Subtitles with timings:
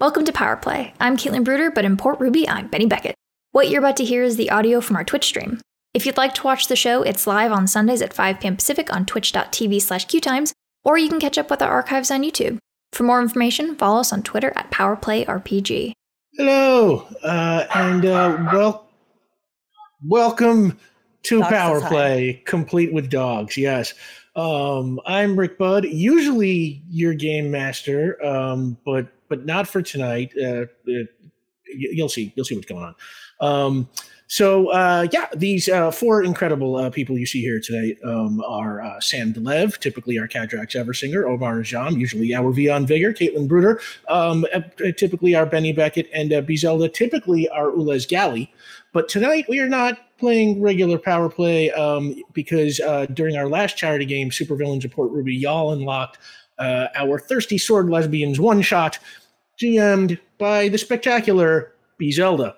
[0.00, 0.94] Welcome to Power Play.
[0.98, 3.14] I'm Caitlin Bruder, but in Port Ruby, I'm Benny Beckett.
[3.52, 5.60] What you're about to hear is the audio from our Twitch stream.
[5.92, 8.56] If you'd like to watch the show, it's live on Sundays at 5 p.m.
[8.56, 10.54] Pacific on twitch.tv slash qtimes,
[10.84, 12.56] or you can catch up with our archives on YouTube.
[12.94, 15.92] For more information, follow us on Twitter at PowerPlayRPG.
[16.32, 18.88] Hello, uh, and uh, well,
[20.02, 20.78] welcome
[21.24, 21.80] to Dogs Power.
[21.82, 23.58] Play, complete with dogs.
[23.58, 23.92] Yes,
[24.34, 30.34] um, I'm Rick Budd, usually your game master, um, but but not for tonight.
[30.36, 31.04] Uh, uh,
[31.74, 32.94] you'll see, you'll see what's going on.
[33.40, 33.88] Um,
[34.26, 38.80] so uh, yeah, these uh, four incredible uh, people you see here today um, are
[38.80, 43.48] uh, Sam de Leve, typically our Cadrax Eversinger, Omar Najam, usually our Vion Vigor, Caitlin
[43.48, 44.60] Bruder, um, uh,
[44.96, 48.52] typically our Benny Beckett, and Bizelda, typically our Ulez Galley.
[48.92, 52.80] But tonight we are not playing regular power play um, because
[53.14, 56.18] during our last charity game, Supervillains Port Ruby, y'all unlocked
[56.60, 58.98] uh, our Thirsty Sword Lesbians one shot,
[59.60, 62.56] GM'd by the spectacular B Zelda.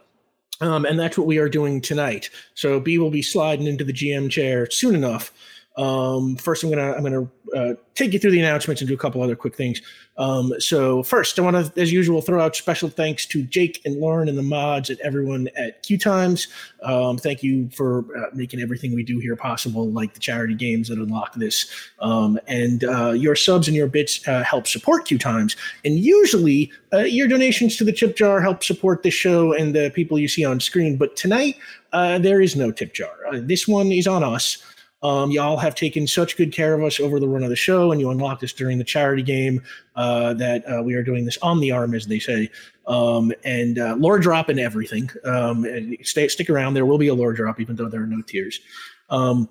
[0.61, 2.31] Um, and that's what we are doing tonight.
[2.55, 5.33] So B will be sliding into the GM chair soon enough.
[5.77, 8.99] Um, first, I'm gonna I'm gonna uh, take you through the announcements and do a
[8.99, 9.81] couple other quick things.
[10.19, 13.97] Um, so first, I want to, as usual, throw out special thanks to Jake and
[13.97, 16.49] Lauren and the mods and everyone at Q Times.
[16.83, 20.89] Um, thank you for uh, making everything we do here possible, like the charity games
[20.89, 21.71] that unlock this.
[22.01, 25.57] Um, and uh, your subs and your bits uh, help support Q Times.
[25.87, 29.91] And usually, uh, your donations to the tip jar help support this show and the
[29.95, 30.99] people you see on screen.
[30.99, 31.57] But tonight,
[31.95, 33.11] uh, there is no tip jar.
[33.33, 34.63] This one is on us.
[35.03, 37.91] Um, y'all have taken such good care of us over the run of the show,
[37.91, 39.63] and you unlocked us during the charity game
[39.97, 42.51] uh, that uh, we are doing this on the arm, as they say.
[42.87, 45.11] Um, and uh, lore drop and everything.
[45.25, 46.75] Um, and stay, stick around.
[46.75, 48.61] There will be a lore drop, even though there are no tiers.
[49.11, 49.49] Um,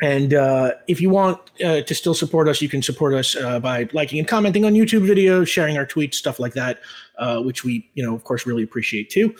[0.00, 3.58] and uh, if you want uh, to still support us, you can support us uh,
[3.58, 6.80] by liking and commenting on YouTube videos, sharing our tweets, stuff like that,
[7.18, 9.34] uh, which we, you know, of course, really appreciate too.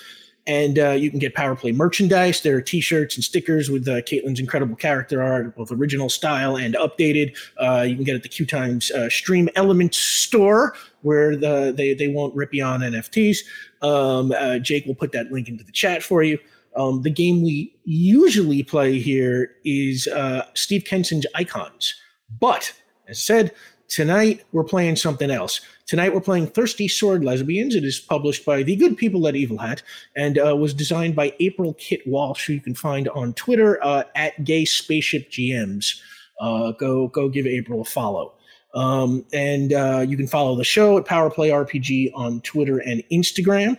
[0.49, 2.41] And uh, you can get Power Play merchandise.
[2.41, 6.75] There are T-shirts and stickers with uh, Caitlin's incredible character art, both original style and
[6.75, 7.37] updated.
[7.59, 11.73] Uh, you can get it at the Q Times uh, Stream Elements store, where the
[11.77, 13.39] they they won't rip you on NFTs.
[13.83, 16.39] Um, uh, Jake will put that link into the chat for you.
[16.75, 21.95] Um, the game we usually play here is uh, Steve Kenson's Icons,
[22.41, 22.73] but
[23.07, 23.53] as said,
[23.89, 25.61] tonight we're playing something else.
[25.87, 27.75] Tonight we're playing Thirsty Sword Lesbians.
[27.75, 29.83] It is published by the good people at Evil Hat
[30.17, 34.05] and uh, was designed by April Kit Walsh, who you can find on Twitter uh,
[34.15, 36.01] at Gay Spaceship GMs.
[36.41, 38.35] Uh, go go give April a follow.
[38.75, 43.03] Um, and uh, you can follow the show at Power Play RPG on Twitter and
[43.11, 43.79] Instagram.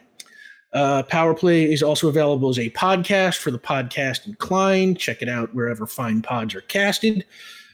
[0.74, 5.00] Uh, Power Play is also available as a podcast for the podcast inclined.
[5.00, 7.26] Check it out wherever fine pods are casted.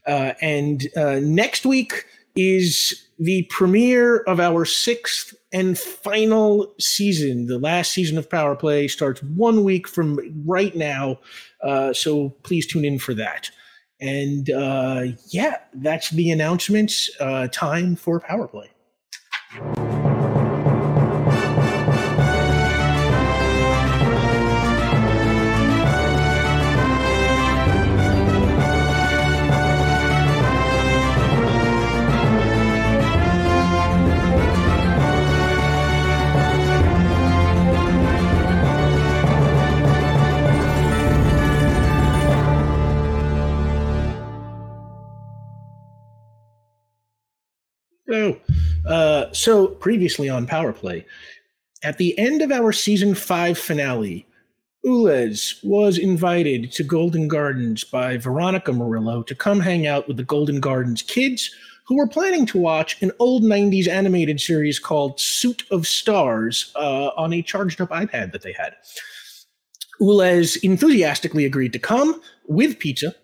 [0.05, 7.47] Uh, and uh, next week is the premiere of our sixth and final season.
[7.47, 11.19] The last season of Power Play starts one week from right now.
[11.63, 13.49] Uh, so please tune in for that.
[14.01, 17.09] And uh, yeah, that's the announcements.
[17.19, 18.69] Uh, time for Power Play.
[48.87, 51.05] Uh, so previously on Power Play,
[51.83, 54.25] at the end of our season five finale,
[54.85, 60.23] Ulez was invited to Golden Gardens by Veronica Murillo to come hang out with the
[60.23, 61.49] Golden Gardens kids
[61.87, 67.09] who were planning to watch an old 90s animated series called Suit of Stars uh,
[67.17, 68.75] on a charged up iPad that they had.
[70.01, 73.15] Ulez enthusiastically agreed to come with pizza,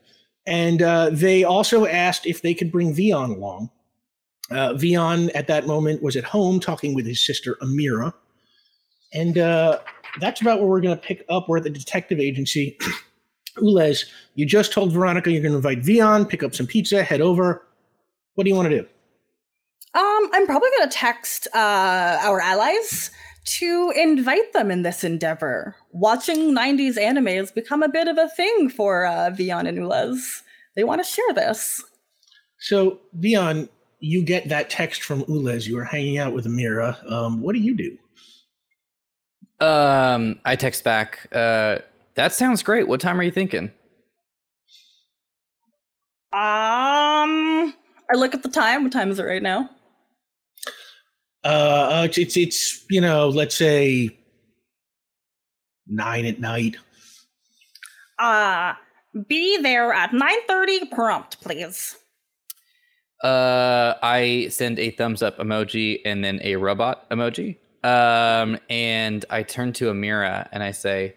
[0.47, 3.69] and uh, they also asked if they could bring Vion along.
[4.51, 8.13] Uh, Vion at that moment was at home talking with his sister Amira.
[9.13, 9.79] And uh,
[10.19, 11.47] that's about where we're going to pick up.
[11.47, 12.77] We're at the detective agency.
[13.57, 14.05] Ulez,
[14.35, 17.65] you just told Veronica you're going to invite Vion, pick up some pizza, head over.
[18.35, 18.87] What do you want to do?
[19.93, 23.11] Um, I'm probably going to text uh, our allies
[23.43, 25.75] to invite them in this endeavor.
[25.91, 30.43] Watching 90s anime has become a bit of a thing for uh, Vion and Ulez.
[30.75, 31.83] They want to share this.
[32.59, 33.67] So, Vion,
[34.01, 35.67] you get that text from Ulez.
[35.67, 37.09] You were hanging out with Amira.
[37.09, 37.97] Um, what do you do?
[39.65, 41.27] Um, I text back.
[41.31, 41.77] Uh,
[42.15, 42.87] that sounds great.
[42.87, 43.71] What time are you thinking?
[46.33, 47.73] Um,
[48.09, 48.83] I look at the time.
[48.83, 49.69] What time is it right now?
[51.43, 54.17] Uh, it's, it's it's you know, let's say
[55.87, 56.77] nine at night.
[58.17, 58.73] Uh,
[59.27, 61.97] be there at 9:30 prompt, please.
[63.23, 67.57] Uh, I send a thumbs up emoji and then a robot emoji.
[67.83, 71.15] Um, and I turn to Amira and I say,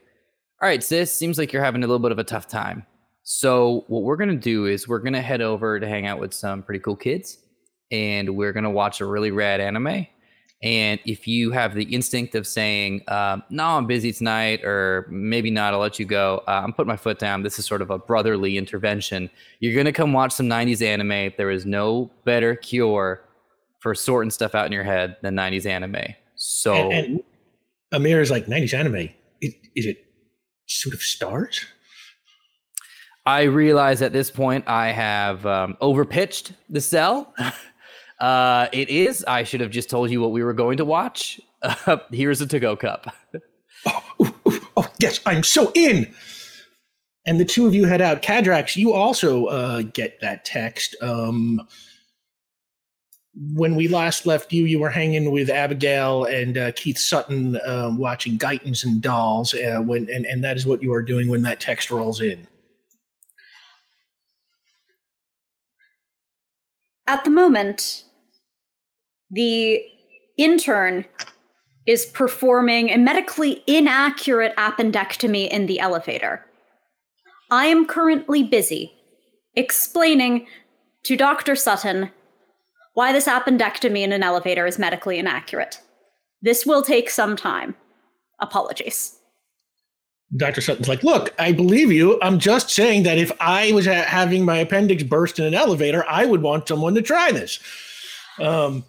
[0.61, 2.87] "All right, sis, seems like you're having a little bit of a tough time.
[3.23, 6.63] So what we're gonna do is we're gonna head over to hang out with some
[6.63, 7.39] pretty cool kids,
[7.91, 10.07] and we're gonna watch a really rad anime.
[10.65, 15.51] And if you have the instinct of saying, um, "No, I'm busy tonight," or maybe
[15.51, 16.43] not, I'll let you go.
[16.49, 17.43] Uh, I'm putting my foot down.
[17.43, 19.29] This is sort of a brotherly intervention.
[19.61, 21.35] You're gonna come watch some '90s anime.
[21.37, 23.23] There is no better cure
[23.81, 26.15] for sorting stuff out in your head than '90s anime.
[26.37, 27.23] So And, and
[27.93, 29.11] Amir is like nineties anime.
[29.43, 29.99] Is, is it
[30.67, 31.67] Suit of Stars?
[33.27, 37.35] I realize at this point I have um, overpitched the sell.
[38.21, 39.25] uh, it is.
[39.27, 41.41] I should have just told you what we were going to watch.
[41.63, 43.15] Uh, here's a to-go cup.
[43.87, 44.33] Oh,
[44.79, 46.11] oh, yes, I'm so in.
[47.27, 48.23] And the two of you head out.
[48.23, 50.97] Cadrax, you also uh, get that text.
[51.03, 51.61] Um,
[53.53, 57.99] when we last left you, you were hanging with Abigail and uh, Keith Sutton, um,
[57.99, 59.53] watching Guytons and Dolls.
[59.53, 62.47] Uh, when and, and that is what you are doing when that text rolls in.
[67.07, 68.05] At the moment,
[69.31, 69.83] the
[70.39, 71.05] intern
[71.87, 76.45] is performing a medically inaccurate appendectomy in the elevator.
[77.51, 78.95] I am currently busy
[79.55, 80.47] explaining
[81.05, 81.55] to Dr.
[81.55, 82.11] Sutton
[82.95, 85.81] why this appendectomy in an elevator is medically inaccurate.
[86.41, 87.75] This will take some time.
[88.41, 89.14] Apologies.
[90.37, 90.61] Dr.
[90.61, 92.19] Sutton's like, look, I believe you.
[92.23, 96.05] I'm just saying that if I was ha- having my appendix burst in an elevator,
[96.09, 97.61] I would want someone to try this.
[98.41, 98.85] Um,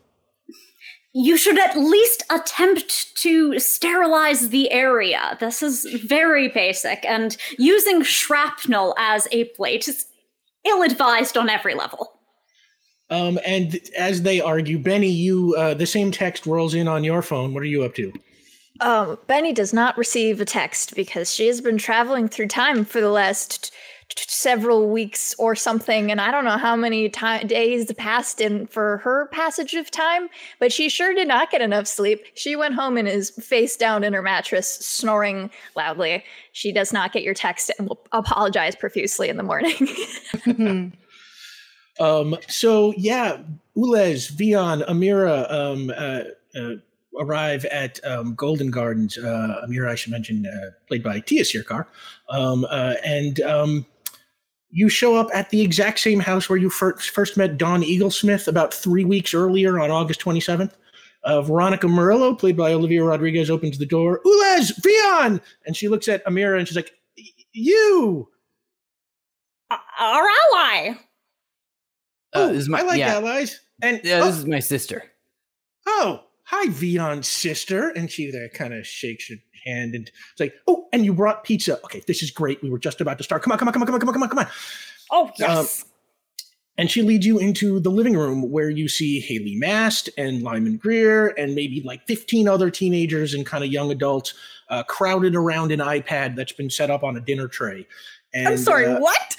[1.14, 5.38] You should at least attempt to sterilize the area.
[5.40, 10.06] This is very basic, and using shrapnel as a plate is
[10.66, 12.12] ill advised on every level.
[13.12, 17.22] um, and as they argue, Benny, you uh, the same text rolls in on your
[17.22, 17.54] phone.
[17.54, 18.12] What are you up to?
[18.82, 23.00] Um, Benny does not receive a text because she has been traveling through time for
[23.00, 23.72] the last
[24.10, 28.68] t- t- several weeks or something, and I don't know how many days passed in
[28.68, 30.28] for her passage of time.
[30.60, 32.26] But she sure did not get enough sleep.
[32.34, 36.24] She went home and is face down in her mattress, snoring loudly.
[36.52, 40.92] She does not get your text and will apologize profusely in the morning.
[42.00, 43.38] Um, so yeah,
[43.78, 46.24] Ulez, Vion, Amira um, uh,
[46.60, 46.76] uh,
[47.20, 49.18] arrive at um, Golden Gardens.
[49.18, 51.86] Uh, Amira, I should mention, uh, played by Tia Sirkar,
[52.30, 53.86] um, uh, and um,
[54.70, 58.48] you show up at the exact same house where you first first met Don Eaglesmith
[58.48, 60.76] about three weeks earlier on August twenty seventh.
[61.24, 64.22] Uh, Veronica Murillo, played by Olivia Rodriguez, opens the door.
[64.26, 66.92] Ulez, Vion, and she looks at Amira and she's like,
[67.52, 68.30] "You."
[69.72, 70.24] Uh, our
[70.54, 70.90] ally.
[70.90, 70.96] Uh,
[72.38, 73.16] Oh, this is my- I like yeah.
[73.16, 73.60] allies.
[73.82, 75.04] And Yeah, oh, this is my sister.
[75.88, 77.90] oh, hi, Vion's sister.
[77.90, 81.44] And she there kind of shakes her hand and it's like, oh, and you brought
[81.44, 81.80] pizza.
[81.86, 82.62] Okay, this is great.
[82.64, 83.44] We were just about to start.
[83.44, 84.48] Come on, come on, come on, come on, come on, come on, come on.
[85.12, 85.86] Oh yes.
[86.78, 90.76] And she leads you into the living room where you see Haley Mast and Lyman
[90.76, 94.34] Greer and maybe like 15 other teenagers and kind of young adults
[94.70, 97.88] uh, crowded around an iPad that's been set up on a dinner tray.
[98.34, 98.88] And, I'm sorry.
[98.88, 99.36] uh, what?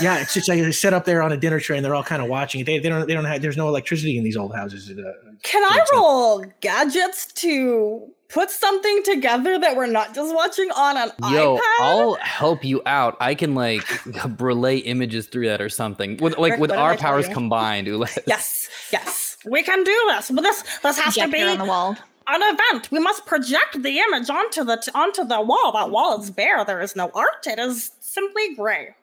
[0.00, 2.02] Yeah, it's just like it's set up there on a dinner tray, and they're all
[2.04, 2.64] kind of watching it.
[2.64, 4.90] They, they don't they don't have there's no electricity in these old houses.
[4.90, 4.94] Uh,
[5.42, 11.10] Can I roll gadgets to put something together that we're not just watching on an
[11.32, 11.60] Yo, iPad?
[11.80, 13.16] I'll help you out.
[13.20, 13.84] I can like
[14.40, 16.16] relay images through that or something.
[16.18, 17.34] With like Rick, with what did I our powers you?
[17.34, 17.86] combined.
[17.86, 20.30] Ule- Yes, yes, we can do this.
[20.30, 21.96] But this this has to be Projector on the wall.
[22.28, 22.90] an event.
[22.92, 25.72] We must project the image onto the t- onto the wall.
[25.72, 26.64] That wall is bare.
[26.64, 27.46] There is no art.
[27.46, 28.94] It is simply gray.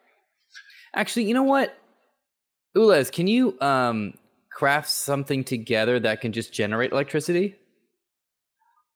[0.97, 1.77] Actually, you know what?
[2.75, 4.15] Ulez, can you um
[4.51, 7.55] craft something together that can just generate electricity?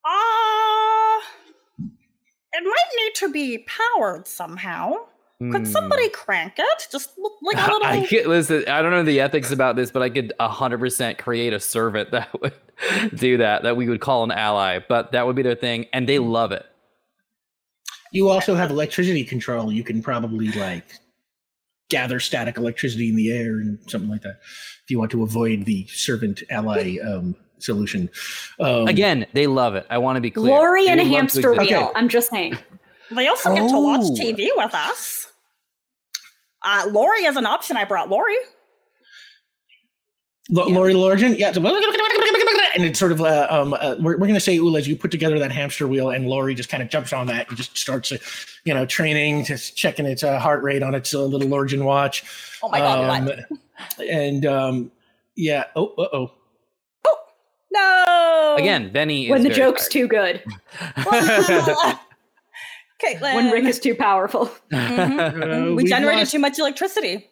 [0.04, 1.20] Ah,
[2.52, 4.94] it might need to be powered somehow.
[5.50, 5.64] Could Hmm.
[5.72, 6.88] somebody crank it?
[6.90, 7.86] Just like a little.
[7.86, 8.64] I could listen.
[8.68, 12.10] I don't know the ethics about this, but I could hundred percent create a servant
[12.12, 12.54] that would
[13.14, 13.62] do that.
[13.62, 16.50] That we would call an ally, but that would be their thing, and they love
[16.50, 16.66] it.
[18.10, 19.72] You also have electricity control.
[19.72, 20.98] You can probably like
[21.88, 24.40] gather static electricity in the air and something like that.
[24.84, 28.08] If you want to avoid the servant ally um, solution.
[28.60, 29.86] Um, Again, they love it.
[29.90, 30.52] I want to be clear.
[30.52, 31.60] Lori and a would love to hamster wheel.
[31.62, 31.88] Okay.
[31.94, 32.56] I'm just saying.
[33.10, 34.14] They also get to watch Oh.
[34.14, 35.30] TV with us.
[36.64, 37.76] Uh, Lori is an option.
[37.76, 38.36] I brought Lori.
[40.50, 41.52] Lo- Lori Lorgen, yeah.
[42.72, 44.96] So- and it's sort of uh, um, uh, we're, we're going to say Ulez, you
[44.96, 47.76] put together that hamster wheel, and Lori just kind of jumps on that and just
[47.76, 48.16] starts, uh,
[48.64, 52.24] you know, training, just checking its uh, heart rate on its uh, little Lorgen watch.
[52.62, 53.28] Oh my god!
[53.28, 53.58] Um,
[54.08, 54.92] and um,
[55.36, 56.30] yeah, oh, uh oh,
[57.06, 57.18] Oh
[57.72, 58.56] No.
[58.62, 59.28] Again, Benny.
[59.30, 59.92] when is the very joke's tired.
[59.92, 60.42] too good,
[63.02, 63.34] Caitlin.
[63.34, 64.50] when Rick is too powerful.
[64.70, 65.12] Mhm.
[65.42, 67.28] Uh, we we've generated lost- too much electricity.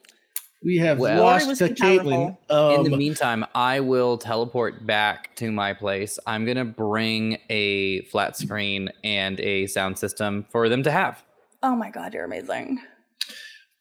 [0.62, 2.28] We have Well- lost to was the too Caitlin.
[2.76, 6.18] In the Um, meantime, I will teleport back to my place.
[6.26, 11.22] I'm gonna bring a flat screen and a sound system for them to have.
[11.62, 12.78] Oh my god, you're amazing.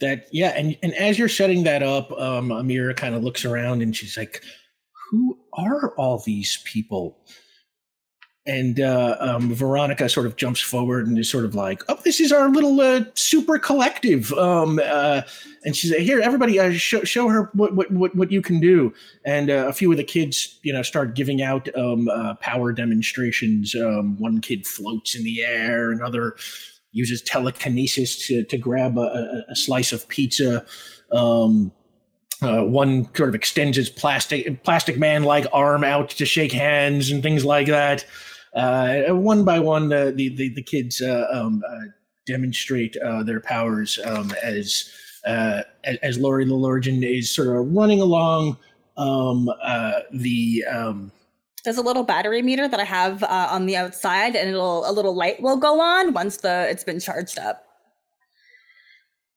[0.02, 3.82] that yeah and and as you're setting that up um amira kind of looks around
[3.82, 4.42] and she's like
[5.12, 7.18] who are all these people
[8.50, 12.20] and uh um veronica sort of jumps forward and is sort of like oh this
[12.20, 15.22] is our little uh, super collective um uh
[15.66, 18.94] and she's like here everybody uh, show, show her what, what what you can do
[19.26, 22.72] and uh, a few of the kids you know start giving out um uh, power
[22.72, 26.36] demonstrations um one kid floats in the air another
[26.92, 30.66] uses telekinesis to, to grab a, a, a slice of pizza.
[31.12, 31.72] Um,
[32.42, 37.12] uh, one sort of extends his plastic plastic man like arm out to shake hands
[37.12, 38.06] and things like that.
[38.56, 41.86] Uh, one by one, uh, the, the the kids uh, um, uh,
[42.26, 44.92] demonstrate uh, their powers um, as
[45.26, 48.58] uh, as, as Lori the Lorgen is sort of running along
[48.98, 51.12] um, uh, the um,
[51.64, 54.92] There's a little battery meter that I have uh, on the outside, and it'll a
[54.92, 57.66] little light will go on once the it's been charged up.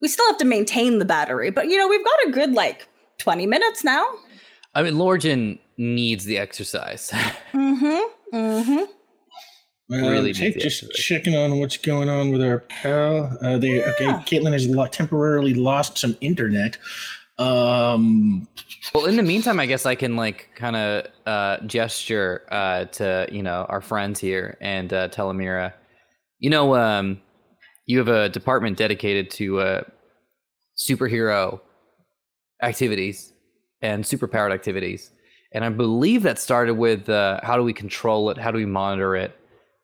[0.00, 2.88] We still have to maintain the battery, but you know we've got a good like
[3.19, 4.04] 20 minutes now.
[4.75, 7.12] I mean, Lorgen needs the exercise.
[7.52, 8.37] Mm-hmm.
[8.37, 8.85] Mm-hmm.
[9.93, 13.37] Uh, Really take, just checking on what's going on with our pal.
[13.43, 14.07] Uh, they okay.
[14.25, 16.79] Caitlin has lo- temporarily lost some internet.
[17.39, 18.49] Um,
[18.95, 23.27] well, in the meantime, I guess I can like kind of uh, gesture uh, to
[23.31, 25.75] you know our friends here and uh, tell Amira,
[26.39, 27.21] you know, um,
[27.85, 29.83] you have a department dedicated to uh,
[30.77, 31.61] superhero
[32.63, 33.33] activities
[33.83, 35.11] and superpowered activities,
[35.53, 38.67] and I believe that started with uh, how do we control it, how do we
[38.67, 39.37] monitor it,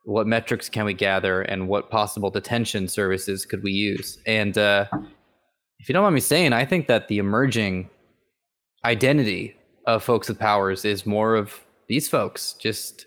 [0.09, 4.57] what metrics can we gather, and what possible detention services could we use, and.
[4.59, 4.87] Uh,
[5.81, 7.89] if you don't mind me saying, I think that the emerging
[8.85, 11.55] identity of folks with powers is more of
[11.89, 13.07] these folks, just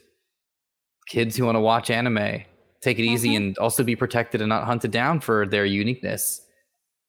[1.07, 2.43] kids who want to watch anime,
[2.81, 6.41] take it easy, and also be protected and not hunted down for their uniqueness.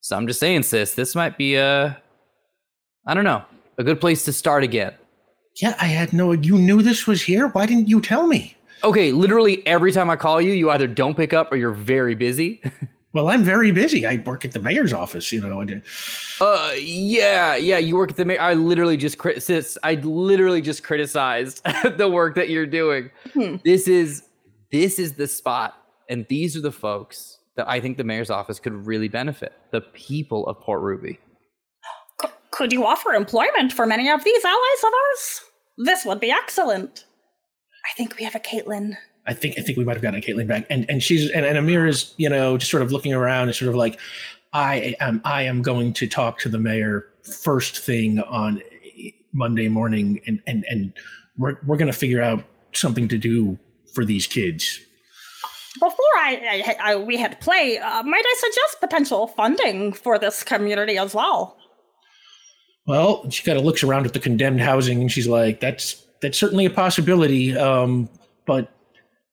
[0.00, 1.96] So I'm just saying, sis, this might be a,
[3.06, 3.44] I don't know,
[3.78, 4.94] a good place to start again.
[5.60, 6.32] yeah, I had no.
[6.32, 7.48] You knew this was here.
[7.48, 8.56] Why didn't you tell me?
[8.84, 12.14] Okay, literally every time I call you, you either don't pick up or you're very
[12.14, 12.60] busy.
[13.14, 14.06] Well, I'm very busy.
[14.06, 15.30] I work at the mayor's office.
[15.32, 15.60] You know.
[15.60, 15.82] And,
[16.40, 17.76] Uh, yeah, yeah.
[17.78, 18.24] You work at the.
[18.24, 21.62] Ma- I literally just crit—I literally just criticized
[21.98, 23.10] the work that you're doing.
[23.34, 23.56] Hmm.
[23.64, 24.22] This is
[24.70, 25.74] this is the spot,
[26.08, 29.52] and these are the folks that I think the mayor's office could really benefit.
[29.72, 31.18] The people of Port Ruby.
[32.22, 35.40] C- could you offer employment for many of these allies of ours?
[35.76, 37.04] This would be excellent.
[37.84, 38.96] I think we have a Caitlin.
[39.26, 41.56] I think I think we might have gotten Caitlin back, and and she's and, and
[41.56, 43.98] Amira's you know just sort of looking around and sort of like,
[44.52, 48.60] I am I am going to talk to the mayor first thing on
[49.32, 50.92] Monday morning, and and and
[51.38, 53.58] we're we're gonna figure out something to do
[53.94, 54.80] for these kids.
[55.78, 60.42] Before I, I, I we had play, uh, might I suggest potential funding for this
[60.42, 61.56] community as well?
[62.86, 66.38] Well, she kind of looks around at the condemned housing, and she's like, "That's that's
[66.38, 68.08] certainly a possibility, um,
[68.46, 68.72] but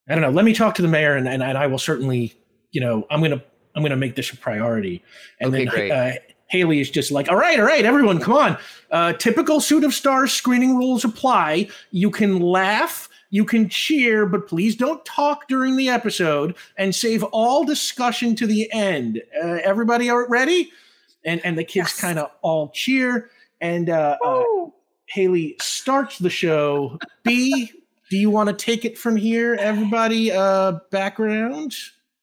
[0.08, 0.30] I don't know.
[0.30, 2.34] Let me talk to the mayor, and, and, and I will certainly,
[2.72, 3.42] you know, I'm gonna
[3.74, 5.02] I'm gonna make this a priority."
[5.40, 5.90] And Okay, then great.
[5.90, 6.12] Uh,
[6.48, 8.58] Haley is just like, "All right, all right, everyone, come on.
[8.90, 11.68] Uh, typical suit of stars screening rules apply.
[11.92, 17.22] You can laugh." You can cheer, but please don't talk during the episode and save
[17.22, 19.22] all discussion to the end.
[19.40, 20.72] Uh, everybody are ready?
[21.24, 22.00] And and the kids Yes.
[22.00, 23.30] kind of all cheer.
[23.60, 24.74] And uh, uh, Woo!
[25.10, 26.98] Haley starts the show.
[27.24, 27.70] B,
[28.10, 30.30] do you want to take it from here, everybody?
[30.30, 31.74] Uh, background.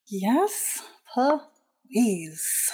[0.06, 2.70] Yes, please.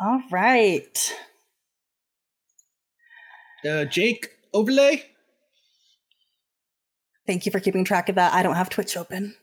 [0.00, 1.14] All right.
[3.68, 5.04] Uh, Jake, overlay.
[7.26, 8.32] Thank you for keeping track of that.
[8.32, 9.34] I don't have Twitch open.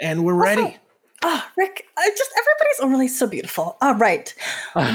[0.00, 0.78] And we're ready.
[1.26, 3.78] Oh, Rick, I just everybody's overlay so beautiful.
[3.80, 4.34] All right.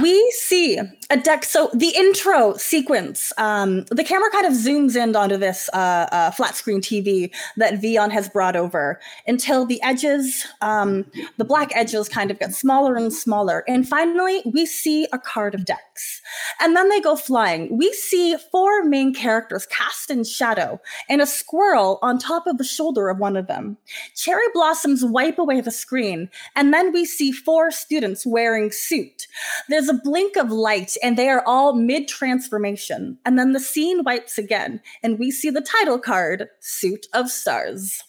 [0.03, 1.43] we see a deck.
[1.43, 6.31] So the intro sequence, um, the camera kind of zooms in onto this uh, uh,
[6.31, 11.05] flat screen TV that Vion has brought over until the edges, um,
[11.38, 13.63] the black edges kind of get smaller and smaller.
[13.67, 16.21] And finally, we see a card of decks.
[16.59, 17.75] And then they go flying.
[17.75, 22.63] We see four main characters cast in shadow and a squirrel on top of the
[22.63, 23.77] shoulder of one of them.
[24.15, 26.18] Cherry blossoms wipe away the screen,
[26.55, 29.27] and then we see four students wearing suit.
[29.69, 33.17] There's a blink of light, and they are all mid transformation.
[33.25, 38.03] And then the scene wipes again, and we see the title card, Suit of Stars.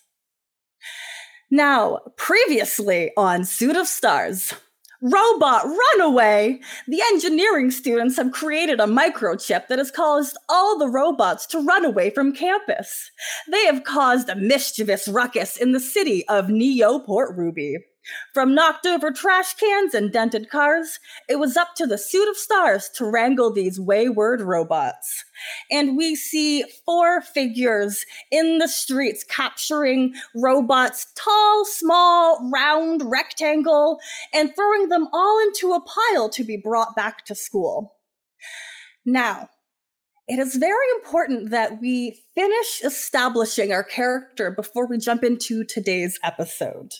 [1.51, 4.55] Now, previously on Suit of Stars,
[5.03, 6.61] Robot Runaway!
[6.87, 11.87] The engineering students have created a microchip that has caused all the robots to run
[11.87, 13.11] away from campus.
[13.51, 17.79] They have caused a mischievous ruckus in the city of Neo Port Ruby.
[18.33, 20.99] From knocked over trash cans and dented cars,
[21.29, 25.25] it was up to the suit of stars to wrangle these wayward robots.
[25.71, 33.99] And we see four figures in the streets capturing robots, tall, small, round, rectangle,
[34.33, 37.97] and throwing them all into a pile to be brought back to school.
[39.05, 39.49] Now,
[40.29, 46.21] it is very important that we finish establishing our character before we jump into today's
[46.23, 46.93] episode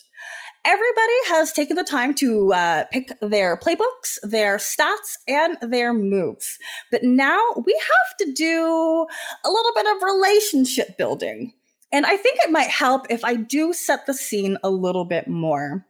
[0.65, 6.57] everybody has taken the time to uh, pick their playbooks, their stats, and their moves.
[6.91, 9.07] But now we have to do
[9.43, 11.53] a little bit of relationship building.
[11.91, 15.27] And I think it might help if I do set the scene a little bit
[15.27, 15.85] more.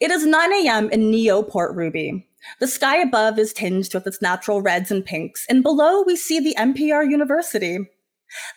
[0.00, 0.90] It is 9 a.m.
[0.90, 2.26] in Neo Port Ruby.
[2.60, 6.40] The sky above is tinged with its natural reds and pinks, and below we see
[6.40, 7.78] the NPR University.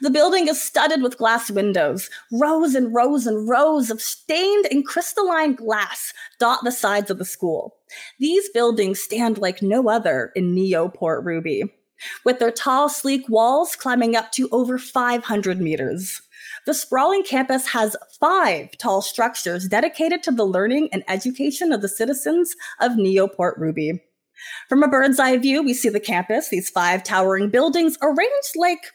[0.02, 2.10] The building is studded with glass windows.
[2.32, 7.26] Rows and rows and rows of stained and crystalline glass dot the sides of the
[7.26, 7.76] school.
[8.20, 11.64] These buildings stand like no other in Neo Port Ruby,
[12.26, 16.22] with their tall, sleek walls climbing up to over 500 meters.
[16.66, 21.90] The sprawling campus has five tall structures dedicated to the learning and education of the
[21.90, 24.04] citizens of Neo Port Ruby.
[24.70, 28.92] From a bird's eye view, we see the campus, these five towering buildings arranged like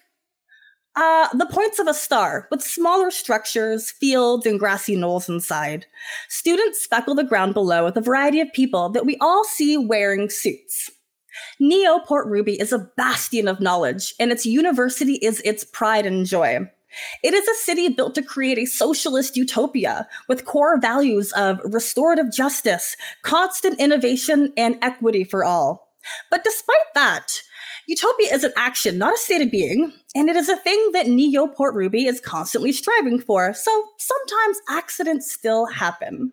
[0.95, 5.87] uh, the points of a star, with smaller structures, fields, and grassy knolls inside.
[6.28, 10.28] Students speckle the ground below with a variety of people that we all see wearing
[10.28, 10.91] suits.
[11.59, 16.26] Neo Port Ruby is a bastion of knowledge, and its university is its pride and
[16.26, 16.59] joy.
[17.23, 22.31] It is a city built to create a socialist utopia with core values of restorative
[22.31, 25.89] justice, constant innovation, and equity for all.
[26.31, 27.43] But despite that,
[27.93, 31.09] Utopia is an action, not a state of being, and it is a thing that
[31.09, 36.33] Neo Port Ruby is constantly striving for, so sometimes accidents still happen.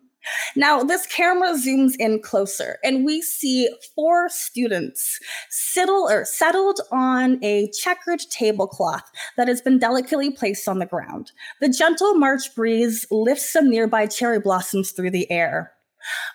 [0.56, 5.20] Now, this camera zooms in closer, and we see four students
[5.50, 11.30] settle, or settled on a checkered tablecloth that has been delicately placed on the ground.
[11.60, 15.72] The gentle March breeze lifts some nearby cherry blossoms through the air.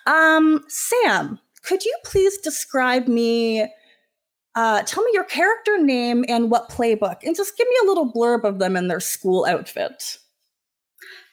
[0.06, 3.66] Um, Sam, could you please describe me
[4.56, 8.10] uh, tell me your character name and what playbook, and just give me a little
[8.10, 10.18] blurb of them in their school outfit.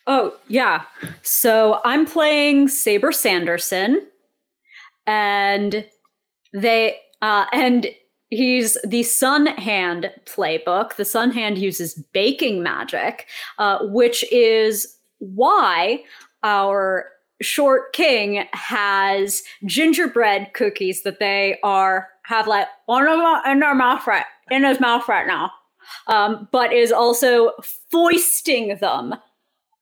[0.05, 0.83] Oh, yeah.
[1.21, 4.05] So I'm playing Saber Sanderson,
[5.07, 5.85] and
[6.53, 7.87] they, uh, and
[8.29, 10.97] he's the Sun Hand playbook.
[10.97, 16.03] The Sun Hand uses baking magic, uh, which is why
[16.43, 17.07] our
[17.41, 23.05] short king has gingerbread cookies that they are have like one
[23.45, 25.51] in their mouth right in his mouth right now,
[26.07, 27.51] um, but is also
[27.91, 29.15] foisting them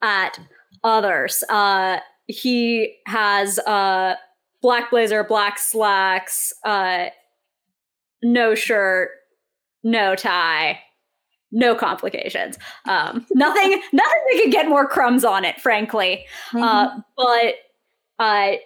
[0.02, 0.40] at
[0.84, 1.44] others.
[1.50, 4.16] Uh, he has uh,
[4.62, 7.08] black blazer, black slacks, uh,
[8.24, 9.10] no shirt,
[9.84, 10.80] no tie,
[11.52, 12.58] no complications.
[12.88, 16.26] Um, nothing, nothing that could get more crumbs on it, frankly.
[16.52, 16.64] Mm-hmm.
[16.64, 17.56] Uh, but
[18.20, 18.58] uh,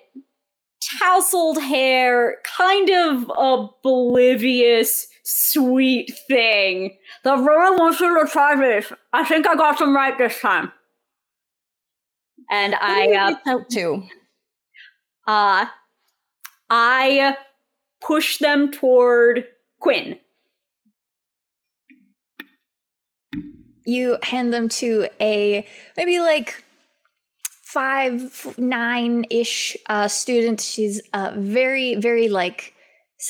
[1.00, 6.98] tousled hair, kind of oblivious, sweet thing.
[7.24, 8.92] The really wants you to try this.
[9.14, 10.72] I think I got them right this time.
[12.52, 14.04] And I uh, out to.
[15.28, 15.66] Uh,
[16.70, 17.38] I
[18.02, 19.46] push them toward
[19.80, 20.20] Quinn.
[23.86, 26.65] You hand them to a maybe like
[27.76, 30.62] five nine ish uh, student.
[30.62, 32.74] She's uh, very very like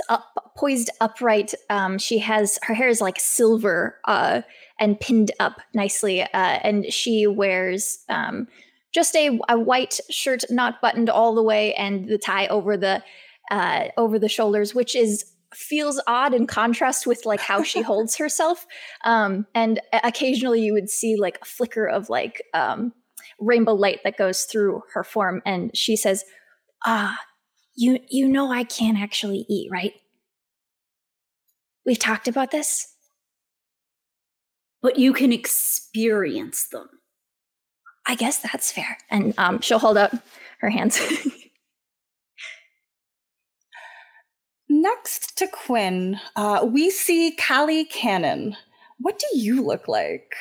[0.07, 1.55] up, poised upright.
[1.71, 4.43] Um, she has her hair is like silver uh,
[4.79, 8.47] and pinned up nicely, uh, and she wears um,
[8.93, 13.03] just a, a white shirt, not buttoned all the way, and the tie over the
[13.49, 18.15] uh, over the shoulders, which is feels odd in contrast with like how she holds
[18.21, 18.67] herself.
[19.05, 22.93] Um, and occasionally you would see like a flicker of like um,
[23.39, 26.23] rainbow light that goes through her form, and she says,
[26.85, 27.17] "Ah,
[27.75, 29.93] you you know I can't actually eat, right?
[31.85, 32.91] We've talked about this."
[34.81, 36.87] But you can experience them.
[38.07, 38.97] I guess that's fair.
[39.09, 40.11] And um, she'll hold out
[40.59, 40.99] her hands.
[44.69, 48.55] Next to Quinn, uh, we see Callie Cannon.
[48.99, 50.35] What do you look like?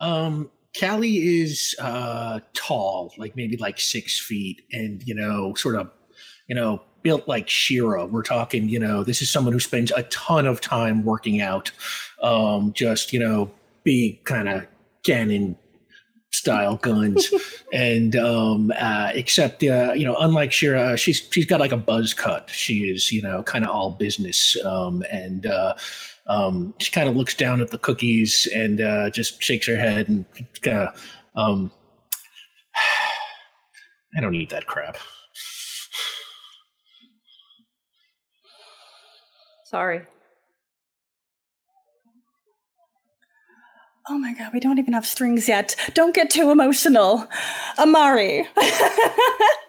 [0.00, 5.90] Um, Callie is uh tall, like maybe like six feet, and you know, sort of,
[6.48, 8.06] you know, built like She-Ra.
[8.06, 11.70] We're talking, you know, this is someone who spends a ton of time working out.
[12.22, 13.50] Um, just, you know,
[13.84, 14.66] big kind of
[15.04, 15.56] cannon
[16.32, 17.32] style guns
[17.72, 22.12] and um uh except uh you know unlike she-ra she's she's got like a buzz
[22.12, 25.72] cut she is you know kind of all business um and uh
[26.28, 30.08] um she kind of looks down at the cookies and uh just shakes her head
[30.08, 30.24] and
[30.62, 31.70] kind of um
[34.16, 34.96] i don't eat that crap
[39.66, 40.02] Sorry.
[44.08, 45.74] Oh my god, we don't even have strings yet.
[45.92, 47.26] Don't get too emotional.
[47.76, 48.46] Amari.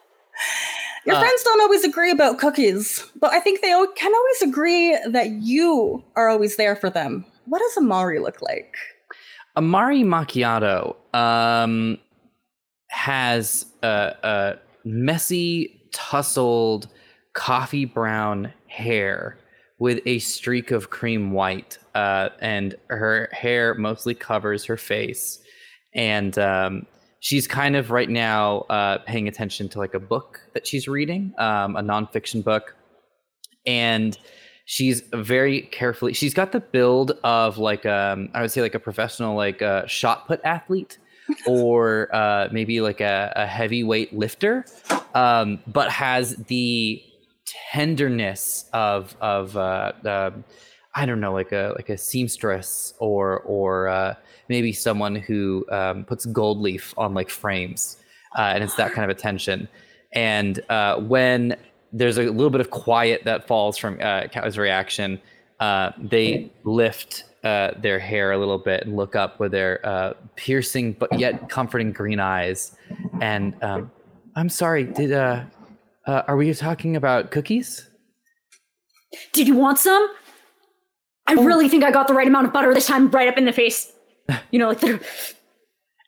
[1.07, 4.99] Your Uh, friends don't always agree about cookies, but I think they can always agree
[5.07, 7.25] that you are always there for them.
[7.45, 8.75] What does Amari look like?
[9.55, 11.97] Amari Macchiato um,
[12.89, 16.87] has a, a messy, tousled,
[17.33, 19.37] coffee brown hair
[19.79, 25.39] with a streak of cream white, uh, and her hair mostly covers her face.
[25.93, 26.85] And um,
[27.27, 31.33] she's kind of right now uh, paying attention to like a book that she's reading,
[31.37, 32.73] um, a nonfiction book.
[33.65, 34.17] And
[34.63, 38.79] she's very carefully she's got the build of like um i would say like a
[38.79, 40.97] professional like uh, shot put athlete
[41.47, 44.65] or uh maybe like a, a heavyweight lifter
[45.15, 47.01] um but has the
[47.71, 50.43] tenderness of of uh um
[50.95, 54.13] i don't know like a like a seamstress or or uh
[54.49, 57.97] maybe someone who um puts gold leaf on like frames
[58.37, 59.67] uh, and it's that kind of attention
[60.13, 61.55] and uh when
[61.93, 65.19] there's a little bit of quiet that falls from uh, Callie's reaction.
[65.59, 70.13] Uh, they lift uh, their hair a little bit and look up with their uh,
[70.35, 72.75] piercing but yet comforting green eyes.
[73.21, 73.91] And um,
[74.35, 75.43] I'm sorry, did uh,
[76.05, 77.89] uh, are we talking about cookies?
[79.33, 80.07] Did you want some?
[81.27, 83.45] I really think I got the right amount of butter this time, right up in
[83.45, 83.91] the face.
[84.51, 85.03] You know, like the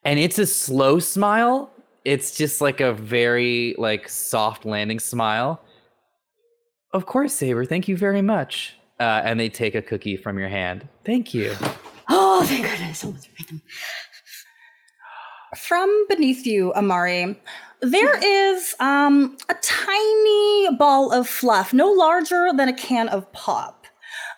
[0.03, 1.71] And it's a slow smile.
[2.05, 5.61] It's just like a very like soft landing smile.
[6.93, 7.65] Of course, Saber.
[7.65, 8.75] Thank you very much.
[8.99, 10.87] Uh, and they take a cookie from your hand.
[11.05, 11.55] Thank you.
[12.09, 13.61] oh, thank goodness, someone's right them.
[15.57, 17.39] From beneath you, Amari,
[17.81, 23.78] there is um, a tiny ball of fluff, no larger than a can of pop.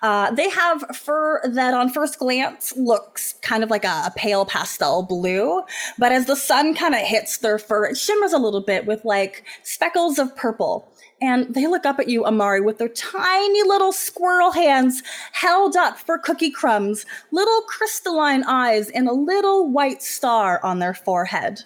[0.02, 4.46] Uh, they have fur that, on first glance, looks kind of like a, a pale
[4.46, 5.62] pastel blue,
[6.00, 9.06] but as the sun kind of hits their fur, it shimmers a little bit with
[9.06, 10.92] like speckles of purple.
[11.22, 16.00] And they look up at you, Amari, with their tiny little squirrel hands held up
[16.00, 21.62] for cookie crumbs, little crystalline eyes, and a little white star on their forehead.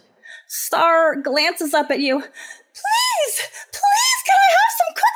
[0.47, 2.19] Star glances up at you.
[2.19, 3.35] Please,
[3.71, 5.14] please, can I have some cookies?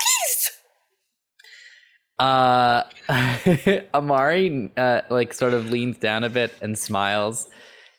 [2.20, 2.84] Uh,
[3.94, 7.48] Amari uh, like sort of leans down a bit and smiles,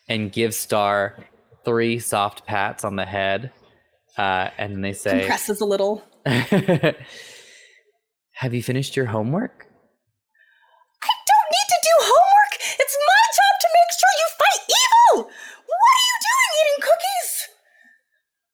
[0.08, 1.18] and gives Star
[1.66, 3.52] three soft pats on the head,
[4.20, 6.04] uh, and then they say, Compresses a little.
[6.26, 6.94] "Have
[8.54, 9.66] you finished your homework?"
[11.04, 12.54] I don't need to do homework.
[12.80, 15.32] It's my job to make sure you fight evil.
[15.66, 17.50] What are you doing eating cookies?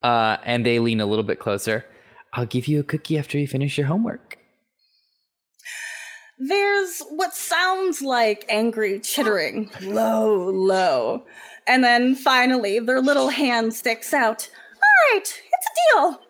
[0.01, 1.83] Uh, and they lean a little bit closer.
[2.31, 4.36] I'll give you a cookie after you finish your homework.
[6.39, 11.23] There's what sounds like angry chittering, low, low.
[11.65, 14.47] And then finally, their little hand sticks out.
[14.75, 16.21] All right, it's a deal.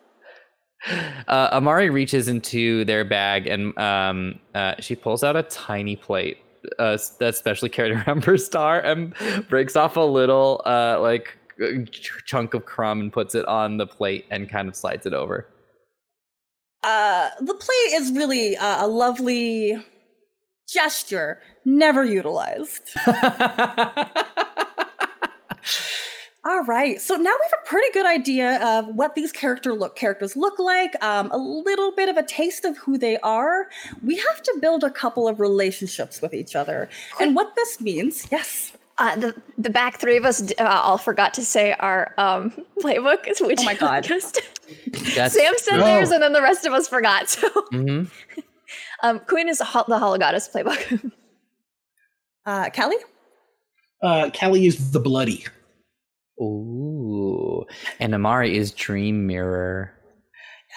[1.28, 6.38] Uh, Amari reaches into their bag and um, uh, she pulls out a tiny plate
[6.78, 9.14] uh, that's specially carried around for Star and
[9.48, 11.36] breaks off a little uh, like
[11.90, 15.12] ch- chunk of crumb and puts it on the plate and kind of slides it
[15.12, 15.46] over.
[16.84, 19.84] Uh, the plate is really uh, a lovely
[20.68, 22.90] gesture, never utilized.
[26.44, 27.00] All right.
[27.00, 30.58] So now we have a pretty good idea of what these character look characters look
[30.58, 33.66] like, um, a little bit of a taste of who they are.
[34.02, 36.88] We have to build a couple of relationships with each other.
[37.20, 38.72] And what this means, yes.
[39.00, 42.50] Uh, the the back three of us uh, all forgot to say our um,
[42.82, 44.02] playbook, which Oh my God.
[44.04, 44.40] just
[44.94, 45.84] Sam said No.
[45.84, 47.28] theirs, and then the rest of us forgot.
[47.28, 48.10] So, Mhm.
[49.02, 51.12] Um, Queen is the Hol- the Hollow Goddess playbook.
[52.46, 52.96] Uh, Callie?
[54.02, 55.44] Uh, Callie is the bloody.
[56.40, 57.66] Ooh.
[58.00, 59.92] And Amari is Dream Mirror.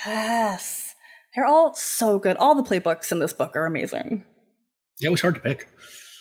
[0.05, 0.95] Yes.
[1.33, 2.35] They're all so good.
[2.35, 4.25] All the playbooks in this book are amazing.
[4.99, 5.69] Yeah, it was hard to pick.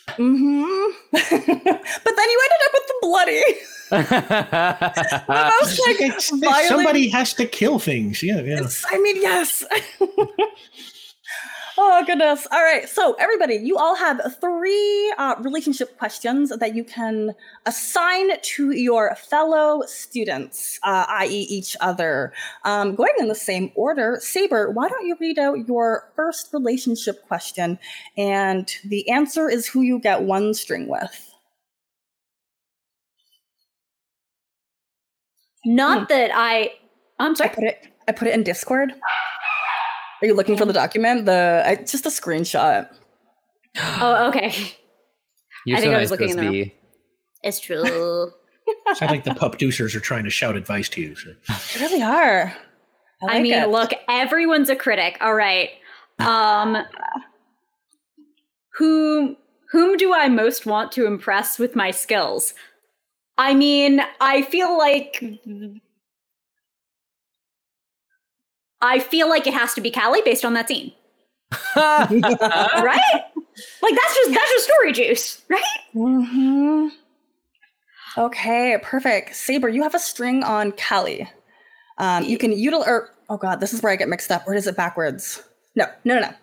[0.07, 0.91] Mm-hmm.
[1.11, 3.43] but then you ended up with the bloody.
[3.89, 8.23] The most like It's- it's- violent- somebody has to kill things.
[8.23, 8.53] Yeah, yeah.
[8.53, 9.65] It's- I mean, yes.
[11.77, 12.47] oh goodness!
[12.51, 17.33] All right, so everybody, you all have three uh, relationship questions that you can
[17.65, 22.33] assign to your fellow students, uh, i.e., each other.
[22.63, 27.27] Um, going in the same order, Saber, why don't you read out your first relationship
[27.27, 27.77] question,
[28.17, 31.27] and the answer is who you get one string with.
[35.65, 36.73] Not that I.
[37.19, 37.49] I'm I sorry.
[37.49, 37.87] put it.
[38.07, 38.93] I put it in Discord.
[40.21, 41.25] Are you looking for the document?
[41.25, 42.87] The I, just a screenshot.
[43.77, 44.53] Oh, okay.
[45.65, 46.75] You're I so think I nice was looking in the be.
[47.43, 48.31] It's true.
[48.93, 51.15] Sounds like the pup deucers are trying to shout advice to you.
[51.15, 51.31] So.
[51.73, 52.55] They really are.
[53.23, 53.69] I, I, mean, it.
[53.69, 55.17] look, everyone's a critic.
[55.21, 55.69] All right.
[56.19, 56.77] Um
[58.77, 59.37] whom
[59.71, 62.53] whom do I most want to impress with my skills?
[63.37, 65.23] I mean, I feel like
[68.81, 70.91] I feel like it has to be Callie based on that scene.
[71.75, 72.99] right?
[73.81, 75.63] Like that's just that's just story juice, right?
[75.93, 76.87] hmm
[78.17, 79.35] Okay, perfect.
[79.35, 81.29] Saber, you have a string on Callie.
[81.97, 82.87] Um, you can utilize.
[82.87, 84.47] or oh god, this is where I get mixed up.
[84.47, 85.43] Or is it backwards?
[85.75, 86.33] No, no, no, no.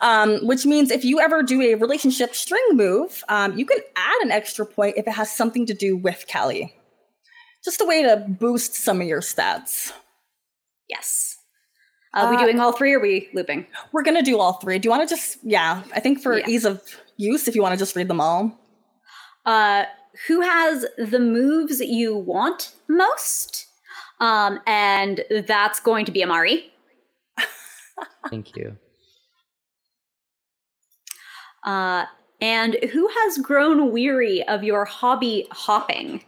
[0.00, 4.22] Um, which means if you ever do a relationship string move, um, you can add
[4.22, 6.74] an extra point if it has something to do with Callie.
[7.64, 9.92] Just a way to boost some of your stats.
[10.88, 11.33] Yes.
[12.14, 13.66] Are we Uh, doing all three or are we looping?
[13.92, 14.78] We're gonna do all three.
[14.78, 15.82] Do you want to just yeah?
[15.94, 16.46] I think for Yeah.
[16.48, 16.80] ease of
[17.16, 18.58] use, if you want to just read them all.
[19.46, 19.84] uh,
[20.28, 23.66] who has the moves you want most?
[24.20, 26.72] Um, and that's going to be Amari.
[28.30, 28.76] Thank you.
[31.64, 32.04] Uh,
[32.40, 36.22] and who has grown weary of your hobby hopping?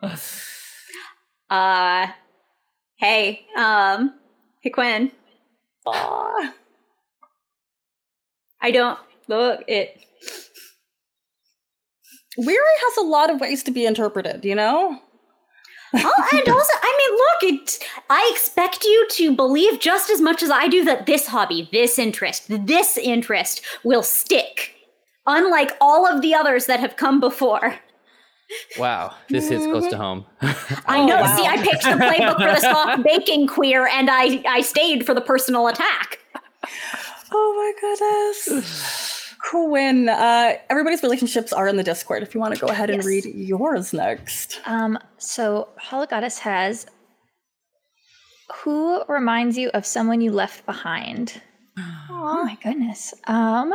[1.50, 2.06] uh,
[2.96, 4.14] hey, um,
[4.62, 5.12] hey Quinn.
[5.86, 6.54] Aw.
[8.60, 8.98] I don't
[9.28, 9.98] look it.
[12.38, 14.44] Weary has a lot of ways to be interpreted.
[14.44, 15.00] You know.
[15.94, 17.08] Oh, and also, I
[17.42, 17.78] mean, look, it.
[18.08, 21.98] I expect you to believe just as much as I do that this hobby, this
[21.98, 24.74] interest, this interest will stick,
[25.26, 27.78] unlike all of the others that have come before.
[28.78, 30.24] Wow, this hits close to home.
[30.40, 31.20] I Oh, know.
[31.20, 31.36] wow.
[31.36, 35.14] See, I picked the playbook for the soft baking queer, and I I stayed for
[35.14, 36.18] the personal attack.
[37.32, 39.18] Oh my goodness.
[39.50, 42.22] Quinn, uh, everybody's relationships are in the Discord.
[42.22, 43.06] If you want to go ahead and Yes.
[43.06, 44.60] read yours next.
[44.66, 46.86] Um, so Hollow Goddess has
[48.62, 51.40] who reminds you of someone you left behind?
[52.10, 53.12] Oh my goodness.
[53.26, 53.74] Um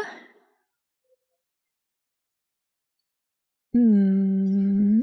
[3.77, 5.01] hmm,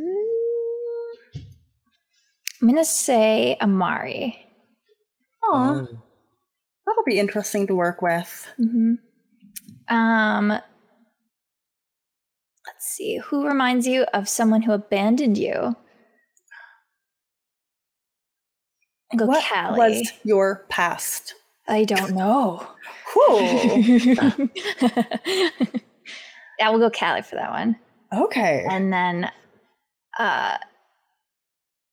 [2.62, 4.38] I'm gonna say Amari.
[5.44, 5.86] Aw, Oh.
[6.86, 8.48] that'll be interesting to work with.
[8.56, 8.94] hmm
[9.88, 10.62] Um let's
[12.96, 15.76] see, who reminds you of someone who abandoned you?
[19.12, 19.78] I go what Callie.
[19.78, 21.34] was your past?
[21.68, 22.66] I don't know.
[23.12, 24.14] Whew.
[26.58, 27.76] yeah, we'll go Callie for that one.
[28.22, 28.64] Okay.
[28.68, 29.30] And then
[30.18, 30.58] uh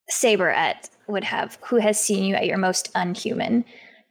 [0.09, 3.65] Saber at would have who has seen you at your most unhuman.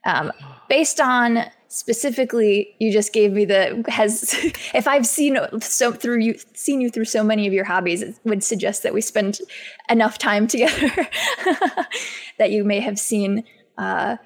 [0.07, 0.33] Um,
[0.69, 4.35] based on specifically, you just gave me the has
[4.75, 8.19] if I've seen so through you seen you through so many of your hobbies, it
[8.25, 9.41] would suggest that we spend
[9.89, 10.91] enough time together
[12.39, 13.45] that you may have seen
[13.79, 14.17] uh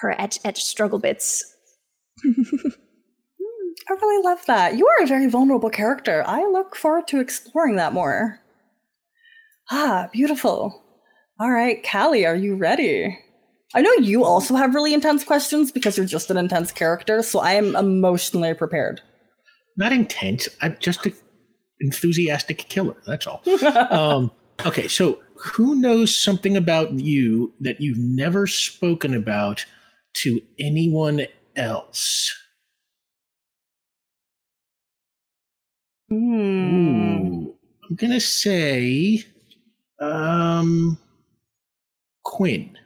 [0.00, 1.44] her at at struggle bits.
[3.88, 4.76] I really love that.
[4.76, 6.24] You are a very vulnerable character.
[6.26, 8.40] I look forward to exploring that more.
[9.70, 10.82] Ah, beautiful.
[11.40, 13.18] All right, Callie, are you ready?
[13.74, 17.40] I know you also have really intense questions because you're just an intense character, so
[17.40, 19.00] I am emotionally prepared.
[19.76, 20.48] Not intense.
[20.60, 21.14] I'm just an
[21.80, 22.96] enthusiastic killer.
[23.06, 23.42] That's all.
[23.90, 24.30] um,
[24.66, 29.64] okay, so who knows something about you that you've never spoken about
[30.18, 32.41] to anyone else?
[36.12, 37.46] Hmm.
[37.88, 39.24] I'm gonna say,
[39.98, 40.98] um,
[42.22, 42.76] Quinn.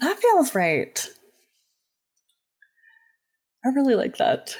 [0.00, 1.08] That feels right.
[3.64, 4.56] I really like that.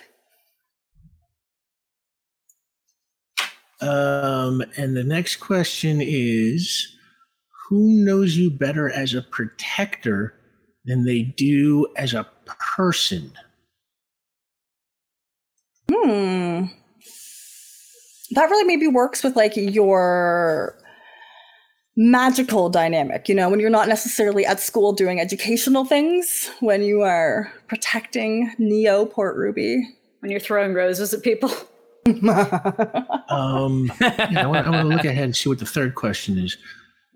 [3.81, 6.97] Um, and the next question is,
[7.69, 10.35] who knows you better as a protector
[10.85, 13.33] than they do as a person?
[15.91, 16.52] Hmm.
[18.35, 20.77] That really maybe works with like your
[21.97, 27.03] magical dynamic, you know, when you're not necessarily at school doing educational things, when you
[27.03, 29.87] are protecting Neo Port Ruby.
[30.21, 31.51] When you're throwing roses at people.
[33.29, 36.57] Um, yeah, I want to look ahead and see what the third question is.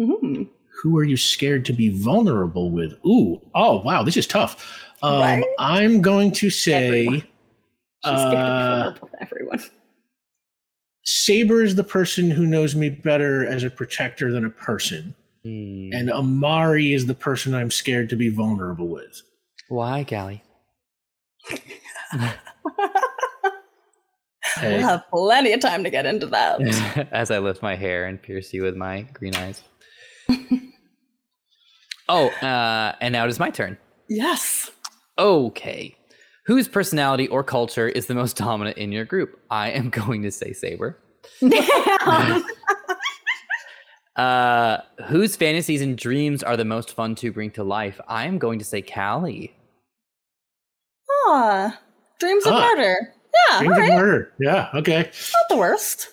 [0.00, 0.48] Mhm.
[0.83, 2.92] Who are you scared to be vulnerable with?
[3.05, 4.81] Ooh, oh wow, this is tough.
[5.02, 5.44] Um, Right?
[5.59, 7.14] I'm going to say Everyone.
[8.05, 9.64] She's scared uh, of everyone.
[11.07, 15.14] Saber is the person who knows me better as a protector than a person,
[15.45, 15.90] Hmm.
[15.92, 19.23] and Amari is the person I'm scared to be vulnerable with.
[19.69, 20.42] Why, Gally?
[24.59, 24.79] Hey.
[24.79, 27.09] We'll have plenty of time to get into that.
[27.12, 29.62] As I lift my hair and pierce you with my green eyes.
[32.09, 33.77] oh, uh, and now it is my turn.
[34.09, 34.71] yes.
[35.19, 35.95] Okay.
[36.46, 39.40] Whose personality or culture is the most dominant in your group?
[39.50, 40.98] I am going to say Saber.
[44.16, 44.78] Uh,
[45.09, 48.00] whose fantasies and dreams are the most fun to bring to life?
[48.09, 49.54] I am going to say Callie.
[51.26, 51.78] Ah,
[52.18, 52.61] dreams of Ah.
[52.74, 53.12] murder.
[53.50, 53.98] Yeah, Dreams all of right.
[53.98, 54.32] murder.
[54.40, 54.70] Yeah.
[54.72, 55.02] Okay.
[55.02, 56.09] Not the worst.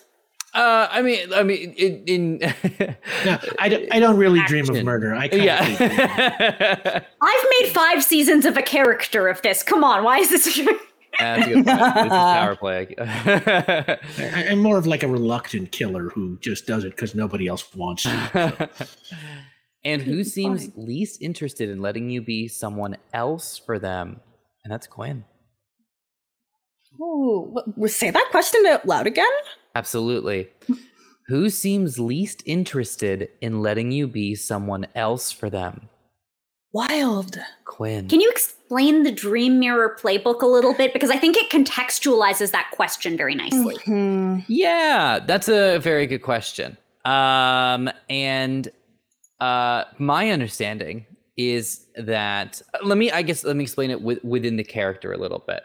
[0.54, 4.84] Uh, I mean, I mean, in, in No, I, don't, I don't really dream of
[4.84, 5.12] murder.
[5.12, 5.80] I kind of.
[7.20, 9.64] I've made five seasons of a character of this.
[9.64, 10.60] Come on, why is this?
[11.18, 11.66] That's a good point.
[12.10, 12.94] Power play.
[12.98, 17.74] I, I'm more of like a reluctant killer who just does it because nobody else
[17.74, 18.70] wants to.
[19.84, 20.86] and who seems fine.
[20.86, 24.20] least interested in letting you be someone else for them?
[24.64, 25.24] And that's Quinn.
[27.00, 29.26] Ooh, what, say that question out loud again.
[29.74, 30.48] Absolutely.
[31.26, 35.88] who seems least interested in letting you be someone else for them?
[36.72, 37.38] Wild.
[37.64, 38.08] Quinn.
[38.08, 40.92] Can you explain the Dream Mirror playbook a little bit?
[40.92, 43.76] Because I think it contextualizes that question very nicely.
[43.86, 44.44] Mhm.
[44.48, 46.76] Yeah, that's a very good question.
[47.04, 48.68] Um, and
[49.40, 54.56] uh, my understanding is that let me, I guess, let me explain it with, within
[54.56, 55.62] the character a little bit.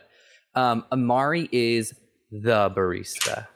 [0.55, 1.93] Um, Amari is
[2.31, 3.47] the barista.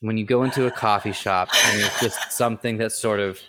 [0.00, 3.40] When you go into a coffee shop and it's just something that sort of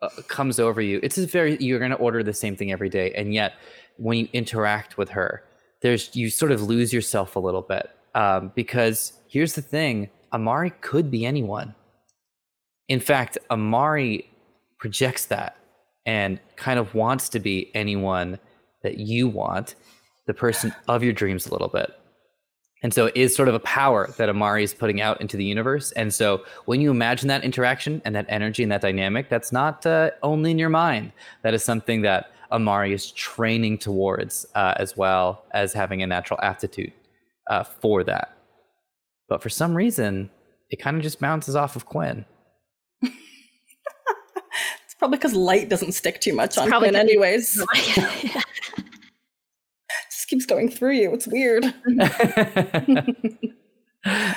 [0.00, 3.12] uh, comes over you, it's very you're going to order the same thing every day,
[3.12, 3.54] and yet
[3.96, 5.44] when you interact with her,
[5.82, 10.70] there's you sort of lose yourself a little bit um, because here's the thing: Amari
[10.80, 11.74] could be anyone.
[12.88, 14.28] In fact, Amari
[14.78, 15.56] projects that
[16.06, 18.38] and kind of wants to be anyone
[18.82, 19.74] that you want,
[20.26, 21.90] the person of your dreams a little bit.
[22.84, 25.44] And so it is sort of a power that Amari is putting out into the
[25.44, 25.90] universe.
[25.92, 29.84] And so when you imagine that interaction and that energy and that dynamic, that's not
[29.86, 31.10] uh, only in your mind.
[31.42, 36.38] That is something that Amari is training towards uh, as well as having a natural
[36.42, 36.92] aptitude
[37.48, 38.36] uh, for that.
[39.30, 40.28] But for some reason,
[40.70, 42.24] it kind of just bounces off of Quinn.
[44.84, 48.34] It's probably because light doesn't stick too much on probably Quinn, 'cause he- anyways.
[50.34, 51.14] Keeps going through you.
[51.14, 51.64] It's weird.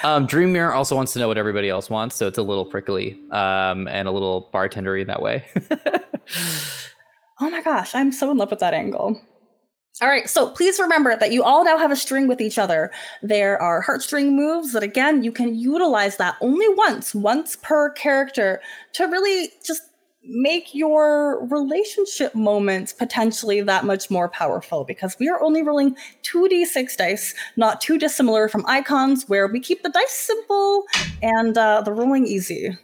[0.04, 2.66] um, Dream Mirror also wants to know what everybody else wants, so it's a little
[2.66, 5.44] prickly um, and a little bartendery in that way.
[7.40, 9.22] Oh my gosh, I'm so in love with that angle.
[10.02, 12.92] All right, so please remember that you all now have a string with each other.
[13.22, 18.62] There are heartstring moves that, again, you can utilize that only once, once per character,
[18.94, 19.84] to really just
[20.30, 26.98] make your relationship moments potentially that much more powerful because we are only rolling 2d6
[26.98, 30.84] dice, not too dissimilar from icons, where we keep the dice simple
[31.22, 32.78] and uh, the rolling easy.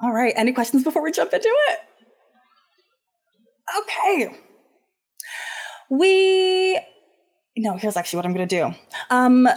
[0.00, 1.78] All right, any questions before we jump into it?
[3.76, 4.36] Okay.
[5.90, 6.80] We
[7.56, 8.72] no, here's actually what I'm gonna do.
[9.10, 9.48] Um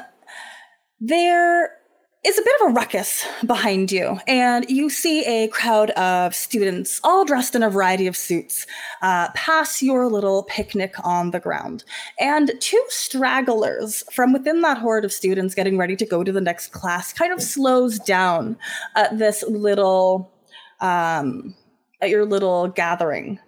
[0.99, 1.77] there
[2.23, 7.01] is a bit of a ruckus behind you, and you see a crowd of students,
[7.03, 8.67] all dressed in a variety of suits,
[9.01, 11.83] uh, pass your little picnic on the ground.
[12.19, 16.41] And two stragglers from within that horde of students getting ready to go to the
[16.41, 18.55] next class kind of slows down
[18.95, 20.31] at this little,
[20.79, 21.55] um,
[22.01, 23.39] at your little gathering.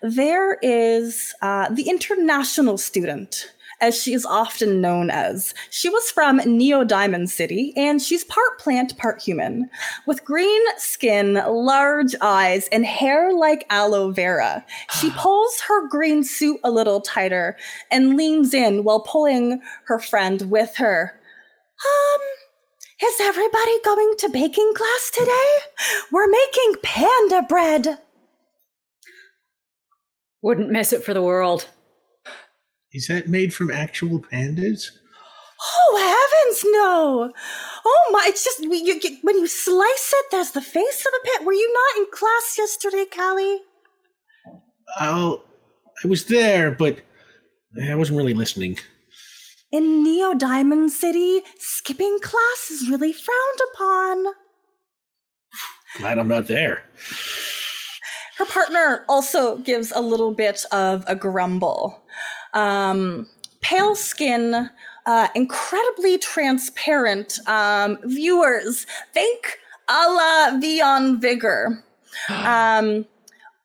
[0.00, 3.52] There is uh, the international student
[3.82, 5.52] as she is often known as.
[5.68, 9.68] She was from Neo Diamond City, and she's part plant, part human,
[10.06, 14.64] with green skin, large eyes, and hair like aloe vera.
[14.98, 17.56] She pulls her green suit a little tighter
[17.90, 21.20] and leans in while pulling her friend with her.
[21.84, 22.20] Um,
[23.02, 25.56] is everybody going to baking class today?
[26.12, 27.98] We're making panda bread.
[30.40, 31.68] Wouldn't miss it for the world.
[32.94, 34.90] Is that made from actual pandas?
[35.64, 37.32] Oh heavens, no!
[37.86, 38.24] Oh my!
[38.26, 41.46] It's just you, you- when you slice it, there's the face of a pet.
[41.46, 43.60] Were you not in class yesterday, Callie?
[44.98, 45.36] I
[46.04, 46.98] was there, but
[47.82, 48.78] I wasn't really listening.
[49.70, 54.24] In Neo Diamond City, skipping class is really frowned upon.
[55.98, 56.82] Glad I'm not there.
[58.36, 62.02] Her partner also gives a little bit of a grumble.
[62.54, 63.26] Um,
[63.60, 64.70] pale skin,
[65.06, 67.38] uh, incredibly transparent.
[67.48, 71.84] Um, viewers, think a la Vion Vigor.
[72.28, 73.06] Um,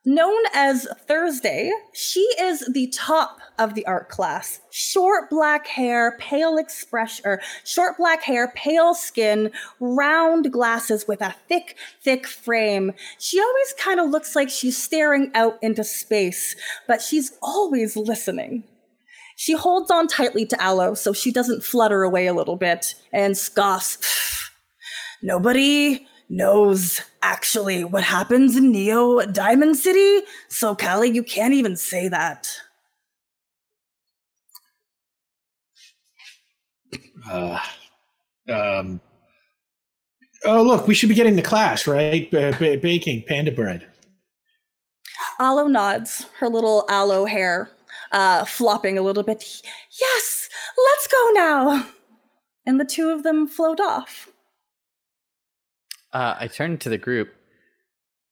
[0.06, 4.62] known as Thursday, she is the top of the art class.
[4.72, 11.36] Short black hair, pale expression, or short black hair, pale skin, round glasses with a
[11.50, 12.94] thick, thick frame.
[13.20, 16.56] She always kind of looks like she's staring out into space,
[16.88, 18.64] but she's always listening.
[19.38, 23.38] She holds on tightly to Aloe so she doesn't flutter away a little bit and
[23.38, 24.50] scoffs.
[25.22, 32.08] Nobody knows actually what happens in Neo Diamond City, so Callie, you can't even say
[32.08, 32.52] that.
[37.30, 37.60] Uh,
[38.50, 39.00] um,
[40.46, 42.30] oh, look, we should be getting to class, right?
[42.32, 43.86] B- b- baking panda bread.
[45.40, 47.70] Aloe nods, her little aloe hair
[48.12, 49.44] uh, flopping a little bit.
[50.00, 51.88] Yes, let's go now.
[52.66, 54.30] And the two of them float off.
[56.14, 57.34] Uh, I turned to the group.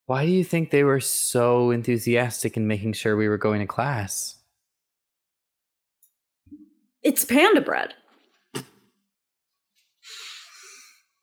[0.07, 3.67] Why do you think they were so enthusiastic in making sure we were going to
[3.67, 4.35] class?
[7.01, 7.93] It's panda bread.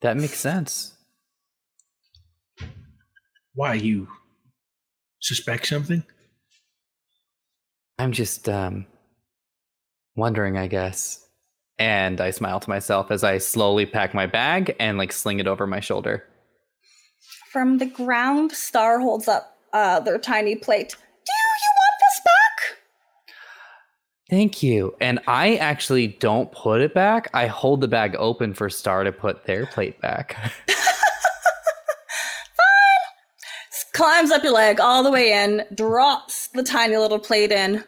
[0.00, 0.94] That makes sense.
[3.54, 4.08] Why, you
[5.20, 6.02] suspect something?
[8.02, 8.86] I'm just um
[10.16, 11.26] wondering, I guess.
[11.78, 15.46] And I smile to myself as I slowly pack my bag and like sling it
[15.46, 16.24] over my shoulder.
[17.50, 20.90] From the ground, Star holds up uh, their tiny plate.
[20.90, 22.78] Do you want this back?
[24.30, 24.96] Thank you.
[25.00, 27.30] And I actually don't put it back.
[27.34, 30.36] I hold the bag open for Star to put their plate back.
[30.66, 30.76] Fine.
[33.92, 37.84] Climbs up your leg all the way in, drops the tiny little plate in.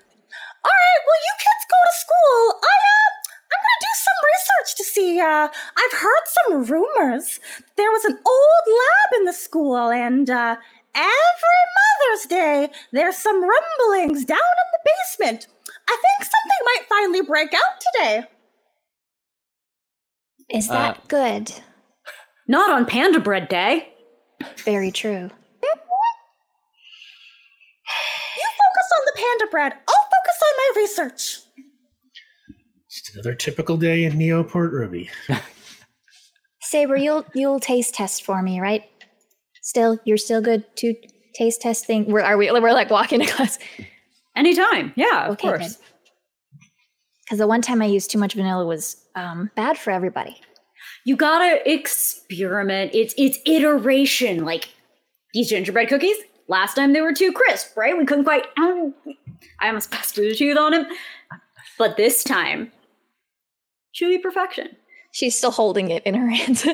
[0.95, 2.61] All right, well, you kids go to school.
[2.63, 3.11] I uh,
[3.51, 5.21] I'm gonna do some research to see.
[5.21, 7.41] Uh, I've heard some rumors.
[7.77, 10.57] There was an old lab in the school, and uh,
[10.95, 15.47] every Mother's Day there's some rumblings down in the basement.
[15.89, 18.25] I think something might finally break out today.
[20.51, 21.53] Is Uh, that good?
[22.47, 23.93] Not on panda bread day.
[24.65, 25.31] Very true.
[28.37, 29.73] You focus on the panda bread.
[29.73, 30.04] I'll focus on
[30.75, 31.41] my research.
[32.91, 35.11] Just another typical day in Neoport Ruby.
[36.63, 38.85] Saber, you'll you'll taste test for me, right?
[39.63, 40.95] Still, you're still good to
[41.35, 42.07] taste test thing.
[42.07, 42.51] We're are we?
[42.51, 43.59] We're like walking to class.
[44.37, 44.93] Anytime.
[44.97, 45.79] Yeah, of Okay, course.
[47.25, 50.37] Because the one time I used too much vanilla was um, bad for everybody.
[51.05, 52.93] You gotta experiment.
[52.95, 54.45] It's it's iteration.
[54.45, 54.69] Like
[55.33, 56.17] these gingerbread cookies.
[56.49, 57.97] Last time they were too crisp, right?
[57.97, 58.47] We couldn't quite.
[59.61, 60.87] I almost passed through the tooth on him.
[61.79, 62.71] But this time,
[63.95, 64.77] chewy perfection.
[65.13, 66.67] She's still holding it in her hands.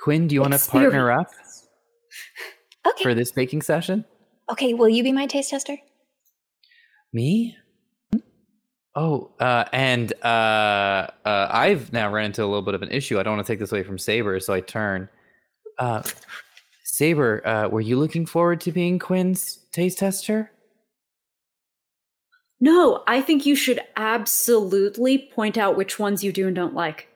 [0.00, 1.30] Quinn, do you want to partner up
[2.86, 3.02] okay.
[3.02, 4.04] for this baking session?
[4.50, 4.74] okay.
[4.74, 5.76] Will you be my taste tester?
[7.12, 7.56] Me?
[8.94, 13.20] Oh, uh, and uh, uh, I've now ran into a little bit of an issue.
[13.20, 15.08] I don't want to take this away from Saber, so I turn.
[15.78, 16.02] Uh,
[16.84, 20.50] Saber, uh, were you looking forward to being Quinn's taste tester?
[22.60, 27.08] No, I think you should absolutely point out which ones you do and don't like.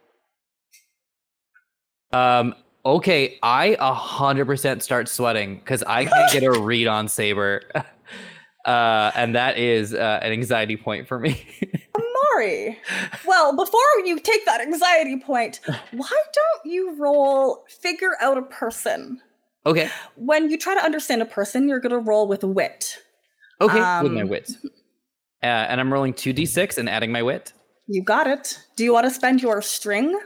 [2.12, 7.08] Um, okay, I a hundred percent start sweating because I can't get a read on
[7.08, 7.62] Saber,
[8.66, 11.44] uh, and that is uh, an anxiety point for me.
[12.32, 12.78] Mari.
[13.26, 19.20] Well, before you take that anxiety point, why don't you roll figure out a person?
[19.66, 22.98] Okay, When you try to understand a person, you're going to roll with wit.
[23.60, 24.50] okay, with my Um, wit,
[25.42, 27.52] uh, and I'm rolling two d6 and adding my wit.
[27.86, 28.58] You got it.
[28.76, 30.18] Do you want to spend your string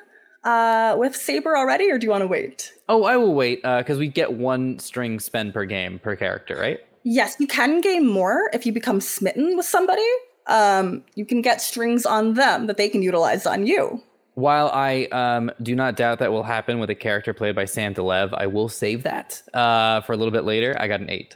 [0.45, 2.73] uh, with Saber already, or do you want to wait?
[2.89, 6.79] Oh, I will wait because we get one string spend per game per character, right?
[7.03, 10.07] Yes, you can gain more if you become smitten with somebody.
[10.49, 14.03] Um, you can get strings on them that they can utilize on you.
[14.37, 17.95] While I um, do not doubt that will happen with a character played by Sam
[17.95, 20.77] de Leve, I will save that uh, for a little bit later.
[20.79, 21.35] I got an eight.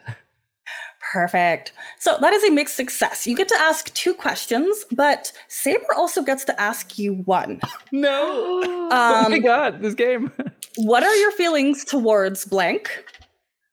[1.12, 1.72] Perfect.
[1.98, 3.26] So that is a mixed success.
[3.26, 7.60] You get to ask two questions, but Saber also gets to ask you one.
[7.90, 8.60] No!
[8.92, 10.30] oh my Um, god, this game.
[10.76, 13.04] what are your feelings towards blank?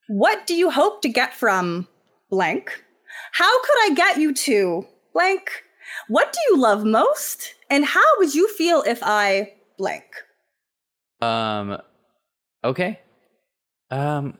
[0.08, 1.86] What do you hope to get from
[2.30, 2.82] blank?
[3.34, 5.52] How could I get you to blank?
[6.08, 7.54] What do you love most?
[7.70, 10.06] And how would you feel if I blank?
[11.22, 11.78] um,
[12.64, 13.00] okay.
[13.90, 14.38] Um,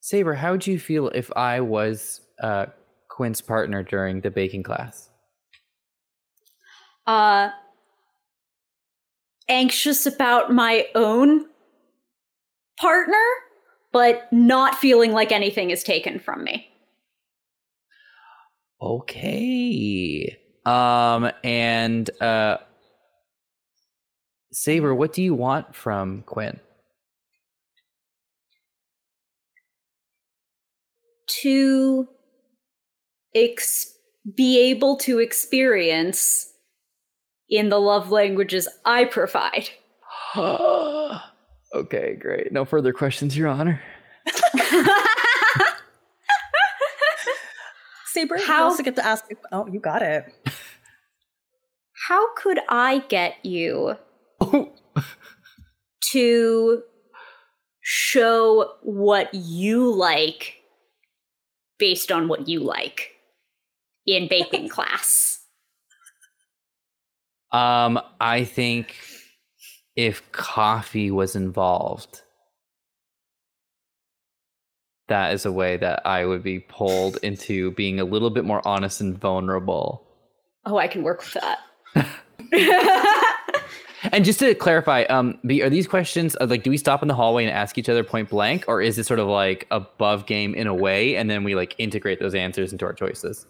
[0.00, 2.66] Saber, how would you feel if I was uh,
[3.08, 5.10] Quinn's partner during the baking class?
[7.06, 7.50] Uh,
[9.48, 11.46] anxious about my own
[12.78, 13.24] partner,
[13.92, 16.68] but not feeling like anything is taken from me.
[18.80, 20.38] Okay.
[20.66, 22.58] Um, and uh,
[24.52, 26.58] Saber, what do you want from Quinn?
[31.42, 32.08] To
[33.34, 33.92] ex-
[34.34, 36.52] be able to experience
[37.48, 39.68] in the love languages I provide.
[40.36, 42.52] okay, great.
[42.52, 43.80] No further questions, Your Honor.
[48.06, 49.26] Saber, you How- also get to ask.
[49.52, 50.24] Oh, you got it.
[52.08, 53.96] How could I get you
[54.40, 54.72] Oh,
[56.12, 56.82] to
[57.80, 60.54] show what you like
[61.80, 63.10] based on what you like
[64.06, 65.40] in baking class?
[67.50, 68.94] Um, I think
[69.96, 72.22] if coffee was involved,
[75.08, 78.62] that is a way that I would be pulled into being a little bit more
[78.64, 80.06] honest and vulnerable.
[80.64, 81.58] Oh, I can work with that.
[84.12, 87.14] And just to clarify, um, are these questions uh, like do we stop in the
[87.14, 90.54] hallway and ask each other point blank, or is it sort of like above game
[90.54, 93.46] in a way, and then we like integrate those answers into our choices?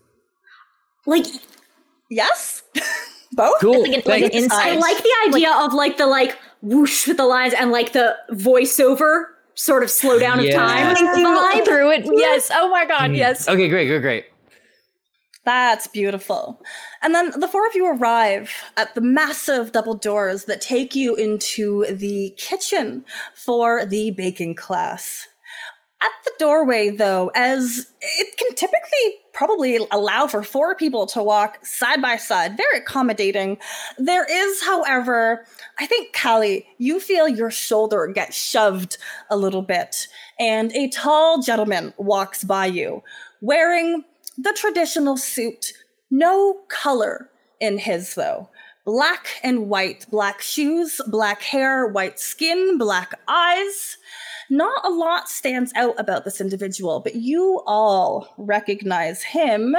[1.07, 1.27] like
[2.11, 2.63] Yes,
[3.33, 3.61] both.
[3.61, 3.83] Cool.
[3.83, 4.37] Like an- like thanks.
[4.37, 7.71] an inside- I like the idea of like the like whoosh with the lines and
[7.71, 9.25] like the voiceover
[9.57, 10.51] sort of slow down Yeah.
[10.51, 10.55] of
[10.97, 11.65] time vibe.
[11.67, 12.07] through it.
[12.15, 12.51] Yes.
[12.53, 13.11] Oh my god.
[13.11, 13.17] Mm.
[13.17, 13.47] Yes.
[13.49, 14.25] Okay, great, great, great.
[15.47, 16.61] That's beautiful.
[17.03, 21.15] And then the four of you arrive at the massive double doors that take you
[21.15, 25.29] into the kitchen for the baking class.
[26.03, 31.65] At the doorway, though, as it can typically probably allow for four people to walk
[31.65, 33.57] side by side, very accommodating.
[33.99, 35.47] There is, however,
[35.79, 38.99] I think, Callie, you feel your shoulder get shoved
[39.31, 40.09] a little bit,
[40.41, 43.03] and a tall gentleman walks by you
[43.41, 44.05] wearing
[44.39, 45.73] the traditional suit,
[46.11, 47.31] no color
[47.61, 48.49] in his, though.
[48.85, 53.97] Black and white, black shoes, black hair, white skin, black eyes.
[54.49, 59.75] Not a lot stands out about this individual, but you all recognize him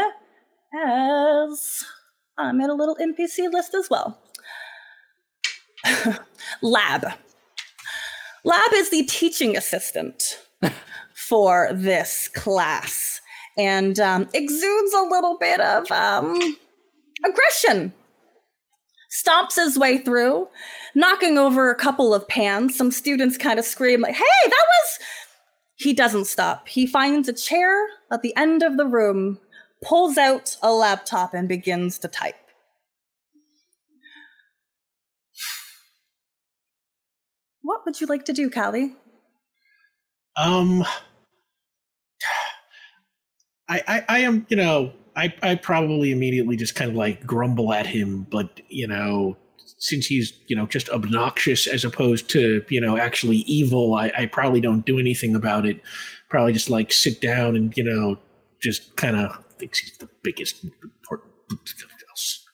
[0.75, 1.85] as
[2.37, 4.21] I'm in a little NPC list as well.
[6.61, 7.05] Lab.
[8.43, 10.39] Lab is the teaching assistant
[11.13, 13.21] for this class
[13.57, 16.57] and um, exudes a little bit of um,
[17.25, 17.93] aggression.
[19.11, 20.47] Stomps his way through,
[20.93, 22.75] knocking over a couple of pans.
[22.75, 24.99] Some students kind of scream, like, hey, that was.
[25.75, 26.67] He doesn't stop.
[26.67, 29.39] He finds a chair at the end of the room,
[29.83, 32.35] pulls out a laptop, and begins to type.
[37.61, 38.95] What would you like to do, Callie?
[40.35, 40.85] Um,
[43.69, 47.73] I, I, I am, you know, I, I probably immediately just kind of like grumble
[47.73, 49.37] at him, but you know,
[49.79, 54.25] since he's, you know, just obnoxious as opposed to, you know, actually evil, I, I
[54.25, 55.81] probably don't do anything about it.
[56.29, 58.17] Probably just like sit down and, you know,
[58.61, 61.31] just kind of thinks he's the biggest important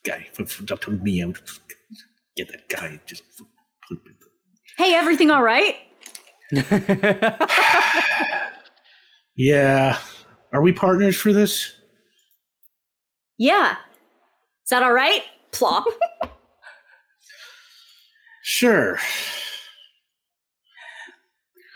[0.04, 0.26] guy.
[0.70, 1.38] Up to me, I would
[2.36, 3.22] get that guy just
[4.76, 5.76] Hey, everything all right?
[9.36, 9.98] Yeah.
[10.54, 11.74] Are we partners for this?
[13.36, 13.72] Yeah.
[14.62, 15.22] Is that all right?
[15.52, 15.84] Plop.
[18.46, 18.98] Sure.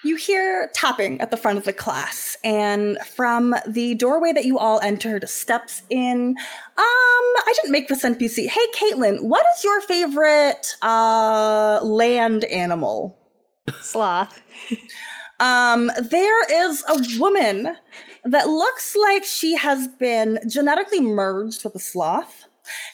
[0.04, 4.58] You hear tapping at the front of the class, and from the doorway that you
[4.58, 6.36] all entered steps in.
[6.36, 6.36] Um,
[6.76, 8.48] I didn't make this NPC.
[8.48, 13.18] Hey, Caitlin, what is your favorite uh land animal?
[13.80, 14.40] Sloth.
[15.40, 17.76] Um, there is a woman
[18.30, 22.44] that looks like she has been genetically merged with a sloth.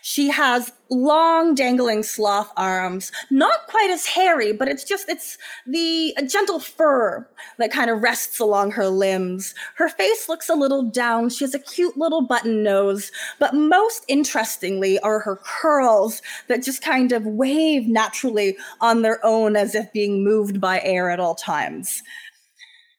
[0.02, 6.16] She has long dangling sloth arms, not quite as hairy, but it's just it's the
[6.28, 7.28] gentle fur
[7.58, 9.52] that kind of rests along her limbs.
[9.74, 11.30] Her face looks a little down.
[11.30, 13.10] She has a cute little button nose,
[13.40, 19.56] but most interestingly are her curls that just kind of wave naturally on their own
[19.56, 22.00] as if being moved by air at all times.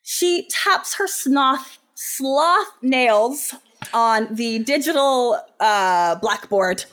[0.03, 3.56] She taps her sloth sloth nails
[3.93, 6.86] on the digital uh, blackboard.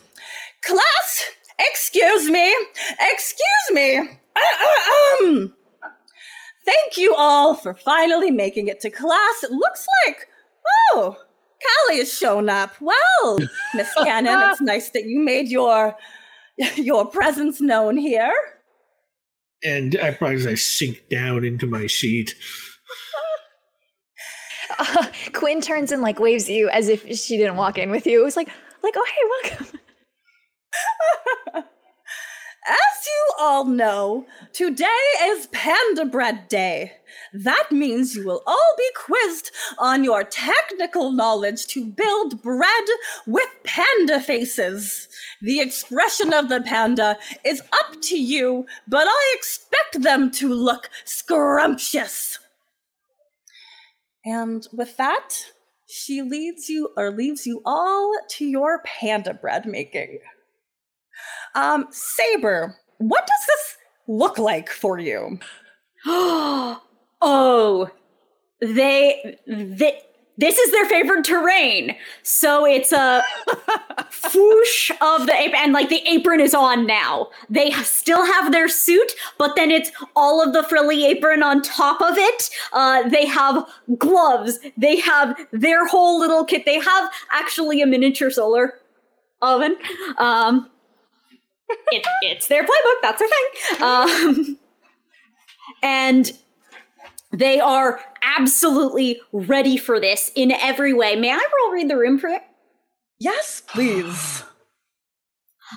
[0.63, 1.25] Class,
[1.59, 2.55] excuse me,
[2.99, 3.97] excuse me.
[3.97, 5.53] Um,
[6.65, 9.43] thank you all for finally making it to class.
[9.43, 10.27] It looks like,
[10.93, 11.17] oh,
[11.61, 12.73] Callie has shown up.
[12.79, 13.39] Well,
[13.75, 15.95] Miss Cannon, it's nice that you made your
[16.75, 18.33] your presence known here.
[19.63, 22.35] And I probably as I sink down into my seat.
[25.33, 28.21] Quinn turns and like waves you as if she didn't walk in with you.
[28.21, 28.49] It was like,
[28.81, 29.79] like, oh hey, welcome.
[32.65, 34.87] As you all know, today
[35.23, 36.93] is Panda Bread Day.
[37.33, 42.85] That means you will all be quizzed on your technical knowledge to build bread
[43.27, 45.09] with panda faces.
[45.41, 50.89] The expression of the panda is up to you, but I expect them to look
[51.03, 52.39] scrumptious.
[54.25, 55.29] And with that,
[55.87, 60.19] she leads you or leaves you all to your panda bread making.
[61.55, 65.39] Um, Saber, what does this look like for you?
[66.05, 67.89] oh,
[68.61, 70.01] they, they
[70.37, 71.95] this is their favorite terrain.
[72.23, 73.23] So it's a
[74.33, 77.29] whoosh of the apron, and like the apron is on now.
[77.49, 82.01] They still have their suit, but then it's all of the frilly apron on top
[82.01, 82.49] of it.
[82.71, 83.67] Uh, they have
[83.97, 84.59] gloves.
[84.77, 86.65] They have their whole little kit.
[86.65, 88.79] They have actually a miniature solar
[89.41, 89.75] oven.
[90.17, 90.69] Um,
[91.91, 93.01] it, it's their playbook.
[93.01, 93.83] That's their thing.
[93.83, 94.59] Um,
[95.81, 96.31] and
[97.33, 101.15] they are absolutely ready for this in every way.
[101.15, 102.43] May I roll read the room for it?
[103.19, 104.43] Yes, please.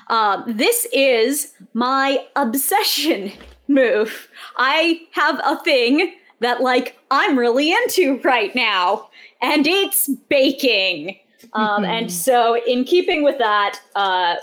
[0.09, 3.33] Um, this is my obsession
[3.69, 4.29] move.
[4.57, 9.09] I have a thing that, like, I'm really into right now,
[9.41, 11.19] and it's baking.
[11.55, 14.37] Um, and so, in keeping with that, uh,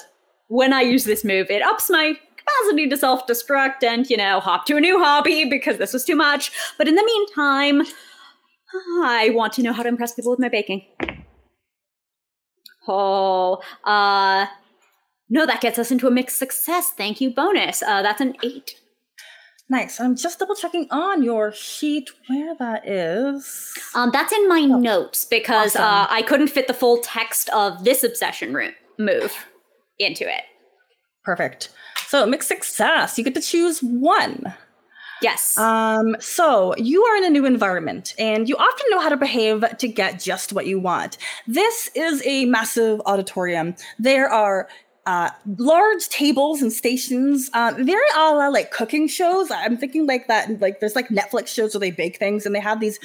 [0.48, 4.40] when I use this move, it ups my capacity to self destruct and, you know,
[4.40, 6.52] hop to a new hobby because this was too much.
[6.78, 7.84] But in the meantime,
[9.04, 10.86] I want to know how to impress people with my baking.
[12.88, 14.48] Oh, uh,
[15.30, 16.92] no, that gets us into a mixed success.
[16.96, 17.82] Thank you, bonus.
[17.82, 18.76] Uh, that's an eight.
[19.70, 20.00] Nice.
[20.00, 23.74] I'm just double checking on your sheet where that is.
[23.96, 25.84] Um, that's in my notes because Awesome.
[25.84, 29.34] uh, I couldn't fit the full text of this obsession room move
[30.00, 30.44] into it.
[31.24, 31.70] Perfect.
[32.14, 33.18] So mixed success.
[33.18, 34.54] You get to choose one.
[35.24, 35.58] Yes.
[35.58, 39.66] Um, so you are in a new environment and you often know how to behave
[39.80, 41.18] to get just what you want.
[41.48, 43.74] This is a massive auditorium.
[43.98, 44.70] There are
[45.08, 49.50] uh, large tables and stations, uh, very a la like cooking shows.
[49.50, 52.60] I'm thinking like that, like there's like Netflix shows where they bake things and they
[52.60, 53.00] have these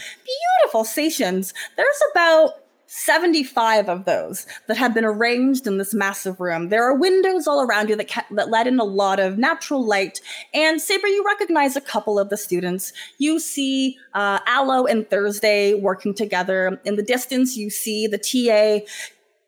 [0.60, 1.54] beautiful stations.
[1.78, 2.50] There's about
[2.88, 6.70] 75 of those that have been arranged in this massive room.
[6.70, 9.84] There are windows all around you that, ca- that let in a lot of natural
[9.84, 10.22] light.
[10.54, 12.94] And Saber, you recognize a couple of the students.
[13.18, 16.80] You see uh, Aloe and Thursday working together.
[16.86, 18.86] In the distance, you see the TA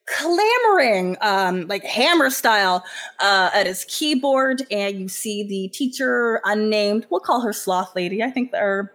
[0.07, 2.85] clamoring, um, like hammer style,
[3.21, 4.67] uh, at his keyboard.
[4.71, 8.23] And you see the teacher, unnamed, we'll call her Sloth Lady.
[8.23, 8.93] I think they're.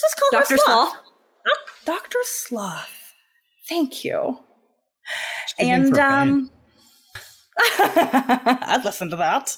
[0.00, 0.54] Just call Dr.
[0.54, 0.88] her Sloth.
[0.90, 1.84] Sloth?
[1.84, 2.18] Dr.
[2.22, 3.03] Sloth.
[3.68, 4.38] Thank you.
[5.58, 6.30] And for a band.
[6.30, 6.50] um
[7.78, 9.56] I'd listen to that.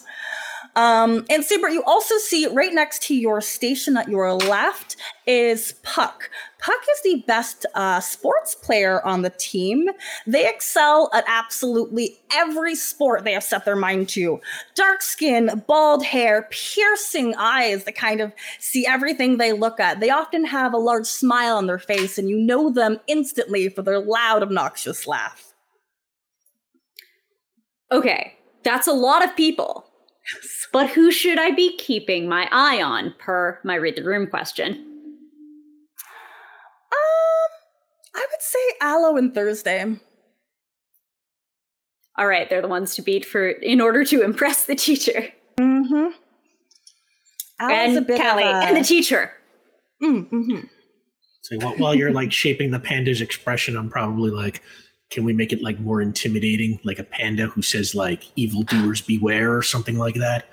[0.76, 4.96] Um, and Saber, you also see right next to your station at your left
[5.26, 6.28] is Puck.
[6.58, 9.88] Puck is the best uh, sports player on the team.
[10.26, 14.38] They excel at absolutely every sport they have set their mind to.
[14.74, 20.00] Dark skin, bald hair, piercing eyes that kind of see everything they look at.
[20.00, 23.80] They often have a large smile on their face, and you know them instantly for
[23.80, 25.54] their loud, obnoxious laugh.
[27.90, 29.86] Okay, that's a lot of people.
[30.72, 34.72] But who should I be keeping my eye on per my read the room question?
[36.92, 37.50] Um,
[38.14, 39.98] I would say Aloe and Thursday.
[42.18, 46.08] All right, they're the ones to beat for in order to impress the teacher Mm-hmm.
[47.60, 49.32] Aloe's a and bit Callie of a, and the teacher.
[50.02, 50.60] Mm-hmm.
[51.42, 54.62] So while, while you're like shaping the panda's expression, I'm probably like,
[55.10, 59.56] can we make it like more intimidating, like a panda who says like "evildoers beware"
[59.56, 60.48] or something like that?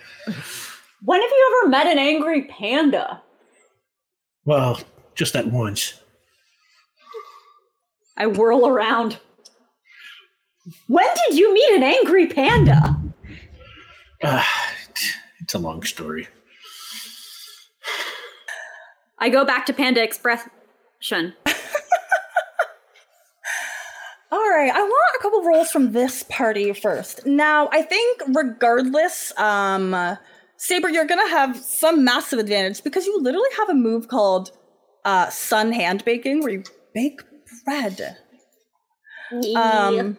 [1.05, 3.21] When have you ever met an angry panda?
[4.45, 4.79] Well,
[5.15, 5.95] just that once.
[8.17, 9.17] I whirl around.
[10.87, 12.97] When did you meet an angry panda?
[14.23, 14.43] Uh,
[15.41, 16.27] it's a long story.
[19.19, 21.33] I go back to panda expression.
[24.31, 27.25] All right, I want a couple rolls from this party first.
[27.25, 30.17] Now, I think regardless, um,
[30.57, 34.51] Saber, you're gonna have some massive advantage because you literally have a move called
[35.05, 37.21] uh, sun hand baking, where you bake
[37.65, 38.17] bread.
[39.55, 40.17] Um,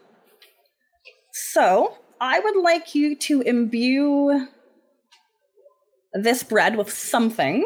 [1.32, 4.48] so I would like you to imbue
[6.12, 7.64] this bread with something.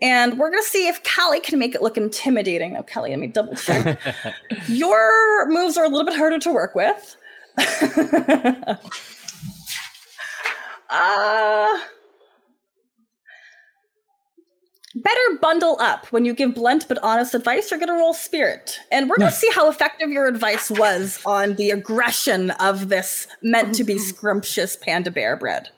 [0.00, 2.74] And we're gonna see if Callie can make it look intimidating.
[2.74, 3.98] Now, Callie, let me double check.
[4.68, 7.16] Your moves are a little bit harder to work with.
[10.90, 11.78] uh,
[14.94, 16.06] better bundle up.
[16.12, 18.80] When you give blunt but honest advice, you're going to roll spirit.
[18.90, 23.26] And we're going to see how effective your advice was on the aggression of this
[23.42, 25.70] meant to be scrumptious panda bear bread.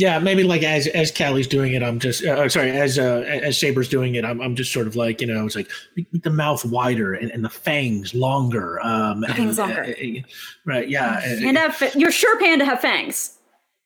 [0.00, 2.70] Yeah, maybe like as as Callie's doing it, I'm just uh, sorry.
[2.70, 5.54] As uh, as Saber's doing it, I'm I'm just sort of like you know, it's
[5.54, 8.80] like make the mouth wider and, and the fangs longer.
[8.80, 9.82] Um, Fangs and, longer.
[9.84, 10.22] uh, uh,
[10.64, 10.88] right?
[10.88, 11.20] Yeah.
[11.22, 13.36] uh, have, you're sure panda have fangs.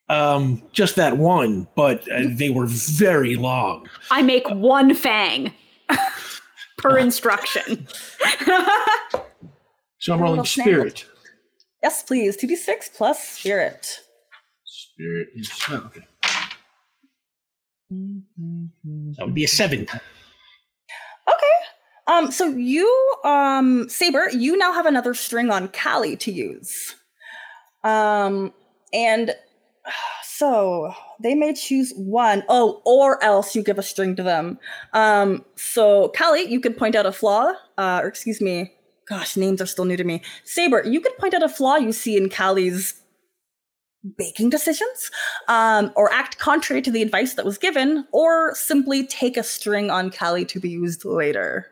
[0.08, 3.88] Um, just that one, but uh, they were very long.
[4.12, 5.52] I make one fang
[6.78, 7.88] per instruction.
[9.98, 11.06] So I'm rolling spirit.
[11.82, 12.36] Yes, please.
[12.36, 14.03] 2d6 plus spirit.
[14.95, 15.28] Spirit
[15.70, 16.07] oh, okay.
[19.16, 19.80] That would be a seven.
[19.82, 20.01] Okay.
[22.07, 22.88] Um, so you,
[23.24, 26.95] um, Saber, you now have another string on Callie to use.
[27.82, 28.53] Um,
[28.92, 29.34] and
[30.22, 32.45] so they may choose one.
[32.49, 34.61] Oh, or else you give a string to them.
[34.92, 38.72] Um, so Callie, you could point out a flaw, uh, or excuse me,
[39.09, 40.22] gosh, names are still new to me.
[40.45, 43.01] Saber, you could point out a flaw you see in Callie's
[44.16, 45.11] baking decisions,
[45.48, 49.90] um, or act contrary to the advice that was given, or simply take a string
[49.90, 51.66] on Callie to be used later.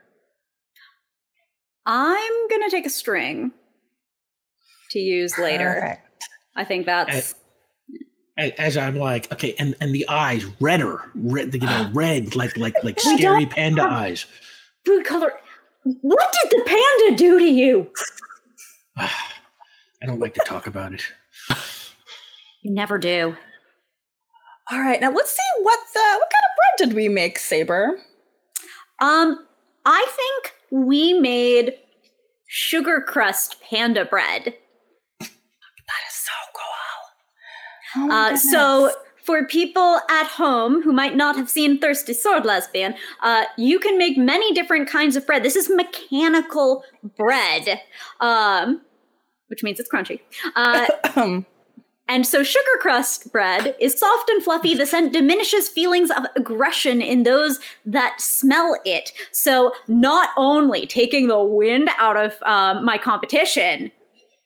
[1.87, 3.53] I'm gonna take a string
[4.91, 5.75] to use later.
[5.81, 6.25] Perfect.
[6.57, 7.35] I think that's
[8.39, 12.57] A- As I'm like, okay, and and the eyes redder, red, you know, red like
[12.57, 14.27] like like We scary panda eyes.
[14.87, 15.33] food color.
[15.85, 17.91] What did the panda do to you?
[18.97, 21.03] I don't like to talk about it.
[22.63, 23.37] You never do.
[24.71, 28.01] All right, now let's see what the what kind of bread did we make, Saber?
[29.01, 29.47] Um,
[29.85, 31.75] I think we made
[32.47, 34.55] sugar crust panda bread.
[35.21, 38.05] That is so cool.
[38.05, 38.93] Oh Uh, so
[39.25, 43.99] for people at home who might not have seen Thirsty Sword Lesbian, uh, you can
[43.99, 45.43] make many different kinds of bread.
[45.43, 46.85] This is mechanical
[47.17, 47.81] bread,
[48.21, 48.81] um,
[49.49, 50.21] which means it's crunchy.
[50.55, 50.87] Uh,
[51.17, 51.47] Um,
[52.13, 54.75] and so sugar crust bread is soft and fluffy.
[54.75, 59.13] The scent diminishes feelings of aggression in those that smell it.
[59.31, 63.91] So not only taking the wind out of um, my competition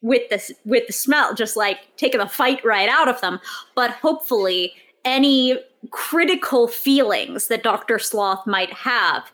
[0.00, 3.40] with the with the smell, just like taking the fight right out of them,
[3.74, 4.72] but hopefully
[5.04, 5.58] any
[5.90, 7.98] critical feelings that Dr.
[7.98, 9.32] Sloth might have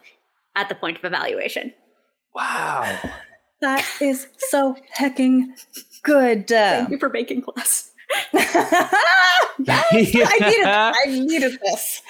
[0.57, 1.75] at the point of evaluation.
[2.35, 2.99] Wow.
[3.61, 5.55] that is so hecking
[6.03, 6.49] good.
[6.49, 7.92] Thank you for baking class.
[8.33, 12.03] yes, I needed I needed this.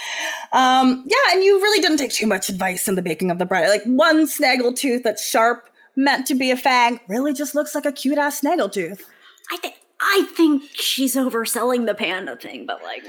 [0.53, 3.47] Um, yeah, and you really didn't take too much advice in the baking of the
[3.47, 3.69] bread.
[3.69, 7.87] Like one snaggle tooth that's sharp, meant to be a fang, really just looks like
[7.87, 9.05] a cute ass snaggle tooth.
[9.51, 13.05] I think I think she's overselling the panda thing, but like,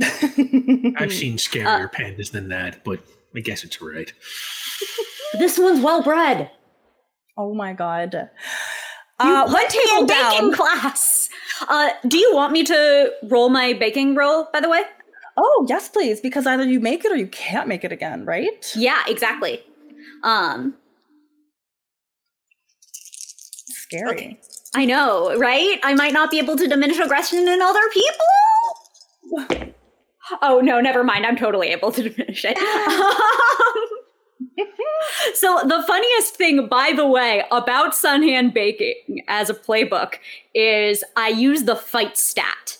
[0.00, 3.00] I've seen scarier pandas than that, but
[3.34, 4.12] I guess it's right.
[5.38, 6.50] this one's well bred.
[7.36, 8.30] Oh my god.
[9.24, 11.28] You Uh, one table in baking class.
[11.68, 14.48] Uh, do you want me to roll my baking roll?
[14.52, 14.82] By the way,
[15.36, 18.70] Oh yes, please, because either you make it or you can't make it again, right?
[18.76, 19.62] yeah, exactly.
[20.22, 20.74] Um,
[23.66, 24.10] Scary.
[24.10, 24.40] Okay.
[24.74, 25.78] I know, right?
[25.82, 28.26] I might not be able to diminish aggression in other people.
[30.40, 31.26] Oh no, never mind.
[31.26, 32.56] I'm totally able to diminish it.
[33.72, 33.88] Um,
[35.34, 40.14] so the funniest thing, by the way, about Sunhand Baking as a playbook
[40.54, 42.78] is I use the fight stat.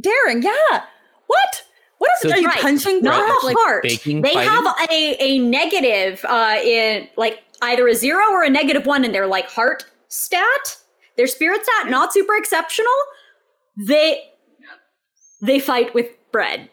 [0.00, 0.84] Daring, yeah.
[1.26, 1.62] What?
[1.98, 2.34] What is So it?
[2.34, 2.60] Are you Right.
[2.60, 3.40] punching Not back?
[3.40, 3.82] the Like, heart.
[3.82, 4.50] baking, they fighting?
[4.50, 9.12] have a, a negative uh, in like either a zero or a negative one in
[9.12, 10.78] their like heart stat.
[11.16, 12.92] Their spirit stat not super exceptional.
[13.76, 14.22] They
[15.42, 16.70] they fight with bread.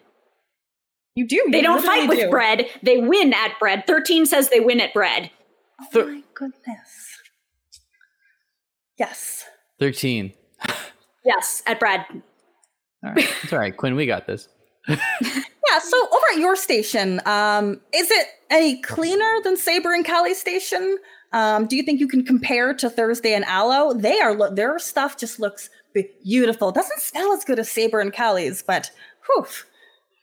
[1.18, 1.44] You do.
[1.52, 2.30] They you don't fight with do.
[2.30, 2.70] bread.
[2.84, 3.88] They win at bread.
[3.88, 5.32] Thirteen says they win at bread.
[5.82, 7.22] Oh my goodness.
[9.00, 9.46] Yes.
[9.80, 10.32] 13.
[11.26, 12.06] Yes, at bread.
[13.04, 13.28] All right.
[13.44, 13.76] It's all right.
[13.76, 14.48] Quinn, we got this.
[15.70, 15.80] Yeah.
[15.80, 20.98] So over at your station, um, is it any cleaner than Saber and Callie station?
[21.34, 23.94] Um, do you think you can compare to Thursday and Aloe?
[23.94, 25.70] They are lo- their stuff just looks
[26.24, 26.72] beautiful.
[26.72, 28.90] Doesn't smell as good as Saber and Callie's, but
[29.26, 29.46] whew.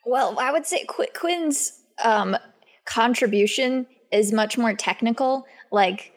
[0.06, 2.36] Well, I would say Qu- Quinn's um,
[2.84, 5.46] contribution is much more technical.
[5.70, 6.12] Like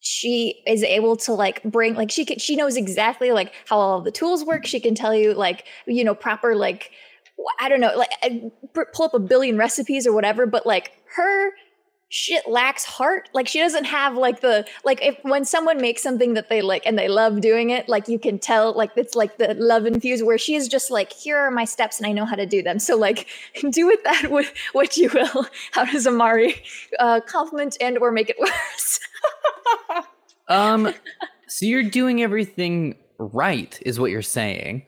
[0.00, 4.00] she is able to like bring like she can, she knows exactly like how all
[4.00, 4.66] the tools work.
[4.66, 6.90] She can tell you like you know proper like
[7.58, 8.10] I don't know like
[8.92, 10.46] pull up a billion recipes or whatever.
[10.46, 11.50] But like her
[12.10, 13.30] shit lacks heart.
[13.32, 16.84] Like she doesn't have like the like if when someone makes something that they like
[16.84, 20.24] and they love doing it, like you can tell like it's like the love infused
[20.24, 22.62] where she is just like, here are my steps and I know how to do
[22.62, 22.78] them.
[22.78, 23.28] So like
[23.70, 25.46] do with that what, what you will.
[25.72, 26.62] How does Amari
[26.98, 29.00] uh compliment and or make it worse?
[30.48, 30.92] Um,
[31.46, 34.84] so you're doing everything right, is what you're saying.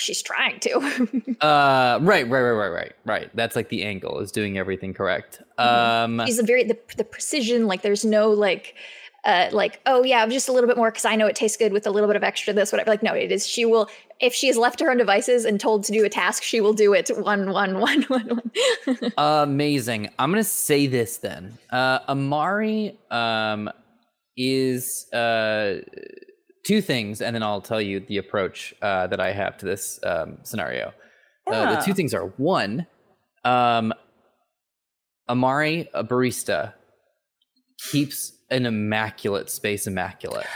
[0.00, 1.26] She's trying to.
[1.40, 3.30] Uh, right, right, right, right, right, right.
[3.34, 5.40] That's like the angle is doing everything correct.
[5.56, 8.74] Um, She's a very the, the precision, like there's no like
[9.24, 11.72] uh like, oh yeah, just a little bit more because I know it tastes good
[11.72, 12.90] with a little bit of extra this, whatever.
[12.90, 13.88] Like, no, it is she will
[14.20, 16.60] if she is left to her own devices and told to do a task, she
[16.60, 19.12] will do it one, one, one, one, one.
[19.18, 20.10] amazing.
[20.18, 21.58] I'm gonna say this then.
[21.70, 23.70] Uh, Amari um,
[24.36, 25.76] is uh,
[26.64, 30.00] two things, and then I'll tell you the approach uh, that I have to this
[30.04, 30.92] um, scenario.
[31.46, 32.86] Uh, the two things are one,
[33.44, 33.92] um,
[35.28, 36.74] Amari, a barista,
[37.90, 40.46] keeps an immaculate space immaculate.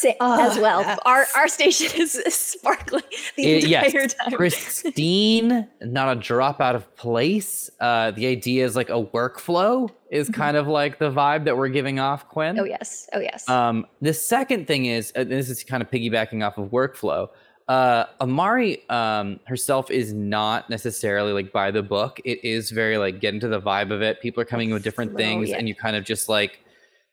[0.00, 0.98] Sa- Oh, as well.
[1.04, 3.02] Our our station is, sparkling
[3.36, 4.32] the It- entire yes, time.
[4.32, 7.70] pristine, not a drop out of place.
[7.80, 11.68] Uh, the idea is like a workflow is kind of like the vibe that we're
[11.68, 12.58] giving off, Quinn.
[12.58, 13.08] oh yes.
[13.12, 13.48] Oh yes.
[13.48, 17.28] Um, the second thing is, uh, this is kind of piggybacking off of workflow.
[17.68, 22.18] Uh, Amari um, herself is not necessarily like by the book.
[22.24, 24.20] It is very like get into the vibe of it.
[24.22, 25.56] People are coming with different things, yeah.
[25.58, 26.60] and you kind of just like,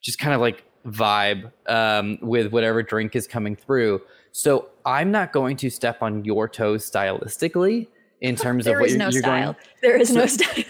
[0.01, 4.01] just kind of like vibe um, with whatever drink is coming through.
[4.31, 7.87] So I'm not going to step on your toes stylistically
[8.21, 9.53] in terms of there what is you're, no you're style.
[9.53, 9.65] going.
[9.81, 10.63] There is no style.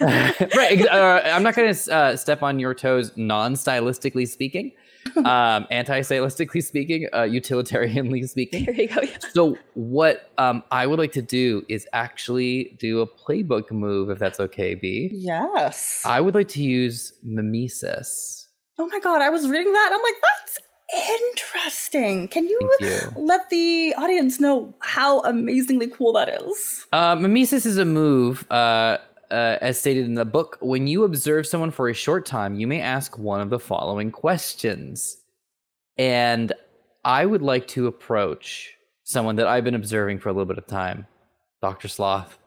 [0.56, 0.86] right.
[0.86, 4.72] Uh, I'm not going to uh, step on your toes, non-stylistically speaking,
[5.16, 8.64] um, anti-stylistically speaking, uh, utilitarianly speaking.
[8.64, 9.00] there you go.
[9.02, 9.18] yeah.
[9.32, 14.18] So what um, I would like to do is actually do a playbook move, if
[14.18, 15.10] that's okay, B.
[15.12, 16.02] Yes.
[16.04, 18.45] I would like to use mimesis.
[18.78, 19.90] Oh my god, I was reading that.
[19.92, 20.58] I'm like, that's
[21.30, 22.28] interesting.
[22.28, 22.98] Can you, you.
[23.16, 26.86] let the audience know how amazingly cool that is?
[26.92, 28.98] Uh, mimesis is a move, uh,
[29.30, 30.58] uh, as stated in the book.
[30.60, 34.10] When you observe someone for a short time, you may ask one of the following
[34.10, 35.18] questions.
[35.98, 36.52] And
[37.04, 38.74] I would like to approach
[39.04, 41.06] someone that I've been observing for a little bit of time,
[41.62, 41.88] Dr.
[41.88, 42.38] Sloth.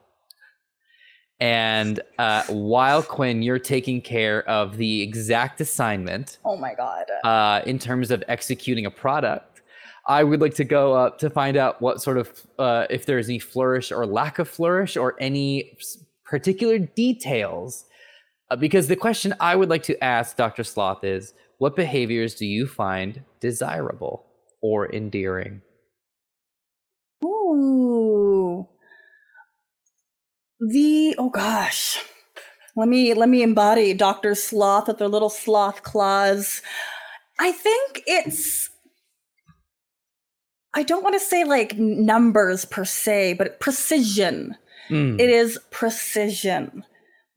[1.40, 7.06] And uh, while Quinn, you're taking care of the exact assignment Oh my god.
[7.24, 9.62] uh, in terms of executing a product.
[10.08, 13.30] I would like to go up to find out what sort of, uh, if there's
[13.30, 15.78] any flourish or lack of flourish or any
[16.26, 17.86] particular details.
[18.50, 20.64] Uh, because the question I would like to ask Dr.
[20.64, 24.26] Sloth is what behaviors do you find desirable
[24.62, 25.62] or endearing?
[27.24, 28.29] Ooh.
[30.60, 32.04] The oh gosh.
[32.76, 34.36] Let me let me embody Dr.
[34.36, 36.62] Sloth with their little sloth claws.
[37.40, 38.70] I think it's
[40.74, 44.56] I don't want to say like numbers per se, but precision.
[44.90, 45.20] Mm.
[45.20, 46.84] It is precision.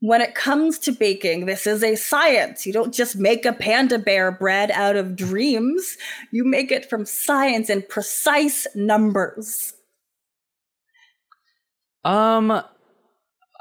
[0.00, 2.66] When it comes to baking, this is a science.
[2.66, 5.96] You don't just make a panda bear bread out of dreams.
[6.32, 9.74] You make it from science and precise numbers.
[12.04, 12.62] Um,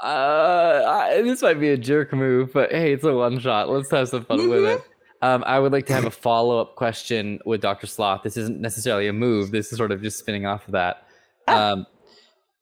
[0.04, 3.70] uh, I, this might be a jerk move, but hey, it's a one shot.
[3.70, 4.82] Let's have some fun with it.
[5.22, 7.86] Um, I would like to have a follow up question with Dr.
[7.86, 8.24] Sloth.
[8.24, 9.52] This isn't necessarily a move.
[9.52, 11.06] This is sort of just spinning off of that.
[11.47, 11.86] Um,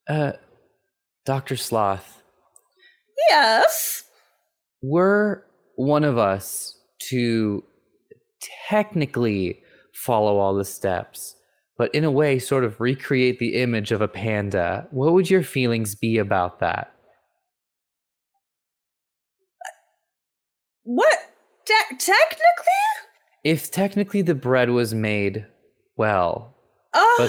[0.09, 0.33] uh,
[1.25, 1.55] Dr.
[1.55, 2.21] Sloth,
[3.29, 4.03] Yes.
[4.81, 6.77] were one of us
[7.09, 7.63] to
[8.67, 9.61] technically
[9.93, 11.35] follow all the steps,
[11.77, 15.43] but in a way, sort of recreate the image of a panda, what would your
[15.43, 16.91] feelings be about that?
[20.89, 21.19] What?
[21.65, 22.81] Te- technically?
[23.43, 25.45] If technically the bread was made
[25.97, 26.55] well,
[26.93, 27.27] Uh but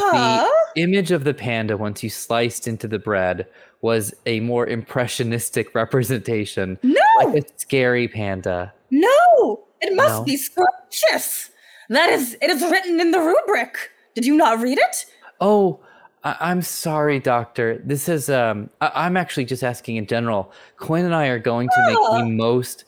[0.75, 3.47] the image of the panda once you sliced into the bread
[3.83, 8.73] was a more impressionistic representation, No, like a scary panda.
[8.91, 10.25] no, it must No.
[10.25, 11.51] be scrumptious.
[11.91, 13.91] That is, it is written in the rubric.
[14.15, 15.05] Did you not read it?
[15.39, 15.81] Oh,
[16.25, 17.79] I- I'm sorry, Doctor.
[17.85, 18.71] This is um.
[18.81, 20.51] I- I'm actually just asking in general.
[20.79, 22.19] Quinn and I are going to make Ah.
[22.21, 22.85] the most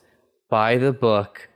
[0.52, 1.48] by the book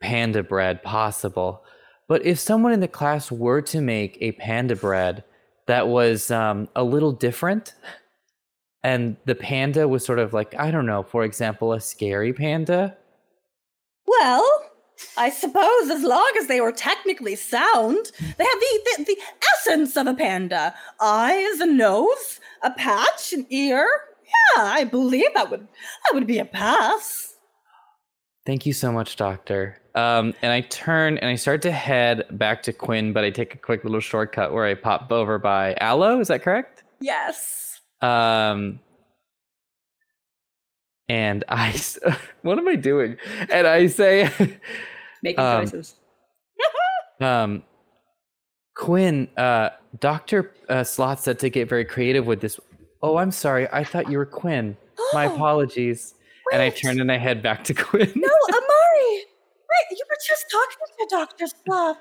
[0.00, 1.64] panda bread possible.
[2.06, 5.24] But if someone in the class were to make a panda bread
[5.66, 7.74] that was um, a little different,
[8.84, 12.96] and the panda was sort of like I don't know, for example, a scary panda.
[14.06, 14.46] Well,
[15.16, 19.18] I suppose as long as they were technically sound, they have the, the, the
[19.52, 23.88] essence of a panda eyes, a nose, a patch, an ear.
[24.56, 27.27] Yeah, I believe that would that would be a pass.
[28.48, 29.76] Thank you so much, Doctor.
[29.94, 33.54] Um, and I turn and I start to head back to Quinn, but I take
[33.54, 36.18] a quick little shortcut where I pop over by Aloe.
[36.18, 36.82] Is that correct?
[36.98, 37.78] Yes.
[38.00, 38.80] Um,
[41.10, 41.78] and I,
[42.40, 43.18] what am I doing?
[43.50, 44.30] And I say,
[45.22, 45.96] Making Um, choices.
[47.20, 47.62] um,
[48.74, 49.70] Quinn, uh,
[50.00, 52.58] Doctor uh, Sloth said to get very creative with this.
[53.02, 53.68] Oh, I'm sorry.
[53.70, 54.74] I thought you were Quinn.
[55.12, 56.14] My apologies.
[56.52, 56.76] And I wait.
[56.76, 58.12] turn and I head back to Quinn.
[58.14, 59.24] No, Amari.
[59.68, 61.98] Wait, you were just talking to Doctor Sloth.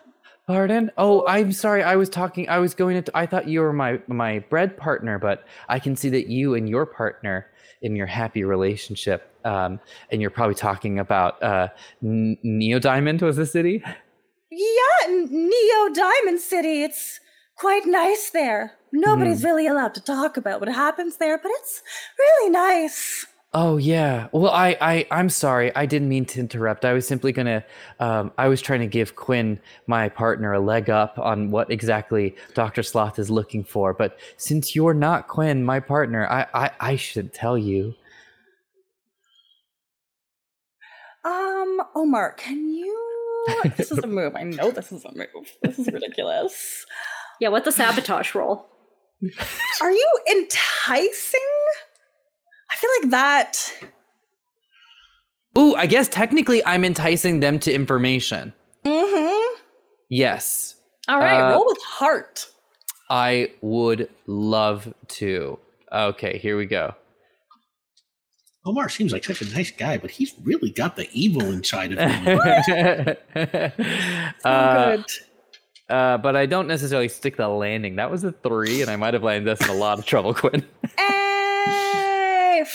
[0.47, 0.89] Pardon?
[0.97, 1.83] Oh, I'm sorry.
[1.83, 2.47] I was talking.
[2.47, 3.11] I was going to.
[3.17, 6.69] I thought you were my my bread partner, but I can see that you and
[6.69, 7.47] your partner
[7.81, 9.79] in your happy relationship, um,
[10.09, 11.67] and you're probably talking about uh,
[12.01, 13.83] N- Neo Diamond was the city.
[14.49, 16.81] Yeah, Neo Diamond City.
[16.83, 17.19] It's
[17.57, 18.77] quite nice there.
[18.93, 21.83] Nobody's really allowed to talk about what happens there, but it's
[22.17, 23.25] really nice.
[23.59, 24.27] Oh yeah.
[24.33, 25.75] Well, I I I'm sorry.
[25.75, 26.85] I didn't mean to interrupt.
[26.85, 27.65] I was simply gonna.
[27.99, 32.35] Um, I was trying to give Quinn, my partner, a leg up on what exactly
[32.53, 33.95] Doctor Sloth is looking for.
[33.95, 37.95] But since you're not Quinn, my partner, I I, I should tell you.
[41.25, 42.93] Um, Omar, can you?
[43.75, 44.35] This is a move.
[44.35, 45.57] I know this is a move.
[45.63, 46.85] This is ridiculous.
[47.39, 48.67] Yeah, what the sabotage roll?
[49.81, 51.39] Are you enticing?
[52.69, 53.73] I feel like that.
[55.57, 58.53] Ooh, I guess technically I'm enticing them to information.
[58.85, 59.61] Mm-hmm.
[60.09, 60.75] Yes,
[61.09, 62.47] All right, Uh, roll with heart.
[63.09, 65.59] I would love to.
[65.91, 66.93] Okay, here we go.
[68.65, 71.99] Omar seems like such a nice guy, but he's really got the evil inside of
[71.99, 72.39] him.
[74.45, 75.05] uh, good.
[75.89, 77.95] uh, but I don't necessarily stick the landing.
[77.95, 80.33] That was a three, and I might have landed us in a lot of trouble,
[80.33, 80.65] Quinn.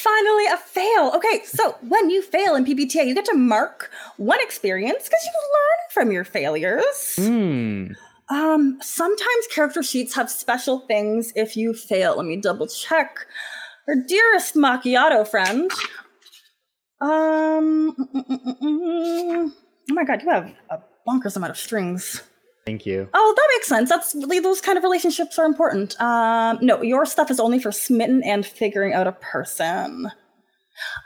[0.02, 1.12] Finally a fail.
[1.14, 5.32] Okay, so when you fail in PBTA, you get to mark one experience because you
[5.32, 7.14] learn from your failures.
[7.14, 7.92] Hmm.
[8.28, 12.16] Um, sometimes character sheets have special things if you fail.
[12.16, 13.16] Let me double check.
[13.86, 15.70] Our dearest macchiato friend.
[17.00, 19.52] Um, mm, mm, mm, mm.
[19.90, 22.24] oh my god, you have a bonkers amount of strings.
[22.64, 23.08] Thank you.
[23.12, 23.88] Oh, that makes sense.
[23.88, 26.00] That's really those kind of relationships are important.
[26.00, 30.10] Um, no, your stuff is only for smitten and figuring out a person.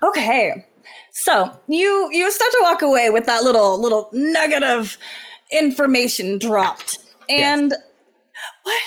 [0.03, 0.67] Okay,
[1.13, 4.99] so you you start to walk away with that little little nugget of
[5.51, 6.99] information dropped,
[7.29, 7.71] and
[8.63, 8.83] what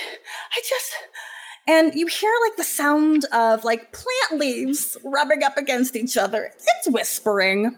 [0.55, 0.93] I just
[1.67, 6.51] and you hear like the sound of like plant leaves rubbing up against each other.
[6.55, 7.75] It's whispering,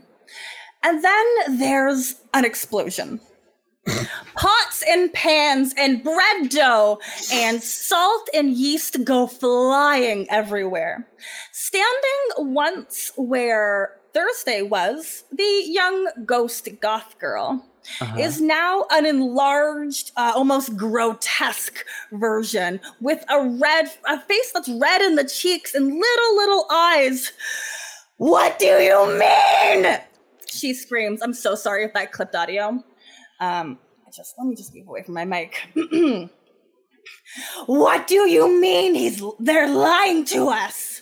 [0.83, 1.25] and then
[1.57, 3.19] there's an explosion
[4.41, 6.99] pots and pans and bread dough
[7.31, 11.07] and salt and yeast go flying everywhere.
[11.51, 17.65] Standing once where Thursday was, the young ghost goth girl.
[17.99, 18.19] Uh-huh.
[18.19, 25.01] is now an enlarged, uh, almost grotesque version with a red, a face that's red
[25.01, 27.33] in the cheeks and little, little eyes.
[28.17, 29.97] What do you mean?
[30.45, 31.23] She screams.
[31.23, 32.83] I'm so sorry if that clipped audio.
[33.39, 33.79] Um,
[34.11, 35.61] just let me just move away from my mic.
[37.65, 41.01] what do you mean he's they're lying to us?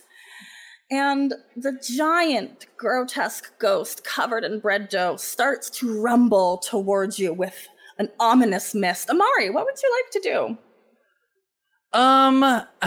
[0.92, 7.68] And the giant, grotesque ghost covered in bread dough starts to rumble towards you with
[7.98, 9.08] an ominous mist.
[9.08, 10.58] Amari, what would you like to do?
[11.92, 12.42] Um.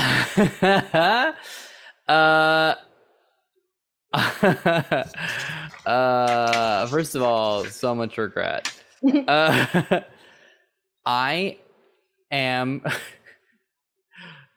[2.07, 2.75] uh.
[5.85, 6.87] uh.
[6.87, 8.71] First of all, so much regret.
[9.27, 9.99] Uh,
[11.05, 11.57] I
[12.31, 12.81] am.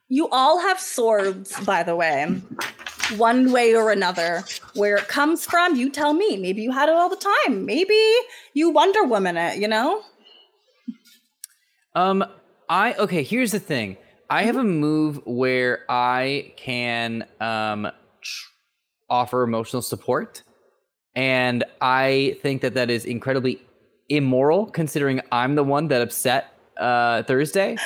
[0.09, 2.41] You all have swords, by the way,
[3.17, 4.45] one way or another.
[4.75, 6.37] Where it comes from, you tell me.
[6.37, 7.65] Maybe you had it all the time.
[7.67, 8.01] Maybe
[8.55, 10.03] you Wonder Woman it, you know?
[11.97, 12.25] Um,
[12.69, 13.23] I okay.
[13.23, 13.97] Here's the thing.
[14.31, 17.89] I have a move where I can um
[18.21, 18.49] tr-
[19.09, 20.43] offer emotional support,
[21.15, 23.66] and I think that that is incredibly
[24.09, 27.77] immoral, considering I'm the one that upset uh, Thursday.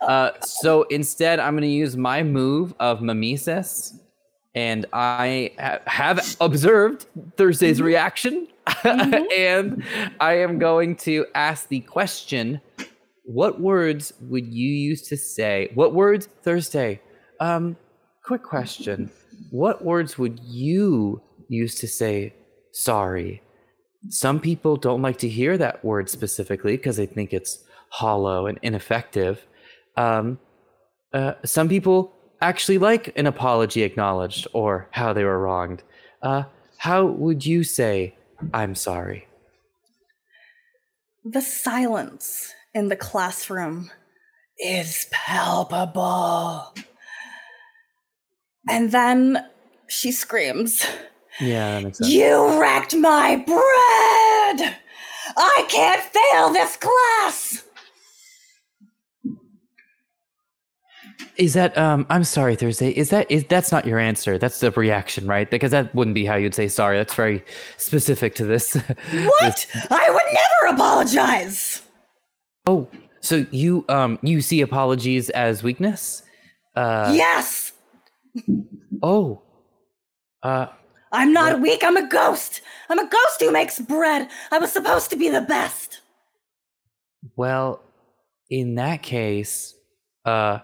[0.00, 3.96] Uh, so instead, I'm going to use my move of mimesis,
[4.54, 7.06] and I ha- have observed
[7.36, 8.48] Thursday's reaction,
[8.84, 9.84] and
[10.20, 12.60] I am going to ask the question
[13.24, 17.00] what words would you use to say what words thursday
[17.40, 17.76] um
[18.24, 19.10] quick question
[19.50, 22.34] what words would you use to say
[22.72, 23.40] sorry
[24.08, 28.58] some people don't like to hear that word specifically because they think it's hollow and
[28.62, 29.46] ineffective.
[29.96, 30.38] Um
[31.12, 35.82] uh, some people actually like an apology acknowledged or how they were wronged.
[36.22, 36.44] Uh
[36.78, 38.12] how would you say
[38.52, 39.26] i'm sorry
[41.24, 43.90] The silence in the classroom
[44.58, 46.74] is palpable.
[48.68, 49.46] And then
[49.88, 50.84] she screams,
[51.40, 54.76] yeah that makes sense You wrecked my bread!
[55.36, 57.64] I can't fail this class!
[61.36, 62.90] Is that um I'm sorry Thursday.
[62.90, 64.36] Is that is that's not your answer.
[64.36, 65.50] That's the reaction, right?
[65.50, 66.98] Because that wouldn't be how you'd say sorry.
[66.98, 67.42] That's very
[67.78, 68.74] specific to this.
[69.12, 69.66] What?
[69.90, 71.82] I would never apologize!
[72.66, 72.86] oh,
[73.20, 76.22] so you um you see apologies as weakness?
[76.76, 77.72] Uh yes!
[79.02, 79.40] oh.
[80.42, 80.66] Uh
[81.12, 82.62] I'm not weak, I'm a ghost!
[82.88, 84.28] I'm a ghost who makes bread!
[84.50, 86.00] I was supposed to be the best!
[87.36, 87.80] well,
[88.50, 89.74] in that case,
[90.24, 90.58] uh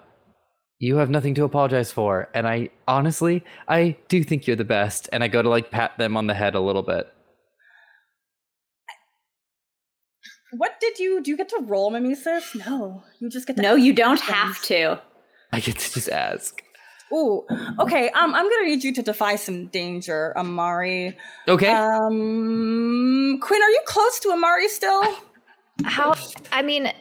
[0.81, 2.29] you have nothing to apologize for.
[2.35, 5.09] And I honestly, I do think you're the best.
[5.13, 7.13] And I go to like pat them on the head a little bit.
[10.53, 11.33] What did you do?
[11.33, 12.55] You get to roll mimesis?
[12.55, 13.63] No, you just get to.
[13.63, 14.31] No, you don't things.
[14.31, 15.01] have to.
[15.53, 16.63] I get to just ask.
[17.13, 17.45] Ooh,
[17.79, 18.11] okay.
[18.11, 21.17] Um, I'm gonna need you to defy some danger, Amari.
[21.47, 21.71] Okay.
[21.73, 25.03] Um, Quinn, are you close to Amari still?
[25.85, 26.15] How?
[26.53, 26.93] I mean,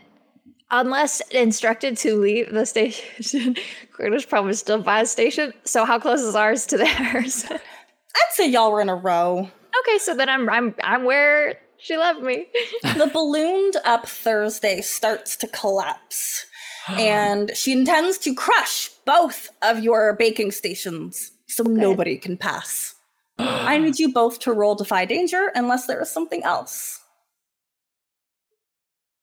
[0.71, 3.55] unless instructed to leave the station,
[3.91, 5.53] Critta's probably still by the station.
[5.63, 7.45] So how close is ours to theirs?
[7.51, 9.49] I'd say y'all were in a row.
[9.79, 12.47] okay, so then I'm I'm I'm where she left me.
[12.81, 16.46] The ballooned up Thursday starts to collapse,
[16.99, 22.95] and she intends to crush both of your baking stations so nobody can pass.
[23.39, 26.99] I need you both to roll defy danger unless there is something else.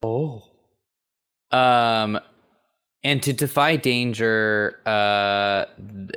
[0.03, 0.45] Oh.
[1.51, 2.21] Um,
[3.03, 5.67] and to defy danger, uh,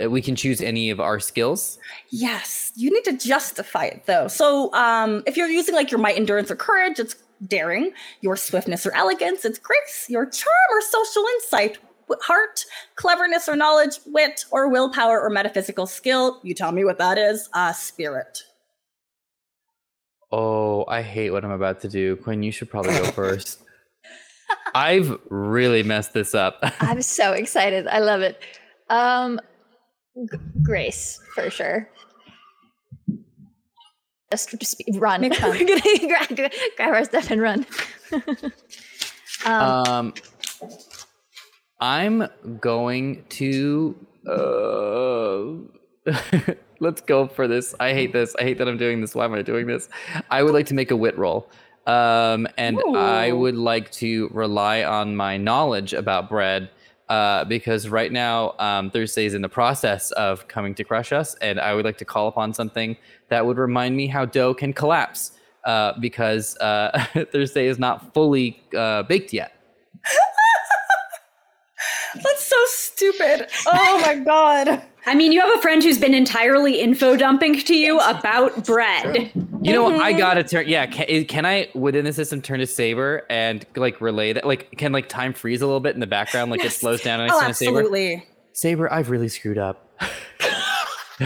[0.08, 1.80] we can choose any of our skills.
[2.10, 4.28] Yes, you need to justify it though.
[4.28, 7.16] So, um, if you're using like your might, endurance, or courage, it's
[7.46, 7.92] daring.
[8.22, 10.06] Your swiftness or elegance, it's grace.
[10.10, 11.78] Your charm or social insight,
[12.22, 12.66] heart,
[12.96, 16.40] cleverness or knowledge, wit or willpower or metaphysical skill.
[16.44, 17.50] You tell me what that is.
[17.54, 18.44] Uh, spirit.
[20.32, 22.16] Oh, I hate what I'm about to do.
[22.18, 23.62] Quinn, you should probably go first.
[24.76, 26.60] I've really messed this up.
[26.82, 27.88] I'm so excited.
[27.88, 28.40] I love it.
[28.90, 29.40] Um,
[30.16, 31.90] G- Grace for sure.
[34.32, 35.22] Just, just run.
[35.30, 37.66] We're gonna grab, grab our stuff and run.
[39.46, 40.14] um, um,
[41.80, 42.28] I'm
[42.60, 43.96] going to.
[44.28, 46.12] Uh,
[46.80, 47.74] let's go for this.
[47.80, 48.36] I hate this.
[48.40, 49.16] I hate that I'm doing this.
[49.16, 49.88] Why am I doing this?
[50.30, 51.50] I would like to make a wit roll.
[51.86, 56.70] Um, and I would like to rely on my knowledge about bread
[57.10, 61.36] uh, because right now um, Thursday is in the process of coming to crush us,
[61.36, 62.98] and I would like to call upon something
[63.30, 65.32] that would remind me how dough can collapse.
[65.68, 69.52] uh, because uh, Thursday is not fully uh, baked yet.
[72.16, 73.48] That's so stupid.
[73.68, 74.82] Oh my god.
[75.08, 79.32] I mean, you have a friend who's been entirely info dumping to you about bread.
[79.62, 80.02] You know, what?
[80.02, 80.68] I gotta turn.
[80.68, 84.46] Yeah, can, can I within the system turn to Saber and like relay that?
[84.46, 86.52] Like, can like time freeze a little bit in the background?
[86.52, 87.72] Like it slows down and I Oh, to Saber.
[87.78, 88.26] absolutely.
[88.52, 89.90] Saber, I've really screwed up.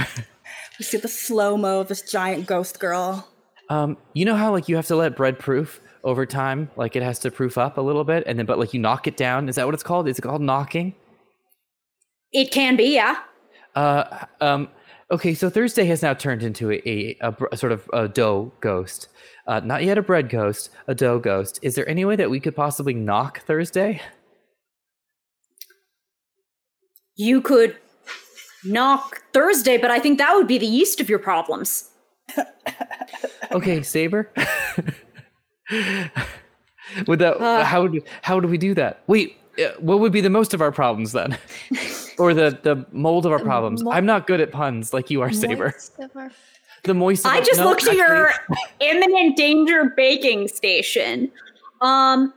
[0.80, 3.28] You see the slow mo of this giant ghost girl.
[3.70, 7.04] Um, you know how like you have to let bread proof over time, like it
[7.04, 9.48] has to proof up a little bit, and then but like you knock it down.
[9.48, 10.08] Is that what it's called?
[10.08, 10.96] Is it called knocking?
[12.34, 13.18] It can be, yeah.
[13.76, 14.70] Uh, um,
[15.10, 18.52] okay, so Thursday has now turned into a, a, a a sort of a dough
[18.60, 19.08] ghost.
[19.48, 21.60] Uh, not yet a bread ghost, a dough ghost.
[21.62, 24.02] Is there any way that we could possibly knock Thursday?
[27.16, 27.78] You could
[28.64, 31.90] knock Thursday, but I think that would be the yeast of your problems.
[33.54, 34.30] Okay, Saber.
[37.08, 37.38] would that?
[37.38, 37.64] Uh.
[37.66, 39.04] how would how would we do that?
[39.08, 39.38] Wait,
[39.80, 41.38] what would be the most of our problems then,
[42.18, 43.84] or the the mold of our problems?
[43.84, 45.76] mo- I'm not good at puns like you are, Saber.
[46.16, 46.32] Our-
[46.84, 47.26] The moist.
[47.26, 48.32] I just no, looked at your
[48.80, 51.32] imminent danger baking station.
[51.82, 52.34] Um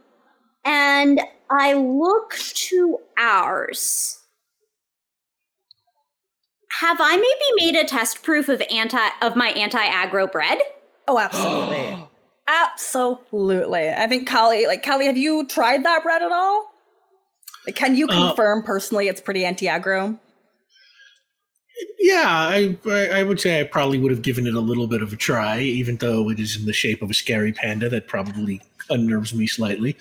[0.65, 1.21] and
[1.51, 4.19] I looked to ours.
[6.81, 10.59] Have I maybe made a test proof of anti of my anti-aggro bread?
[11.07, 12.07] Oh, absolutely.
[12.49, 13.91] absolutely.
[13.91, 16.71] I think Callie, like Callie, have you tried that bread at all?
[17.67, 20.19] Like, can you Uh, confirm personally it's pretty anti-aggro?
[21.99, 25.03] Yeah, I, I I would say I probably would have given it a little bit
[25.03, 28.07] of a try, even though it is in the shape of a scary panda that
[28.07, 28.61] probably
[28.91, 29.97] unnerves me slightly.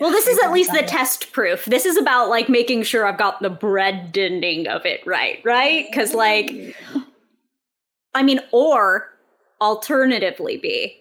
[0.00, 1.64] Well, this is at least the test proof.
[1.66, 5.86] This is about like making sure I've got the bread ending of it right, right?
[5.88, 6.74] Because like,
[8.14, 9.10] I mean, or
[9.60, 10.96] alternatively, be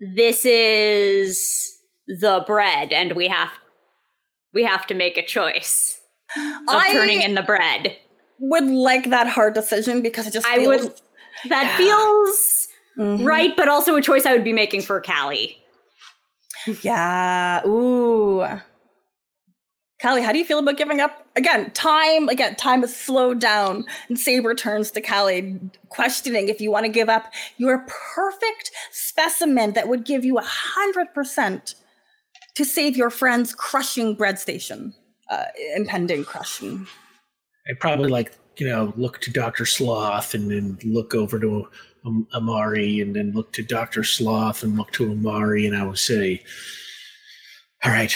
[0.00, 1.76] this is
[2.20, 3.50] the bread, and we have
[4.52, 5.98] we have to make a choice
[6.36, 7.96] of I turning in the bread.
[8.38, 11.00] would like that hard decision because it just I feels, would.
[11.48, 12.68] That feels
[12.98, 13.24] Mhm.
[13.24, 15.58] right, but also a choice I would be making for Callie.
[16.82, 17.66] Yeah.
[17.66, 18.44] Ooh.
[20.00, 21.26] Callie, how do you feel about giving up?
[21.36, 23.84] Again, time, again, time is slowed down.
[24.08, 25.58] And Saber turns to Callie,
[25.90, 30.42] questioning if you want to give up your perfect specimen that would give you a
[30.44, 31.76] hundred percent
[32.54, 34.94] to save your friend's crushing bread station.
[35.32, 35.46] Uh,
[35.76, 36.86] impending crushing.
[37.66, 41.66] I'd probably like you know look to Doctor Sloth and then look over to
[42.04, 45.98] um, Amari and then look to Doctor Sloth and look to Amari and I would
[45.98, 46.42] say,
[47.82, 48.14] all right,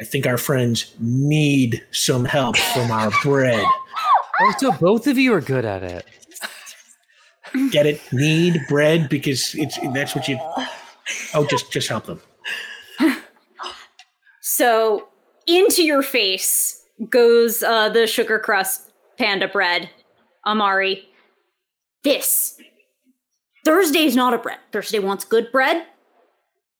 [0.00, 3.64] I think our friends need some help from our bread.
[4.40, 6.06] Oh, so both of you are good at it.
[7.72, 8.00] Get it?
[8.12, 10.38] Need bread because it's that's what you.
[11.34, 12.20] Oh, just just help them.
[14.56, 15.08] So
[15.48, 19.90] into your face goes uh, the sugar crust panda bread,
[20.46, 21.08] Amari.
[22.04, 22.60] This
[23.64, 24.60] Thursday's not a bread.
[24.70, 25.86] Thursday wants good bread,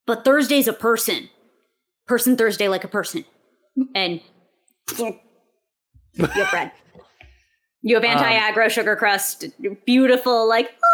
[0.06, 1.30] but Thursday's a person.
[2.06, 3.24] Person Thursday like a person,
[3.92, 4.20] and
[4.96, 5.18] your
[6.52, 6.70] bread.
[7.82, 9.46] You have um, anti-aggro sugar crust,
[9.84, 10.88] beautiful like ah,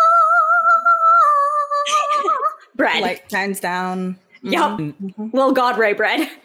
[2.74, 3.02] bread.
[3.02, 4.19] Light shines down.
[4.43, 4.78] Yup.
[4.78, 5.28] Mm-hmm.
[5.35, 6.27] Little God Ray bread.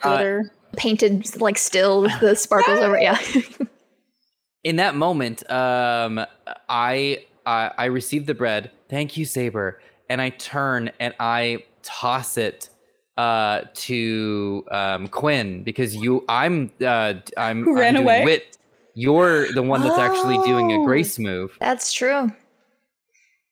[0.00, 0.50] Glitter.
[0.76, 2.98] painted like still with the sparkles over.
[2.98, 3.18] Yeah.
[4.64, 6.24] in that moment, um,
[6.68, 8.70] I, I I receive the bread.
[8.88, 9.80] Thank you, Saber.
[10.10, 12.70] And I turn and I toss it
[13.18, 16.24] uh, to um, Quinn because you.
[16.28, 16.70] I'm.
[16.80, 17.62] Uh, I'm.
[17.64, 18.24] Who I'm ran away?
[18.24, 18.56] Wit.
[18.94, 20.84] You're the one that's actually doing a Oh.
[20.84, 21.56] grace move.
[21.60, 22.32] That's true.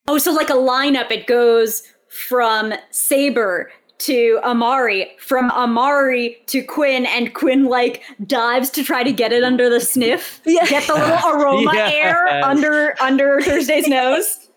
[0.08, 1.82] Oh, so like a lineup, it goes
[2.28, 9.12] from Saber to Amari, from Amari to Quinn, and Quinn like dives to try to
[9.12, 10.40] get it under the sniff.
[10.46, 10.66] Yeah.
[10.66, 11.94] Get the little aroma Yes.
[11.94, 14.48] air under under Thursday's nose.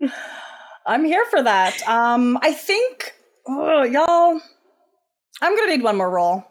[0.86, 1.80] I'm here for that.
[1.88, 3.12] Um, I think,
[3.46, 4.40] oh, y'all,
[5.42, 6.44] I'm gonna need one more roll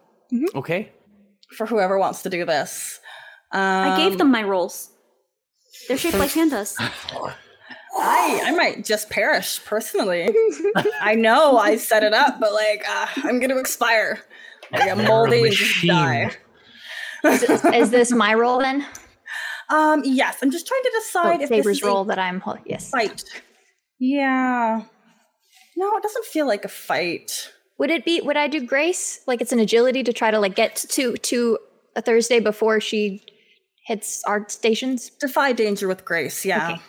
[0.55, 0.91] Okay.
[1.57, 2.99] for whoever wants to do this.
[3.51, 4.91] Um, I gave them my rolls.
[5.87, 6.75] They're shaped like pandas.
[7.95, 10.29] I I might just perish personally.
[11.01, 14.19] I know I set it up, but like uh, I'm gonna expire.
[14.71, 16.31] I get moldy and just die.
[17.23, 17.43] Is,
[17.73, 18.85] is this my role then?
[19.69, 22.19] Um, yes, I'm just trying to Oh, decide if this Saber's is role a that
[22.19, 22.39] I'm.
[22.39, 22.89] hol- Yes.
[22.89, 23.23] fight.
[23.99, 24.81] Yeah.
[25.75, 27.51] No, it doesn't feel like a fight.
[27.77, 28.21] Would it be?
[28.21, 29.21] Would I do Grace?
[29.27, 31.57] Like it's an agility to try to like get to to
[31.95, 33.23] a Thursday before she
[33.85, 35.09] hits our stations.
[35.19, 36.45] Defy danger with grace.
[36.45, 36.71] Yeah.
[36.73, 36.81] Okay.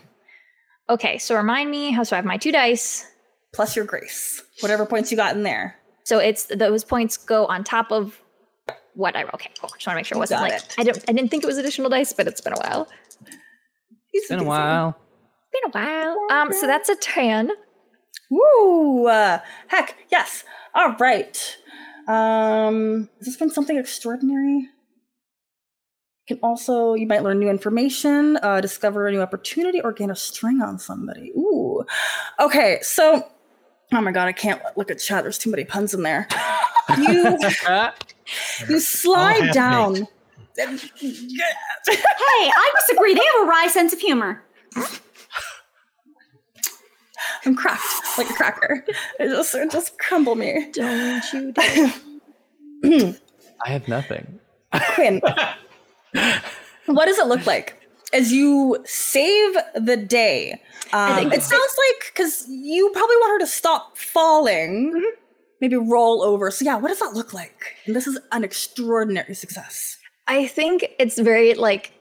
[0.91, 3.07] Okay, so remind me how so I have my two dice.
[3.53, 5.77] Plus your grace, whatever points you got in there.
[6.05, 8.21] So it's those points go on top of
[8.95, 9.31] what I roll.
[9.35, 9.71] okay, cool.
[9.75, 10.75] Just want to make sure it wasn't got like it.
[10.79, 12.89] I don't I didn't think it was additional dice, but it's been a while.
[14.13, 14.99] It's Been a while.
[15.53, 16.17] Been a while.
[16.31, 17.51] Um, so that's a tan.
[18.29, 19.07] Woo!
[19.07, 19.39] Uh,
[19.69, 20.45] heck, yes.
[20.75, 21.57] All right.
[22.09, 24.69] Um, has this been something extraordinary?
[26.31, 30.13] You can also, you might learn new information, uh, discover a new opportunity, or gain
[30.13, 31.33] a string on somebody.
[31.37, 31.85] Ooh.
[32.39, 33.27] Okay, so,
[33.93, 35.25] oh my god, I can't look at chat.
[35.25, 36.29] There's too many puns in there.
[36.97, 37.37] You,
[38.69, 40.07] you slide down.
[40.57, 40.77] Hey,
[41.89, 43.15] I disagree.
[43.15, 44.45] They have a wry sense of humor.
[47.47, 47.83] I'm cracked
[48.19, 48.85] like a cracker.
[49.19, 50.71] It just, it just crumble me.
[50.73, 51.53] Don't you
[52.83, 53.15] dare.
[53.65, 54.39] I have nothing.
[54.95, 55.23] Quinn,
[56.87, 57.77] what does it look like
[58.13, 60.61] as you save the day?
[60.93, 65.13] Um, it sounds like because you probably want her to stop falling,
[65.61, 66.51] maybe roll over.
[66.51, 67.77] So yeah, what does that look like?
[67.87, 69.97] And this is an extraordinary success.
[70.27, 71.93] I think it's very like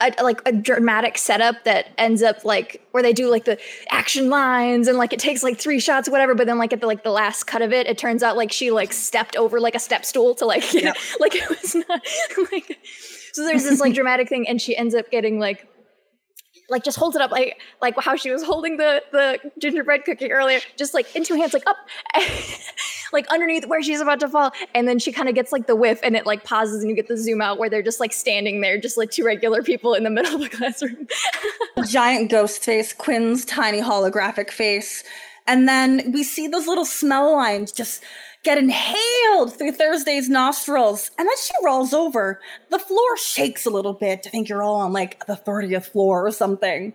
[0.00, 3.58] a, like a dramatic setup that ends up like where they do like the
[3.90, 6.86] action lines and like it takes like three shots whatever but then like at the
[6.86, 9.74] like the last cut of it it turns out like she like stepped over like
[9.74, 10.64] a step stool to like
[11.20, 12.02] like it was not
[12.52, 12.78] like
[13.34, 15.68] so there's this like dramatic thing and she ends up getting like
[16.70, 20.32] like just holds it up like like how she was holding the the gingerbread cookie
[20.32, 21.76] earlier just like in two hands like up
[23.14, 24.52] like underneath where she's about to fall.
[24.74, 26.96] And then she kind of gets like the whiff and it like pauses and you
[26.96, 29.94] get the zoom out where they're just like standing there just like two regular people
[29.94, 31.06] in the middle of the classroom.
[31.88, 35.04] Giant ghost face, Quinn's tiny holographic face,
[35.46, 38.02] and then we see those little smell lines just
[38.44, 42.40] get inhaled through Thursday's nostrils, and then she rolls over.
[42.70, 44.26] The floor shakes a little bit.
[44.26, 46.92] I think you're all on like the 30th floor or something.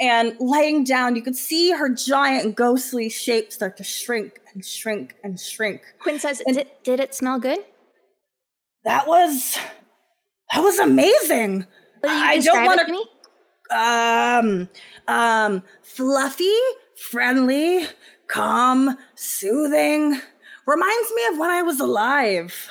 [0.00, 5.14] And laying down, you could see her giant ghostly shape start to shrink and shrink
[5.22, 5.82] and shrink.
[6.00, 7.60] quinn says did, did it smell good
[8.84, 9.58] That was
[10.52, 11.66] that was amazing.
[12.04, 13.04] I don't wanna- to me?
[13.74, 14.68] um
[15.08, 16.54] um fluffy
[17.10, 17.84] friendly
[18.28, 20.20] calm soothing
[20.66, 22.70] reminds me of when i was alive.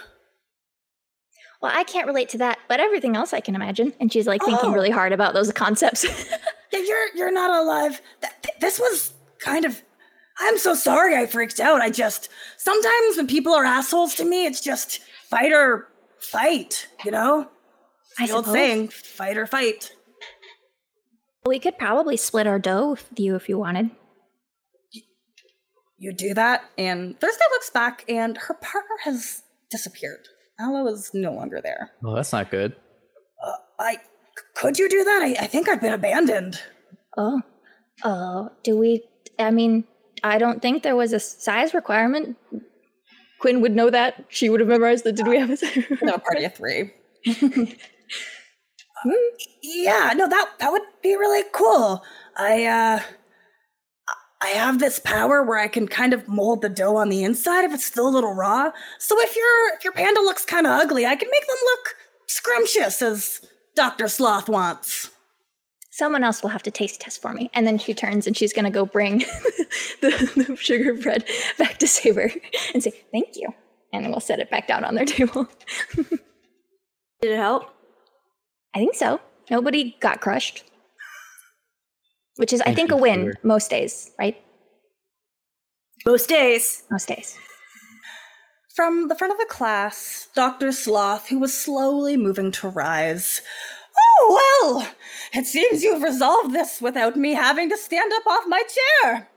[1.61, 3.93] Well i can't relate to that but everything else i can imagine.
[3.99, 4.73] And she's like thinking Oh.
[4.73, 6.05] really hard about those concepts.
[6.73, 8.01] Yeah you're you're not alive.
[8.22, 9.81] Th- th- this was kind of
[10.39, 11.80] i'm so sorry i freaked out.
[11.80, 12.27] I just
[12.57, 14.99] sometimes when people are assholes to me it's just
[15.30, 15.88] fight or
[16.19, 17.49] fight you know?
[18.19, 19.93] I the old saying fight or fight.
[21.45, 23.91] We could probably split our dough with you if you wanted
[25.97, 30.27] you do that and thursday looks back and her partner has disappeared
[30.59, 32.76] aloe is no longer there Well, that's not good.
[33.80, 33.97] I
[34.55, 35.22] could you do that?
[35.22, 36.61] I, I think I've been abandoned.
[37.17, 37.41] oh
[38.03, 39.03] oh do we
[39.39, 39.84] i mean
[40.23, 42.38] i don't think there was a size requirement
[43.39, 45.57] quinn would know that she would have memorized it did we have a
[46.05, 46.91] No party of three.
[49.63, 52.03] yeah, no, that that would be really cool.
[52.38, 52.99] I uh
[54.41, 57.66] I have this power where I can kind of mold the dough on the inside
[57.66, 58.72] if it's still a little raw.
[58.99, 61.95] So if your if your panda looks kind of ugly, I can make them look
[62.28, 63.41] scrumptious as
[63.76, 64.07] Dr.
[64.07, 65.10] Sloth wants.
[65.90, 67.49] someone else will have to taste test for me.
[67.53, 69.20] And then she turns and she's gonna go bring
[70.02, 71.24] the, the sugar bread
[71.57, 72.32] back to Saber
[72.74, 73.48] and say, thank you.
[73.94, 75.48] And then we'll set it back down on their table.
[75.95, 77.70] Did it help?
[78.76, 79.22] I think so.
[79.49, 80.66] Nobody got crushed.
[82.38, 83.40] Which is, I think, a win Sugar.
[83.44, 84.38] most days, right?
[86.06, 86.84] Most days.
[86.91, 87.38] Most days.
[88.76, 90.74] From the front of the class, Dr.
[90.74, 93.41] Sloth, who was slowly moving to rise.
[93.98, 94.91] Oh, well,
[95.34, 98.64] it seems you've resolved this without me having to stand up off my
[99.03, 99.30] chair.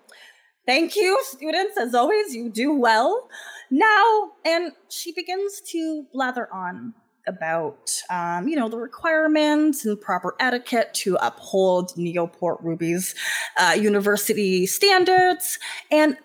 [0.66, 1.78] Thank you, students.
[1.78, 3.28] As always, you do well.
[3.70, 6.94] Now, and she begins to blather on
[7.28, 13.14] about, um, you know, the requirements and proper etiquette to uphold Neoport Ruby's
[13.58, 15.58] uh, university standards.
[15.92, 16.16] And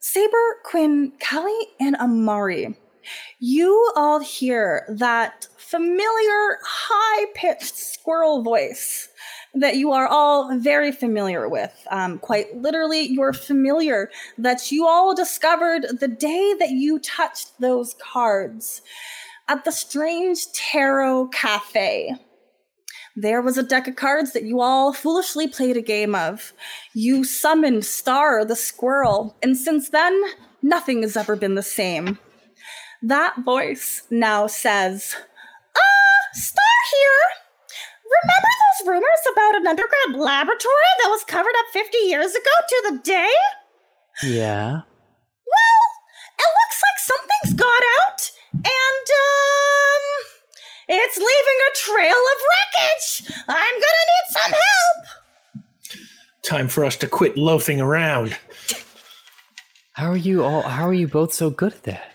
[0.00, 2.76] Saber, Quinn, Callie, and Amari,
[3.38, 9.08] you all hear that familiar high pitched squirrel voice
[9.54, 11.72] that you are all very familiar with.
[11.90, 17.94] Um, quite literally, you're familiar that you all discovered the day that you touched those
[17.94, 18.82] cards
[19.48, 22.14] at the Strange Tarot Cafe.
[23.14, 26.52] There was a deck of cards that you all foolishly played a game of.
[26.94, 30.20] You summoned Star the squirrel, and since then,
[30.62, 32.18] nothing has ever been the same.
[33.02, 35.16] That voice now says,
[35.76, 37.26] Ah, Star here!
[38.22, 42.90] Remember those rumors about an undergrad laboratory that was covered up 50 years ago to
[42.90, 43.30] the day?
[44.24, 44.70] Yeah.
[44.72, 45.82] Well,
[46.38, 48.30] it looks like something's got out,
[48.64, 50.02] and um,
[50.88, 53.32] it's leaving a trail of wreckage.
[53.48, 55.06] I'm gonna need some help.
[56.42, 58.36] Time for us to quit loafing around.
[59.92, 60.62] How are you all?
[60.62, 62.12] How are you both so good at that?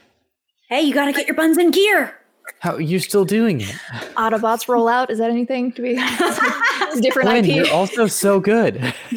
[0.69, 2.17] Hey, you gotta get your buns in gear.
[2.59, 3.75] How you're still doing it?
[4.15, 5.09] Autobots roll out.
[5.09, 5.95] Is that anything to be?
[5.97, 7.55] it's different Gwen, IP.
[7.55, 8.77] you're also so good.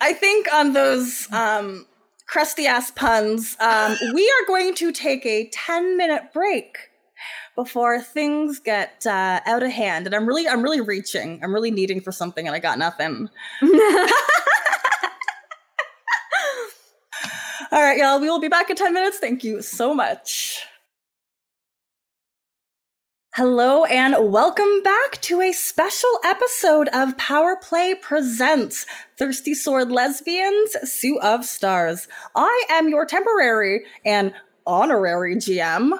[0.00, 1.86] I think on those um,
[2.26, 6.76] crusty ass puns, um, we are going to take a 10 minute break
[7.54, 10.06] before things get uh, out of hand.
[10.06, 11.40] And I'm really, I'm really reaching.
[11.42, 13.28] I'm really needing for something, and I got nothing.
[17.72, 18.20] All right, y'all.
[18.20, 19.18] We will be back in 10 minutes.
[19.18, 20.64] Thank you so much.
[23.36, 28.86] Hello, and welcome back to a special episode of Power Play Presents
[29.16, 32.06] Thirsty Sword Lesbians, Suit of Stars.
[32.36, 34.32] I am your temporary and
[34.66, 35.92] honorary GM,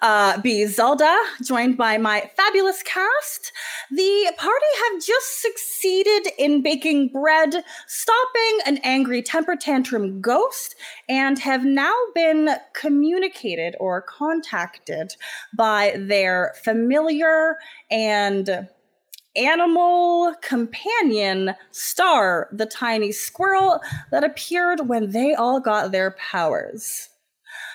[0.00, 0.66] uh, B.
[0.66, 3.52] Zelda, joined by my fabulous cast.
[3.90, 10.74] The party have just succeeded in baking bread, stopping an angry temper tantrum ghost,
[11.08, 15.16] and have now been communicated or contacted
[15.54, 17.58] by their familiar
[17.90, 18.68] and
[19.34, 23.80] animal companion Star, the tiny squirrel
[24.10, 27.08] that appeared when they all got their powers.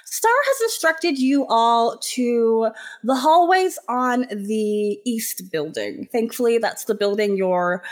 [0.10, 2.70] Star has instructed you all to
[3.04, 6.08] the hallways on the east building.
[6.14, 7.84] Thankfully, that's the building you're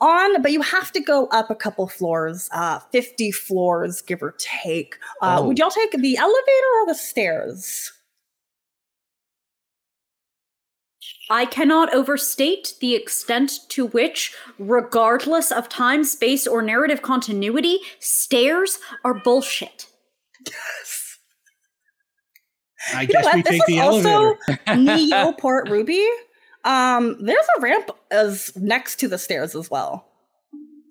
[0.00, 4.34] on, but you have to go up a couple floors, uh, 50 floors, give or
[4.38, 4.96] take.
[5.20, 5.48] Uh, Oh.
[5.48, 7.90] Would y'all take the elevator or the stairs?
[11.30, 18.78] I cannot overstate the extent to which, regardless of time, space, or narrative continuity, stairs
[19.04, 19.86] are bullshit.
[22.92, 23.44] I You know we what?
[23.44, 24.36] This take the is also
[24.68, 24.76] elevator.
[24.76, 26.06] Neo Port Ruby.
[26.64, 30.06] Um, there's a ramp as next to the stairs as well,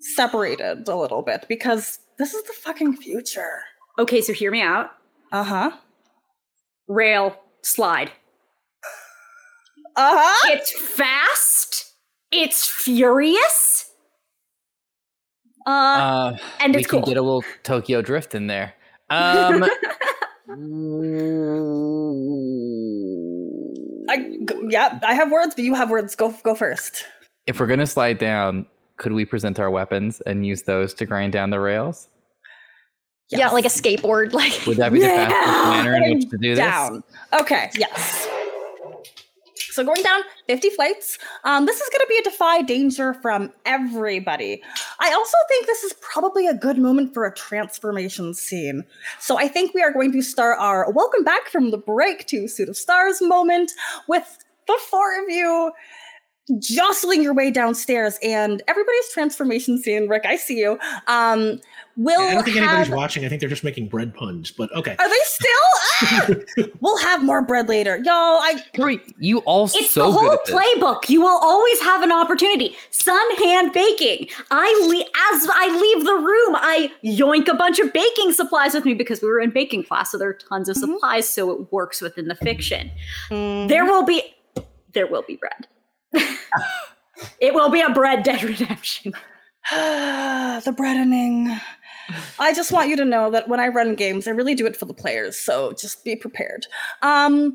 [0.00, 3.62] separated a little bit because this is the fucking future.
[3.98, 4.90] Okay, so hear me out.
[5.32, 5.70] Uh huh.
[6.88, 8.10] Rail, slide.
[9.96, 10.52] Uh huh.
[10.52, 11.92] It's fast.
[12.30, 13.90] It's furious.
[15.66, 17.06] Uh, Uh, and we it's can cool.
[17.08, 18.74] get a little Tokyo Drift in there.
[19.10, 19.64] Um,
[24.08, 26.14] I g- yeah, I have words, but you have words.
[26.14, 27.04] Go go first.
[27.46, 28.66] if we're gonna slide down,
[28.96, 32.08] could we present our weapons and use those to grind down the rails?
[33.30, 34.32] Yeah, like a skateboard.
[34.34, 35.70] Like Would that be the fastest Yeah.
[35.82, 36.58] manner in which to do this?
[36.58, 37.02] down.
[37.40, 38.28] Okay, yes.
[39.74, 41.18] So going down 50 flights.
[41.42, 44.62] Um, this is going to be a defy danger from everybody.
[45.00, 48.84] I also think this is probably a good moment for a transformation scene.
[49.18, 52.46] So I think we are going to start our welcome back from the break to
[52.46, 53.72] Suit of Stars moment
[54.06, 54.38] with
[54.68, 55.72] the four of you
[56.60, 60.08] jostling your way downstairs and everybody's transformation scene.
[60.08, 60.78] Rick, I see you.
[61.06, 61.60] Um,
[61.96, 63.24] will I don't think have- anybody's watching.
[63.24, 64.50] I think they're just making bread puns.
[64.50, 64.94] But okay.
[64.98, 65.50] Are they still?
[66.02, 66.28] Ah!
[66.80, 68.40] we'll have more bread later, y'all.
[68.42, 70.54] I Great, you also It's so the good whole at this.
[70.54, 71.08] playbook.
[71.08, 72.76] You will always have an opportunity.
[72.90, 74.28] Sun hand baking.
[74.50, 78.84] I le- as I leave the room, I yoink a bunch of baking supplies with
[78.84, 80.80] me because we were in baking class, so there are tons of Mhm.
[80.80, 82.90] supplies, so it works within the fiction.
[83.30, 84.22] There will be,
[84.92, 85.66] there will be bread.
[87.40, 89.12] It will be a bread dead redemption.
[89.70, 91.58] the breadening.
[92.38, 94.76] I just want you to know that when I run games, I really do it
[94.76, 95.38] for the players.
[95.38, 96.66] So just be prepared.
[97.00, 97.54] Um,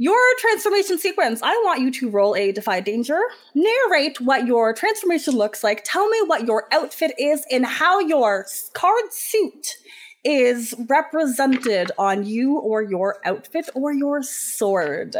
[0.00, 1.40] your transformation sequence.
[1.42, 3.20] I want you to roll a defy danger.
[3.54, 5.82] Narrate what your transformation looks like.
[5.84, 9.76] Tell me what your outfit is and how your card suit
[10.24, 15.16] is represented on you or your outfit or your sword.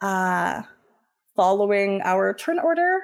[0.00, 0.62] Uh,
[1.36, 3.00] following our turn order.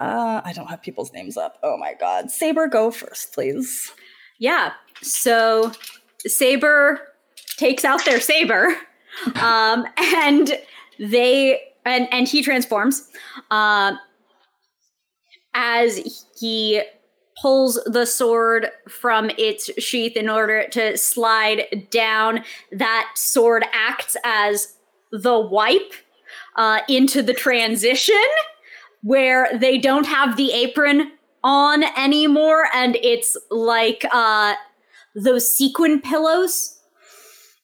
[0.00, 1.58] Uh, I don't have people's names up.
[1.62, 2.30] Oh my god.
[2.30, 3.92] Saber, go first, please.
[4.38, 4.72] Yeah.
[5.02, 5.72] So
[6.26, 7.00] Saber
[7.56, 8.76] takes out their saber,
[9.36, 10.58] um, and
[10.98, 13.08] they and and he transforms.
[13.50, 13.98] Um,
[15.54, 16.82] as he
[17.40, 24.76] pulls the sword from its sheath in order to slide down, that sword acts as
[25.12, 25.92] the wipe
[26.56, 28.24] uh, into the transition
[29.02, 31.12] where they don't have the apron
[31.42, 34.54] on anymore and it's like uh
[35.14, 36.70] those sequin pillows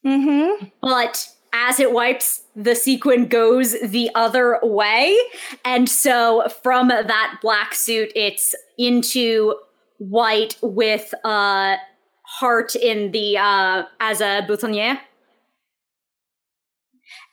[0.04, 0.66] Mm-hmm.
[0.80, 5.16] but as it wipes, the sequin goes the other way.
[5.64, 9.56] And so from that black suit, it's into
[9.98, 11.76] white with a
[12.22, 15.00] heart in the uh as a boutonniere.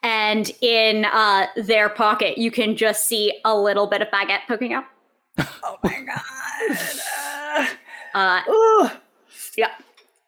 [0.08, 4.72] And in uh their pocket, you can just see a little bit of baguette poking
[4.74, 4.86] out.
[5.64, 7.70] Oh my god.
[8.14, 8.90] Uh Ooh.
[9.58, 9.72] yeah.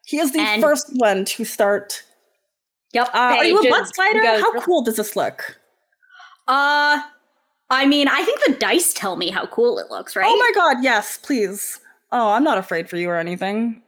[0.05, 2.03] He is the And- first one to start.
[2.91, 3.07] Yep.
[3.13, 5.57] Uh, are you a butt goes How cool does this look?
[6.47, 7.01] Uh
[7.69, 10.25] I mean, I think the dice tell me how cool it looks, right?
[10.27, 11.79] Oh my god, yes, please.
[12.11, 13.81] Oh, I'm not afraid for you or anything.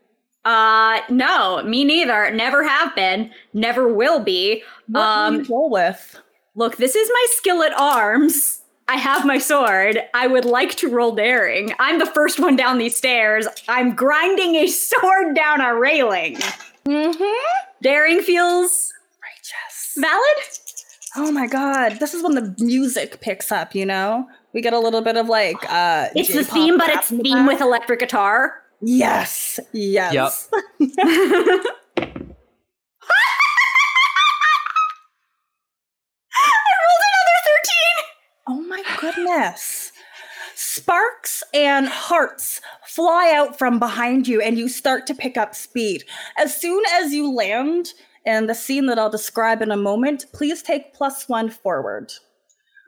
[0.46, 2.32] Uh, no, me neither.
[2.32, 3.32] Never have been.
[3.54, 4.64] Never will be.
[4.88, 6.20] What Um, do you roll with?
[6.56, 8.62] Look, this is my skill at arms.
[8.88, 10.00] I have my sword.
[10.14, 11.74] I would like to roll daring.
[11.80, 13.48] I'm the first one down these stairs.
[13.70, 16.38] I'm grinding a sword down a railing.
[16.86, 17.66] Mm-hmm.
[17.82, 18.92] Daring feels
[19.24, 19.94] Righteous.
[19.98, 20.38] valid.
[21.18, 24.28] Oh my god, this is when the music picks up, you know?
[24.54, 27.20] We get a little bit of like uh It's the J-pop theme, but it's the
[27.20, 28.62] theme with electric guitar.
[28.82, 29.60] Yes.
[29.74, 30.50] Yes.
[30.52, 30.58] I
[36.82, 38.06] rolled another 13.
[38.48, 39.92] Oh my goodness.
[40.56, 46.04] Sparks and hearts fly out from behind you, and you start to pick up speed.
[46.38, 47.94] As soon as you land
[48.26, 52.12] in the scene that I'll describe in a moment, please take plus one forward.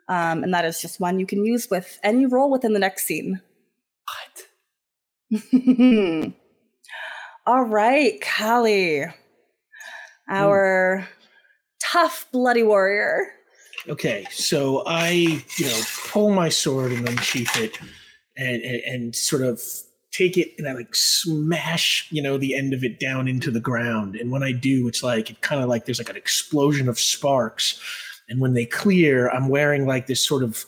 [0.09, 3.05] Um, and that is just one you can use with any roll within the next
[3.05, 3.41] scene.
[4.05, 4.47] What?
[7.45, 9.09] All right, Callie, hmm.
[10.29, 11.07] our
[11.81, 13.33] tough bloody warrior.
[13.89, 17.79] Okay, so I, you know, pull my sword and unsheath it,
[18.37, 19.61] and, and and sort of
[20.11, 23.59] take it and I like smash, you know, the end of it down into the
[23.59, 24.15] ground.
[24.15, 26.99] And when I do, it's like it kind of like there's like an explosion of
[26.99, 27.81] sparks,
[28.29, 30.65] and when they clear, I'm wearing like this sort of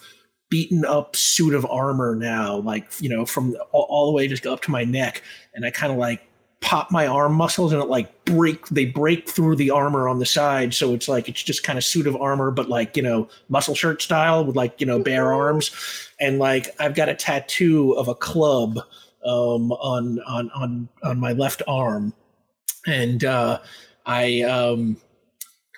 [0.50, 4.44] beaten up suit of armor now, like you know, from all, all the way just
[4.44, 5.22] go up to my neck,
[5.54, 6.28] and I kind of like
[6.66, 10.26] pop my arm muscles and it like break they break through the armor on the
[10.26, 10.74] side.
[10.74, 13.76] So it's like it's just kind of suit of armor but like you know muscle
[13.76, 15.70] shirt style with like you know bare arms.
[16.20, 18.80] And like i've got a tattoo of a club
[19.24, 22.14] um on on on on my left arm.
[22.88, 23.60] And uh
[24.08, 24.98] i um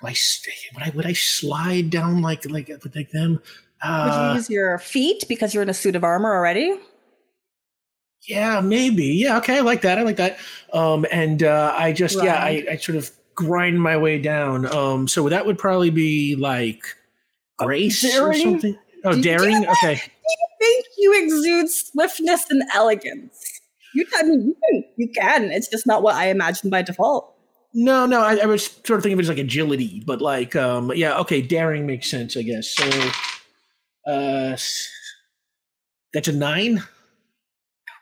[0.00, 3.42] do I stay, would I would I slide down like like like them?
[3.84, 6.78] Would Uh, you use your feet because you're in a suit of armor already?
[8.26, 9.04] Yeah, maybe.
[9.06, 9.98] Yeah, okay, I like that.
[9.98, 10.38] I like that.
[10.72, 14.66] Um, and uh, I just yeah, I, I sort of grind my way down.
[14.66, 16.82] Um, so that would probably be like
[17.58, 18.76] grace or something.
[19.04, 19.66] Oh, Do you- daring.
[19.66, 19.92] Okay.
[19.92, 23.60] I think you exude swiftness and elegance.
[23.94, 24.54] You, you can,
[24.96, 25.44] you can.
[25.52, 27.32] It's just not what I imagined by default.
[27.72, 30.56] No, no, I, I was sort of thinking of it as like agility, but like,
[30.56, 32.68] um, yeah, okay, daring makes sense, I guess.
[32.68, 32.84] So,
[34.08, 34.56] uh,
[36.12, 36.82] that's a nine.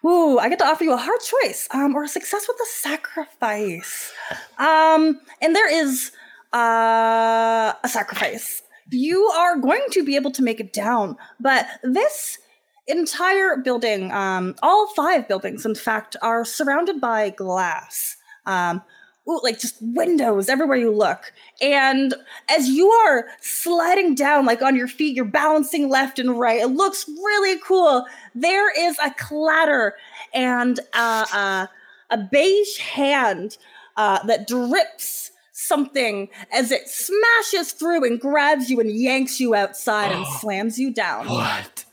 [0.04, 2.70] Ooh, I get to offer you a hard choice, um, or a success with a
[2.70, 4.12] sacrifice.
[4.58, 6.12] Um, and there is
[6.54, 8.62] uh, a sacrifice.
[8.90, 12.38] You are going to be able to make it down, but this
[12.86, 18.16] entire building, um, all five buildings, in fact, are surrounded by glass.
[18.46, 18.80] Um,
[19.28, 21.32] ooh, like just windows everywhere you look.
[21.60, 22.14] And
[22.48, 26.60] as you are sliding down, like on your feet, you're balancing left and right.
[26.60, 28.04] It looks really cool.
[28.34, 29.94] There is a clatter
[30.34, 31.66] and uh, uh,
[32.10, 33.56] a beige hand
[33.96, 40.12] uh, that drips something as it smashes through and grabs you and yanks you outside
[40.12, 40.36] and Oh.
[40.40, 41.26] slams you down.
[41.28, 41.84] What?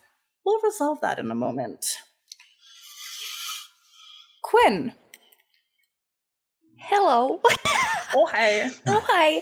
[0.45, 1.85] We'll resolve that in a moment.
[4.43, 4.93] Quinn.
[6.85, 7.39] Hello.
[8.13, 8.69] Oh, hey.
[8.87, 9.41] oh, hi.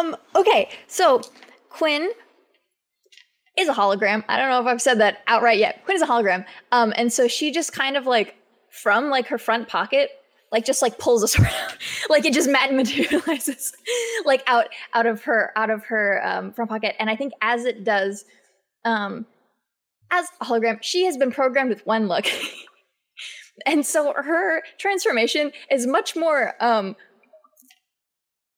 [0.00, 1.20] Um, okay, so
[1.68, 2.10] Quinn
[3.58, 4.24] is a hologram.
[4.28, 5.84] I don't know if I've said that outright yet.
[5.84, 6.46] Quinn is a hologram.
[6.72, 8.34] Um, and so she just kind of like
[8.70, 10.10] from like her front pocket,
[10.52, 11.76] like just like pulls us around.
[12.08, 13.72] like it just mat- materializes
[14.24, 16.96] like out out of her out of her um front pocket.
[16.98, 18.24] And I think as it does,
[18.86, 19.26] um
[20.10, 22.24] as a hologram, she has been programmed with one look.
[23.66, 26.96] and so her transformation is much more um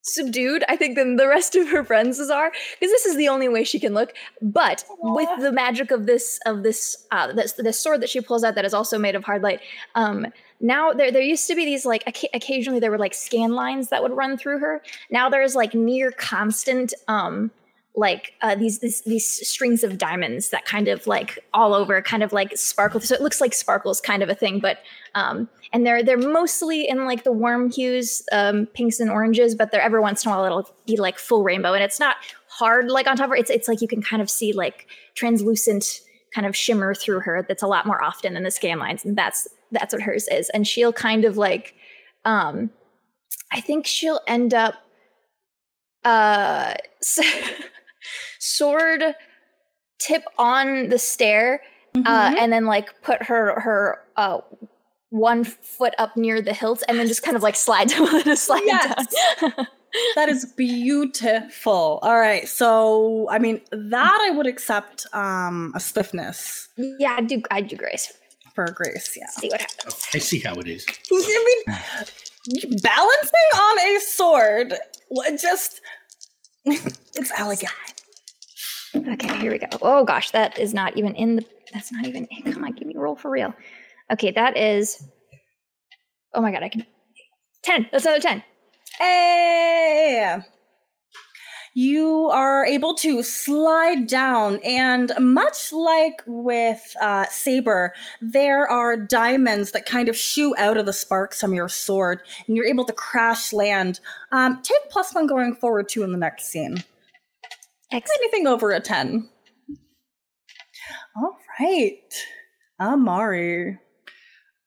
[0.03, 3.49] subdued i think than the rest of her friends are because this is the only
[3.49, 4.13] way she can look.
[4.41, 8.43] But with the magic of this of this uh this, this sword that she pulls
[8.43, 9.59] out that is also made of hard light
[9.95, 10.27] um
[10.59, 13.89] now there there used to be these like occa- occasionally there were like scan lines
[13.89, 14.81] that would run through her.
[15.11, 17.51] Now there's like near constant um
[17.97, 22.21] like uh, these, these these strings of diamonds that kind of like all over, kind
[22.21, 22.99] of like sparkle.
[23.01, 24.59] So it looks like sparkles, kind of a thing.
[24.59, 24.77] But
[25.15, 29.55] um, and they're they're mostly in like the warm hues, um, pinks and oranges.
[29.55, 32.17] But they're every once in a while it'll be like full rainbow, and it's not
[32.47, 33.35] hard like on top of her.
[33.35, 36.01] It's it's like you can kind of see like translucent
[36.35, 37.43] kind of shimmer through her.
[37.47, 40.49] That's a lot more often than the scan lines, and that's that's what hers is.
[40.51, 41.73] And she'll kind of like,
[42.25, 42.69] um,
[43.51, 44.75] I think she'll end up
[46.05, 46.75] uh
[48.39, 49.03] sword
[49.99, 51.61] tip on the stair
[51.95, 51.99] uh,
[52.31, 52.37] Mhm.
[52.39, 54.39] and then like put her her uh
[55.09, 58.61] one foot up near the hilt and then just kind of like slide down slide
[58.65, 59.05] Yes.
[59.41, 59.53] down
[60.15, 61.99] That is beautiful.
[62.03, 62.45] All right.
[62.47, 66.67] So, I mean, that I would accept um a stiffness
[66.99, 68.13] yeah i do i do grace
[68.53, 69.15] for grace.
[69.17, 69.27] Yeah.
[69.29, 70.85] see what happens I see how it is.
[71.11, 74.73] I mean, balancing on a sword,
[75.09, 75.79] what just
[76.65, 77.71] it's elegant.
[79.07, 82.27] Okay here we go oh gosh that is not even in the that's not even
[82.51, 83.53] come on give me a roll for real
[84.11, 85.07] okay that is
[86.33, 86.85] oh my god i can
[87.63, 88.43] 10 that's another 10
[88.99, 90.37] Hey!
[91.75, 99.73] You are able to slide down, and much like with uh, Saber, there are diamonds
[99.73, 102.93] that kind of shoot out of the sparks from your sword, and you're able to
[102.93, 103.99] crash land.
[104.31, 106.83] Um, take plus one going forward too in the next scene.
[107.91, 109.29] Excellent Anything over a 10.
[111.15, 112.13] All right.
[112.79, 113.77] Amari.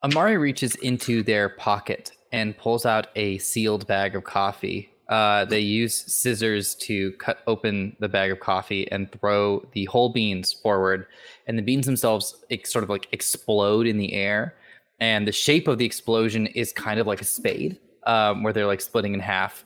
[0.03, 4.91] Amari reaches into their pocket and pulls out a sealed bag of coffee.
[5.09, 10.09] Uh, they use scissors to cut open the bag of coffee and throw the whole
[10.09, 11.07] beans forward,
[11.49, 14.55] and the beans themselves ex- sort of like explode in the air.
[15.01, 18.67] And the shape of the explosion is kind of like a spade, um, where they're
[18.67, 19.65] like splitting in half.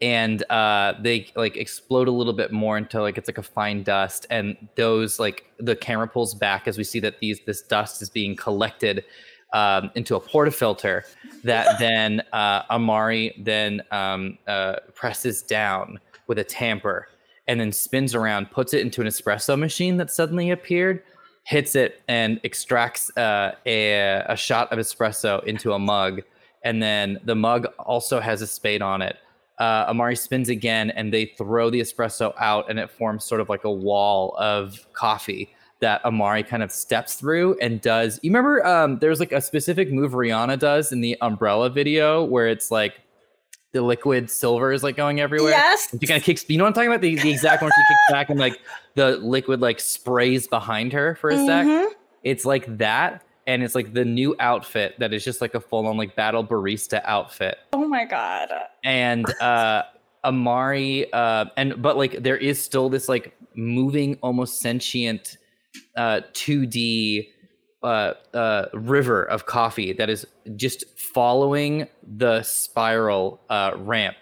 [0.00, 3.82] And uh, they like explode a little bit more until like it's like a fine
[3.82, 8.00] dust, and those like the camera pulls back as we see that these this dust
[8.00, 9.04] is being collected
[9.52, 11.02] um, into a portafilter
[11.42, 15.98] that then uh, Amari then um, uh, presses down
[16.28, 17.08] with a tamper
[17.48, 21.02] and then spins around, puts it into an espresso machine that suddenly appeared,
[21.44, 26.20] hits it, and extracts uh, a, a shot of espresso into a mug.
[26.62, 29.16] And then the mug also has a spade on it.
[29.58, 33.48] Uh, Amari spins again, and they throw the espresso out, and it forms sort of
[33.48, 38.18] like a wall of coffee that Amari kind of steps through and does.
[38.22, 42.48] You remember um, there's like a specific move Rihanna does in the umbrella video where
[42.48, 42.94] it's like
[43.72, 45.50] the liquid silver is like going everywhere.
[45.50, 45.92] Yes.
[45.92, 46.44] And she kind of kicks.
[46.48, 47.00] You know what I'm talking about?
[47.02, 48.58] The, the exact one she kicks back and like
[48.94, 51.66] the liquid like sprays behind her for a sec.
[51.66, 51.90] Mhm.
[52.24, 55.86] It's like that, and it's like the new outfit that is just like a full
[55.86, 57.56] on like battle barista outfit.
[57.72, 58.50] Oh my god.
[58.84, 59.82] and uh
[60.24, 65.38] amari uh and but like there is still this like moving almost sentient
[65.96, 67.28] uh 2d
[67.82, 70.26] uh uh river of coffee that is
[70.56, 74.16] just following the spiral uh ramp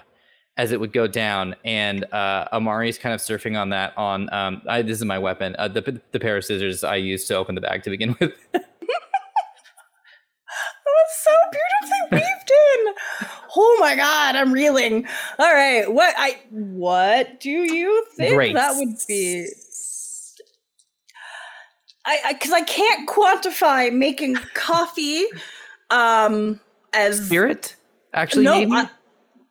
[0.58, 1.54] as it would go down.
[1.64, 5.18] And uh amari is kind of surfing on that on um I, this is my
[5.18, 5.56] weapon.
[5.58, 8.32] Uh, the, the pair of scissors i used to open the bag to begin with
[11.06, 13.30] was so beautifully weaved in.
[13.56, 15.06] Oh my god, I'm reeling.
[15.38, 19.48] All right, what I what do you think that would be?
[22.04, 25.24] I because I, can't quantify making coffee
[25.90, 26.60] um
[26.92, 27.74] as spirit
[28.14, 28.58] actually no.
[28.60, 28.88] maybe I,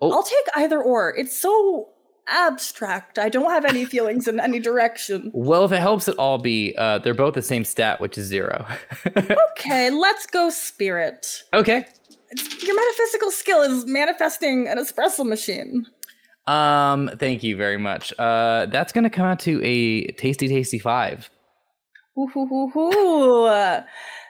[0.02, 0.12] Oh.
[0.12, 1.16] I'll take either or.
[1.16, 1.90] It's so
[2.28, 3.20] abstract.
[3.20, 5.32] I don't have any feelings in any direction.
[5.34, 8.28] Well, if it helps at all, be uh, they're both the same stat, which is
[8.28, 8.66] zero.
[9.58, 11.44] Okay, let's go spirit.
[11.54, 11.86] okay.
[12.62, 15.86] Your metaphysical skill is manifesting an espresso machine.
[16.48, 18.14] Um, thank you very much.
[18.20, 21.30] Uh, that's gonna come out to a tasty, tasty five.
[22.18, 23.82] Ooh.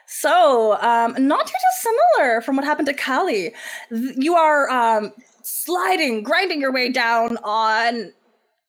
[0.08, 3.52] So, um, not too dissimilar from what happened to Callie.
[3.90, 5.12] Th- You are um,
[5.46, 8.12] sliding, grinding your way down on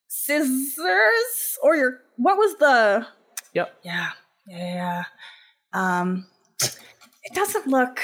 [0.08, 3.06] scissors, or your what was the?
[3.54, 3.80] Yep.
[3.84, 4.10] Yeah,
[4.48, 5.04] yeah, yeah.
[5.74, 6.28] Um,
[6.62, 8.00] it doesn't look.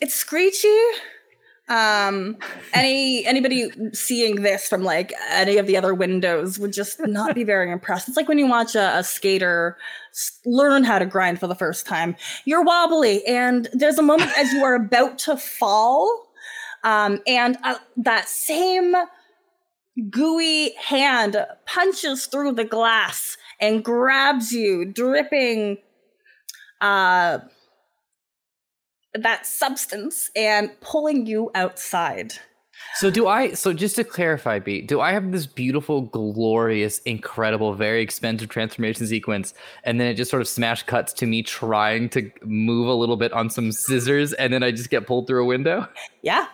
[0.00, 0.68] It's screechy.
[1.68, 2.36] Um,
[2.74, 7.44] any anybody seeing this from like any of the other windows would just not be
[7.44, 8.08] very impressed.
[8.08, 9.76] It's like when you watch a, a skater
[10.44, 12.16] learn how to grind for the first time.
[12.44, 16.28] You're wobbly, and there's a moment as you are about to fall,
[16.84, 18.94] um, and uh, that same
[20.10, 21.36] gooey hand
[21.66, 25.78] punches through the glass and grabs you, dripping
[26.80, 27.38] uh,
[29.14, 32.34] that substance and pulling you outside.
[32.96, 33.52] So do I?
[33.54, 39.06] So just to clarify, B, do I have this beautiful, glorious, incredible, very expensive transformation
[39.06, 39.54] sequence,
[39.84, 43.16] and then it just sort of smash cuts to me trying to move a little
[43.16, 45.86] bit on some scissors, and then I just get pulled through a window?
[46.22, 46.46] Yeah.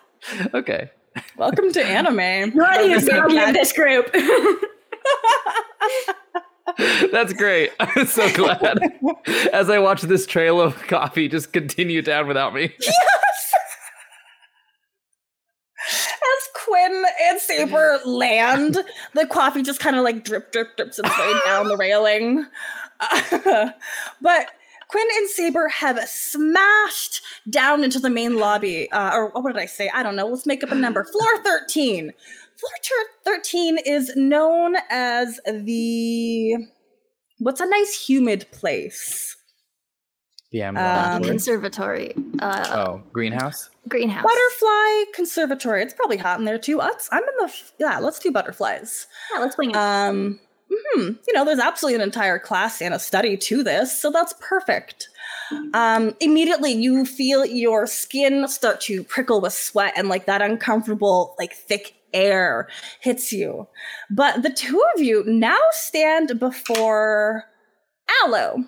[0.54, 0.90] Okay,
[1.36, 2.18] Welcome to anime.
[2.18, 4.10] You're the Welcome to authority of this group.
[7.12, 7.70] that's great.
[7.80, 8.78] I'm so glad.
[9.52, 12.72] As I watch this trail of coffee just continue down without me.
[12.80, 12.94] Yes.
[15.90, 18.78] As Quinn and Saber land,
[19.14, 22.46] the coffee just kind of like drip, drip, drips its way down the railing.
[23.00, 23.70] Uh,
[24.20, 24.50] but
[24.88, 28.90] Quinn and Saber have smashed down into the main lobby.
[28.90, 29.90] Uh, or what did I say?
[29.94, 30.26] I don't know.
[30.26, 31.04] Let's make up a number.
[31.12, 32.12] Floor 13.
[32.58, 36.56] Floor 13 is known as the.
[37.38, 39.36] What's a nice humid place?
[40.50, 42.14] The Um, Conservatory.
[42.40, 43.68] Uh, oh, greenhouse.
[43.88, 44.24] greenhouse.
[44.24, 45.82] Butterfly Conservatory.
[45.82, 46.78] It's probably hot in there too.
[46.78, 47.52] Let's, I'm in the.
[47.78, 49.06] Yeah, let's do butterflies.
[49.34, 49.76] yeah, let's wing it.
[49.76, 54.10] Um, hmm, you know, there's absolutely an entire class and a study to this, so
[54.10, 55.08] that's perfect.
[55.72, 61.34] Um, immediately you feel your skin start to prickle with sweat and like that uncomfortable,
[61.38, 62.68] like thick air
[63.00, 63.66] hits you.
[64.10, 67.44] But the two of you now stand before
[68.24, 68.64] Aloe.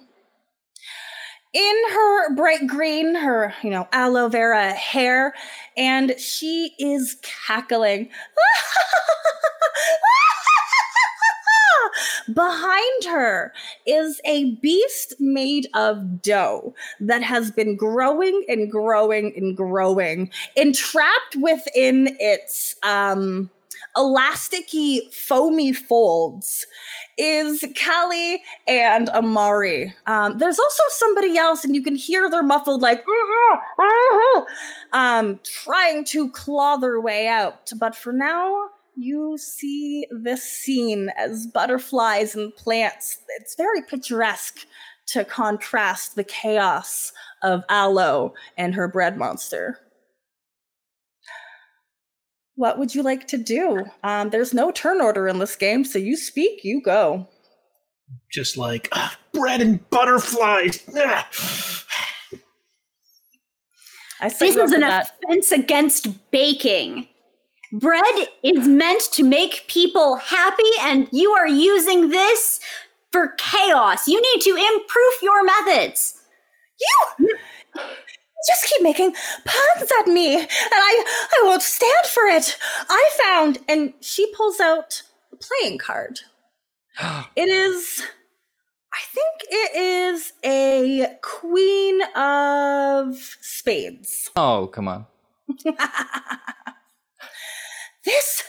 [1.52, 5.34] In her bright green, her, you know, aloe vera hair,
[5.76, 8.08] and she is cackling.
[12.32, 13.52] Behind her
[13.86, 21.36] is a beast made of dough that has been growing and growing and growing, entrapped
[21.36, 23.50] within its um,
[23.96, 26.66] elasticy, foamy folds.
[27.22, 29.94] Is Callie and Amari.
[30.06, 33.04] Um, there's also somebody else, and you can hear their muffled, like,
[34.94, 37.70] um, trying to claw their way out.
[37.78, 43.18] But for now, you see this scene as butterflies and plants.
[43.38, 44.66] It's very picturesque
[45.08, 47.12] to contrast the chaos
[47.42, 49.78] of Aloe and her bread monster.
[52.56, 53.86] What would you like to do?
[54.04, 57.26] Um, there's no turn order in this game, so you speak, you go.
[58.30, 60.82] Just like ah, bread and butterflies.
[60.94, 61.28] Ah.
[64.20, 65.12] I This is an that.
[65.24, 67.08] offense against baking.
[67.72, 72.60] Bread is meant to make people happy, and you are using this
[73.12, 74.08] for chaos.
[74.08, 76.20] You need to improve your methods.
[77.18, 77.28] You
[78.48, 79.12] just keep making
[79.44, 82.56] puns at me, and I I won't stand for it.
[82.88, 85.02] I found, and she pulls out
[85.32, 86.20] a playing card.
[87.36, 88.02] It is,
[88.92, 94.30] I think it is a queen of spades.
[94.36, 95.06] Oh, come on.
[98.04, 98.42] This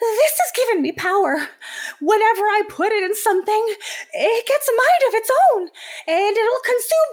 [0.00, 1.48] this has given me power.
[2.00, 3.74] Whenever I put it in something,
[4.12, 5.68] it gets a mind of its own,
[6.08, 7.10] and it'll consume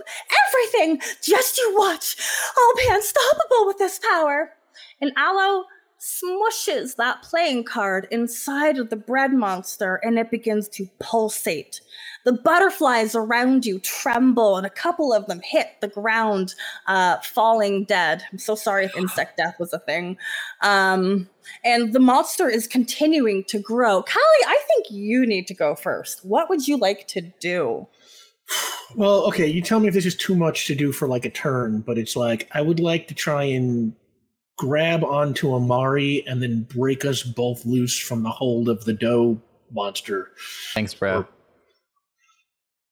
[0.48, 1.02] everything.
[1.22, 2.18] Just you watch.
[2.58, 4.54] I'll be unstoppable with this power.
[5.02, 5.66] And Aloe
[6.00, 11.82] smushes that playing card inside of the bread monster, and it begins to pulsate.
[12.26, 16.56] The butterflies around you tremble, and a couple of them hit the ground,
[16.88, 18.24] uh, falling dead.
[18.32, 20.18] I'm so sorry if insect death was a thing.
[20.62, 21.30] Um,
[21.64, 24.02] and the monster is continuing to grow.
[24.02, 26.24] Callie, I think you need to go first.
[26.24, 27.88] What would you like to do?
[28.96, 31.30] Well, okay, you tell me if this is too much to do for like a
[31.30, 33.94] turn, but it's like I would like to try and
[34.60, 39.42] grab onto Amari and then break us both loose from the hold of the dough
[39.72, 40.32] monster.
[40.74, 41.26] Thanks, bro.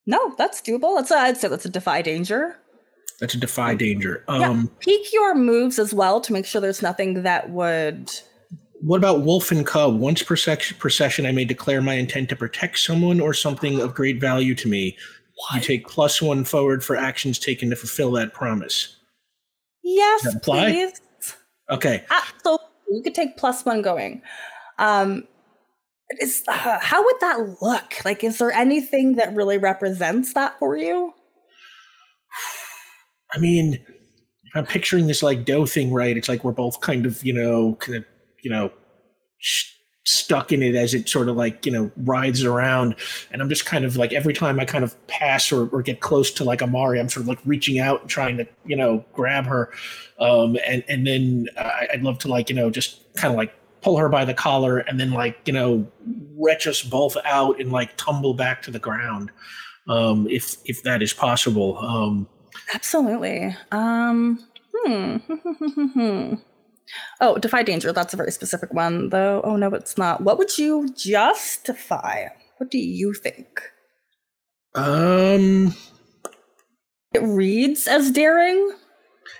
[0.05, 0.95] No, that's doable.
[0.95, 2.57] That's a, I'd say that's a defy danger.
[3.19, 4.23] That's a defy danger.
[4.29, 4.49] Yeah.
[4.49, 8.11] Um, Peek your moves as well to make sure there's nothing that would.
[8.79, 9.99] What about Wolf and Cub?
[9.99, 13.81] Once per, sec- per session, I may declare my intent to protect someone or something
[13.81, 14.95] of great value to me.
[15.53, 18.95] You take plus one forward for actions taken to fulfill that promise.
[19.83, 21.01] Yes, that please.
[21.69, 22.05] Okay.
[22.09, 24.21] Ah, so you could take plus one going.
[24.79, 25.27] Um,
[26.21, 28.05] is uh, how would that look?
[28.05, 31.13] Like, is there anything that really represents that for you?
[33.33, 37.05] I mean, if I'm picturing this like dough thing right, it's like we're both kind
[37.05, 38.05] of, you know, kind of,
[38.41, 38.71] you know,
[39.39, 39.73] sh-
[40.07, 42.95] stuck in it as it sort of like, you know, rides around.
[43.29, 45.99] And I'm just kind of like every time I kind of pass or, or get
[45.99, 49.03] close to like Amari, I'm sort of like reaching out and trying to, you know,
[49.11, 49.69] grab her.
[50.17, 53.53] Um, and, and then I, I'd love to like, you know, just kind of like
[53.81, 55.85] pull her by the collar and then like, you know,
[56.37, 59.29] retch us both out and like tumble back to the ground.
[59.89, 61.79] Um, if, if that is possible.
[61.79, 62.29] Um,
[62.73, 63.55] Absolutely.
[63.71, 64.39] Um,
[64.73, 66.35] hmm.
[67.21, 67.91] Oh, defy danger.
[67.91, 69.41] That's a very specific one, though.
[69.43, 70.21] Oh no, it's not.
[70.21, 72.27] What would you justify?
[72.57, 73.61] What do you think?
[74.75, 75.73] Um,
[77.13, 78.71] It reads as daring.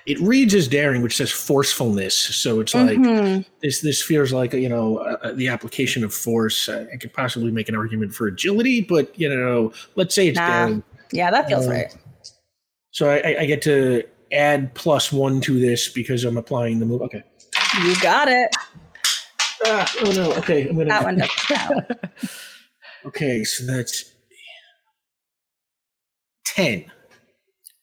[0.06, 2.16] it reads as daring, which says forcefulness.
[2.16, 3.46] So it's like Mhm.
[3.62, 3.82] this.
[3.82, 6.68] This feels like you know uh, the application of force.
[6.70, 10.38] Uh, I could possibly make an argument for agility, but you know, let's say it's
[10.38, 10.48] Nah.
[10.48, 10.84] daring.
[11.12, 11.96] Yeah, that feels Uh, right.
[12.92, 16.86] So I, I- I get to add plus one to this because I'm applying the
[16.86, 17.02] move.
[17.04, 17.24] Okay.
[17.84, 18.50] You got it.
[19.66, 20.34] Ah, oh no.
[20.34, 20.90] Okay, I'm gonna.
[20.90, 21.92] That one doesn't count.
[23.06, 24.04] Okay, so that's
[26.46, 26.86] ten.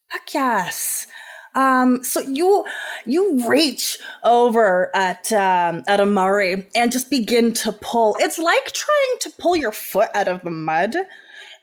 [0.09, 1.07] Heck yes.
[1.55, 2.65] Um, so you
[3.07, 8.17] you reach over at um, at Amari and just begin to pull.
[8.19, 10.95] It's like trying to pull your foot out of the mud.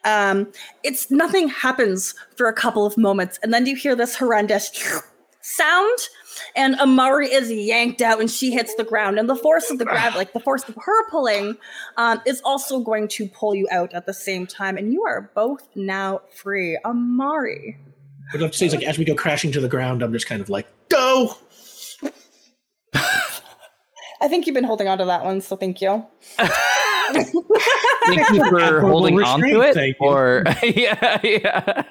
[0.05, 0.51] Um,
[0.83, 4.71] it's nothing happens for a couple of moments, and then you hear this horrendous
[5.41, 5.99] sound,
[6.55, 9.19] and Amari is yanked out, and she hits the ground.
[9.19, 11.57] And the force of the grab, like the force of her pulling,
[11.97, 15.31] um, is also going to pull you out at the same time, and you are
[15.35, 16.77] both now free.
[16.85, 17.77] Amari.
[18.31, 20.13] What I'd have to say is like as we go crashing to the ground, I'm
[20.13, 21.35] just kind of like, go.
[24.21, 26.05] I think you've been holding on to that one, so thank you.
[26.37, 29.73] Thank you for holding on to it.
[29.73, 30.07] thank you.
[30.07, 31.83] Or yeah, yeah.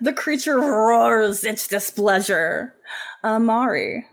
[0.00, 2.74] The creature roars its displeasure.
[3.22, 4.06] Amari,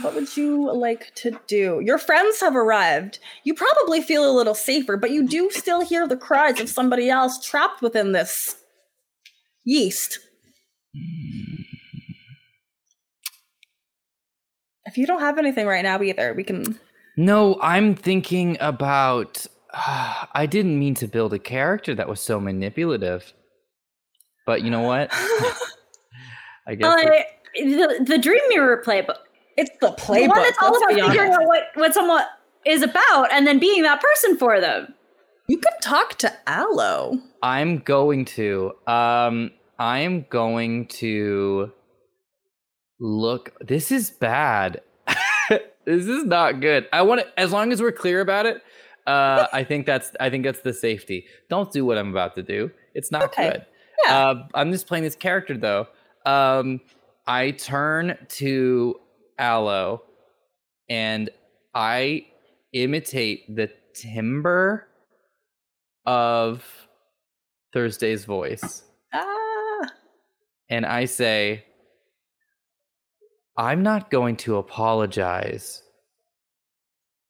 [0.00, 1.80] what would you like to do?
[1.84, 3.18] Your friends have arrived.
[3.44, 7.08] You probably feel a little safer, but you do still hear the cries of somebody
[7.08, 8.56] else trapped within this
[9.64, 10.18] yeast.
[14.84, 16.78] If you don't have anything right now either, we can.
[17.16, 19.46] No, I'm thinking about.
[19.74, 23.32] I didn't mean to build a character that was so manipulative.
[24.46, 25.10] But you know what?
[26.66, 26.84] I guess.
[26.84, 27.22] Uh,
[27.56, 29.16] the, the Dream Mirror playbook.
[29.56, 30.28] It's the The playbook.
[30.28, 31.40] one that's all about figuring honest.
[31.40, 32.22] out what, what someone
[32.64, 34.94] is about and then being that person for them.
[35.48, 37.18] You could talk to Aloe.
[37.42, 38.72] I'm going to.
[38.86, 41.72] Um, I'm going to
[43.00, 43.52] look.
[43.60, 44.80] This is bad.
[45.50, 46.88] this is not good.
[46.92, 47.26] I want to.
[47.40, 48.62] As long as we're clear about it,
[49.06, 50.12] uh, I think that's.
[50.20, 51.26] I think that's the safety.
[51.50, 52.70] Don't do what I'm about to do.
[52.94, 53.50] It's not Okay.
[53.50, 53.66] good.
[54.04, 54.28] Yeah.
[54.28, 55.86] Uh, I'm just playing this character though.
[56.26, 56.80] Um,
[57.26, 59.00] I turn to
[59.38, 60.02] Aloe,
[60.88, 61.30] and
[61.74, 62.26] I
[62.72, 64.88] imitate the timbre
[66.06, 66.64] of
[67.72, 68.82] Thursday's voice.
[69.12, 69.90] Ah.
[70.68, 71.64] And I say,
[73.56, 75.82] I'm not going to apologize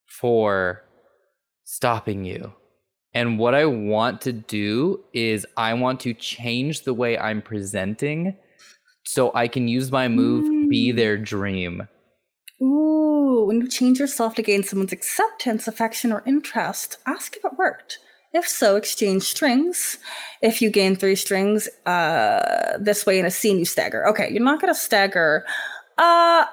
[0.06, 0.84] for
[1.64, 2.52] stopping you.
[3.14, 8.36] And what I want to do is, I want to change the way I'm presenting
[9.04, 10.96] so I can use my move, Be Mm.
[10.96, 11.88] Their Dream.
[12.62, 17.52] Ooh, when you change yourself to gain someone's acceptance, affection, or interest, ask if it
[17.58, 17.98] worked.
[18.32, 19.98] If so, exchange strings.
[20.40, 24.06] If you gain three strings, uh, this way in a scene you stagger.
[24.08, 25.44] Okay, you're not gonna stagger.
[25.98, 26.46] Uh,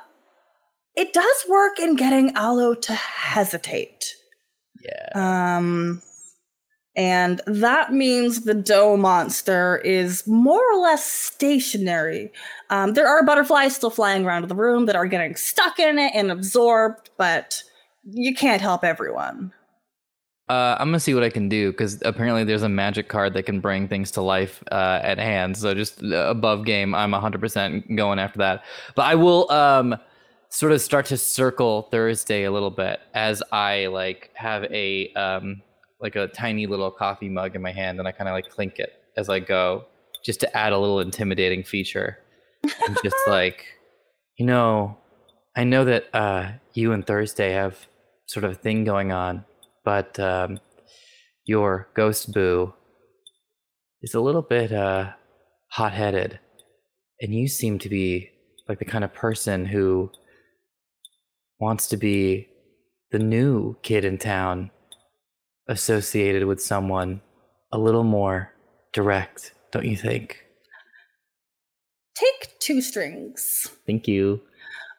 [0.96, 4.14] it does work in getting Aloe to hesitate.
[4.84, 5.58] Yeah.
[5.58, 6.02] Um,
[6.96, 12.32] and that means the dough monster is more or less stationary.
[12.70, 16.12] Um, there are butterflies still flying around the room that are getting stuck in it
[16.14, 17.64] and absorbed, but
[18.04, 19.54] you can't help everyone.
[20.50, 23.44] Uh, I'm gonna see what I can do because apparently there's a magic card that
[23.44, 25.56] can bring things to life uh, at hand.
[25.58, 28.64] So just uh, above game, I'm 100% going after that.
[28.96, 29.96] But I will um,
[30.50, 35.62] sort of start to circle Thursday a little bit as I like have a um,
[36.02, 38.80] like a tiny little coffee mug in my hand, and I kind of like clink
[38.80, 39.86] it as I go,
[40.24, 42.20] just to add a little intimidating feature.
[42.88, 43.66] And just like,
[44.38, 44.98] you know,
[45.56, 47.88] I know that uh, you and Thursday have
[48.28, 49.44] sort of a thing going on
[49.90, 50.60] but um,
[51.46, 52.74] your ghost boo
[54.04, 55.12] is a little bit uh,
[55.72, 56.40] hot-headed,
[57.22, 58.30] and you seem to be
[58.68, 60.12] like the kind of person who
[61.60, 62.48] wants to be
[63.12, 64.70] the new kid in town,
[65.70, 67.22] associated with someone
[67.72, 68.52] a little more
[68.92, 70.44] direct, don't you think?
[72.16, 73.70] Take two strings.
[73.88, 74.42] Thank you.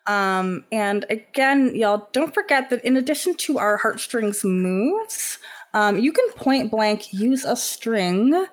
[0.06, 5.38] Um, and again, y'all, don't forget that in addition to our heartstrings moves,
[5.74, 8.47] um, you can point blank use a string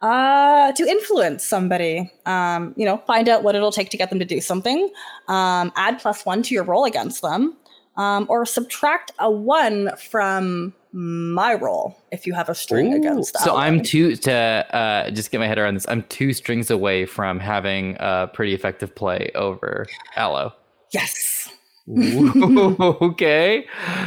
[0.00, 2.10] uh, to influence somebody.
[2.24, 4.88] Um, you know, find out what it'll take to get them to do something.
[5.28, 7.56] Um, add plus one to your roll against them.
[7.96, 13.34] um, or subtract a one from my roll if you have a string Ooh, against.
[13.34, 13.42] That.
[13.42, 15.86] So I'm two to uh, just get my head around this.
[15.88, 19.86] I'm two strings away from having a pretty effective play over
[20.16, 20.54] Aloe.
[20.92, 21.50] yes.
[21.88, 23.66] Ooh, okay,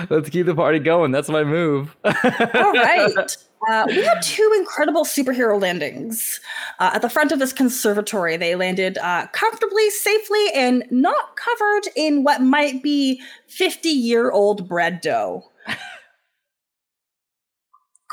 [0.10, 1.12] let's keep the party going.
[1.12, 1.96] That's my move.
[2.04, 2.12] All
[2.74, 3.38] right.
[3.70, 6.40] Uh, we had two incredible superhero landings
[6.80, 8.36] uh, at the front of this conservatory.
[8.36, 14.68] They landed uh, comfortably, safely, and not covered in what might be 50 year old
[14.68, 15.44] bread dough.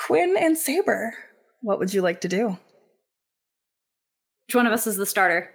[0.07, 1.15] Quinn and Saber,
[1.63, 2.51] what would you like to do?
[4.47, 5.51] Which one of us is the starter?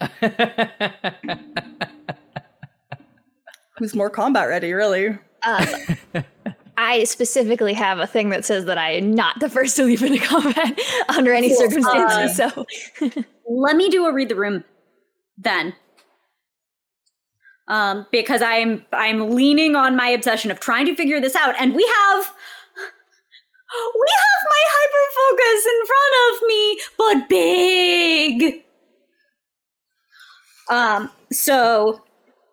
[3.78, 5.16] Who's more combat ready, really?
[5.44, 5.66] Um,
[6.76, 10.02] I specifically have a thing that says that I am not the first to leave
[10.02, 10.76] into combat
[11.08, 11.70] under any Cool.
[11.70, 12.36] circumstances.
[12.36, 12.66] so
[13.48, 14.64] Let me do a read the room
[15.38, 15.74] then.
[17.68, 21.72] Um, because I'm I'm leaning on my obsession of trying to figure this out, and
[21.76, 22.34] we have
[23.72, 26.62] we have my hyper focus in front of me,
[26.98, 28.64] but big.
[30.68, 32.02] Um, so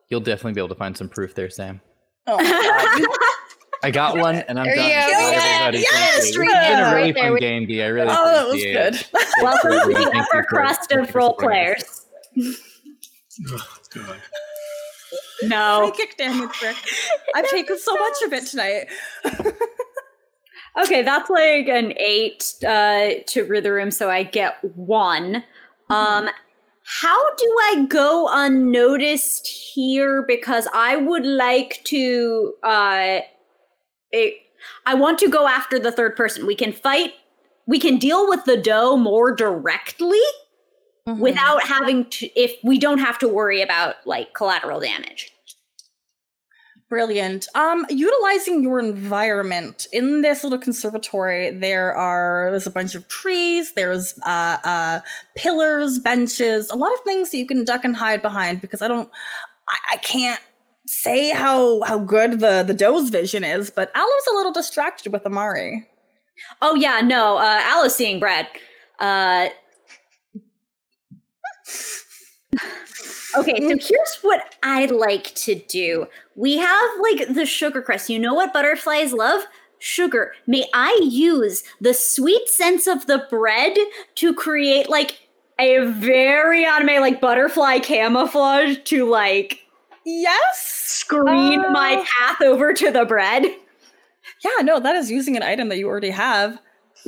[0.10, 1.82] You'll definitely be able to find some proof there, Sam.
[2.28, 2.38] Oh.
[3.84, 4.86] I got one, and I'm There done.
[4.86, 5.06] you go.
[5.06, 5.78] Good night, everybody.
[5.80, 6.42] Yes, Thank you.
[6.42, 7.84] Been a really Right fun with- game, D.
[7.84, 9.10] I really oh, that was appreciate it.
[9.12, 9.26] good.
[9.44, 12.06] welcome to the upper crust of role supporting players.
[13.52, 14.22] Oh, God.
[15.44, 15.92] No.
[15.96, 16.76] Psychic damage, Rick.
[17.36, 18.88] I've taken so much of it tonight.
[20.78, 25.44] Okay, that's like an eight uh, to rid the room, so I get one.
[25.90, 26.30] Um,
[26.86, 30.24] how do I go unnoticed here?
[30.28, 32.54] Because I would like to.
[32.64, 33.20] Uh,
[34.12, 34.36] it,
[34.86, 36.46] I want to go after the third person.
[36.46, 37.14] We can fight.
[37.66, 40.22] We can deal with the dough more directly
[41.06, 42.40] without having to.
[42.40, 45.34] If we don't have to worry about like collateral damage.
[46.90, 47.48] Brilliant.
[47.54, 53.74] Um, utilizing your environment in this little conservatory, there are there's a bunch of trees,
[53.74, 55.00] there's uh, uh,
[55.36, 58.62] pillars, benches, a lot of things that you can duck and hide behind.
[58.62, 59.10] Because I don't,
[59.68, 60.40] I, I can't
[60.86, 65.26] say how how good the the dough's vision is, but Aloe's a little distracted with
[65.26, 65.86] Amari.
[66.62, 67.38] Oh yeah, no.
[67.38, 68.48] Uh, Alice seeing bread.
[69.00, 69.50] Uh,
[73.38, 76.08] okay, so here's what I'd like to do.
[76.36, 78.10] We have like the sugar crust.
[78.10, 79.44] You know what butterflies love?
[79.80, 80.34] Sugar.
[80.48, 83.78] May I use the sweet sense of the bread
[84.16, 85.20] to create like
[85.60, 89.62] a very anime like butterfly camouflage to like
[90.06, 90.58] Yes.
[90.58, 93.44] screen Uh, my path over to the bread?
[94.44, 94.62] Yeah.
[94.64, 96.60] No, that is using an item that you already have.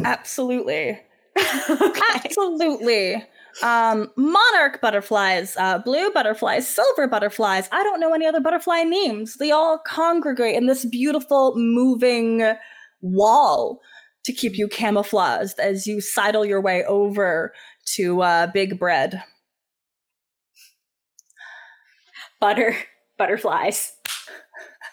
[0.03, 0.99] Absolutely.
[1.69, 2.01] okay.
[2.25, 3.23] Absolutely.
[3.63, 7.67] Um, monarch butterflies, uh, blue butterflies, silver butterflies.
[7.71, 9.35] I don't know any other butterfly names.
[9.37, 12.53] They all congregate in this beautiful moving
[13.01, 13.79] wall
[14.25, 17.53] to keep you camouflaged as you sidle your way over
[17.95, 19.23] to uh, Big Bread.
[22.39, 22.75] Butter
[23.17, 23.93] butterflies.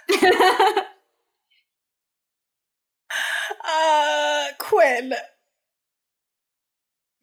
[3.66, 5.14] Uh, Quinn.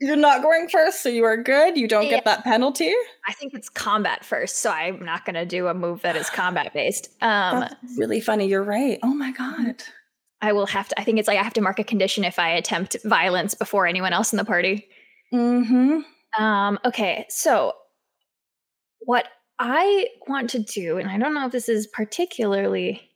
[0.03, 1.77] You're not going first, so you are good.
[1.77, 2.09] You don't Yeah.
[2.09, 2.93] get that penalty.
[3.25, 6.29] I think it's combat first, so I'm not going to do a move that is
[6.29, 7.07] combat based.
[7.21, 8.45] Um, That's really funny.
[8.47, 8.99] You're right.
[9.01, 9.81] Oh my god.
[10.41, 10.99] I will have to.
[10.99, 13.87] I think it's like I have to mark a condition if I attempt violence before
[13.87, 14.89] anyone else in the party.
[15.33, 16.43] Mm-hmm.
[16.43, 17.73] Um, okay, so
[18.99, 23.09] what I want to do, and I don't know if this is particularly.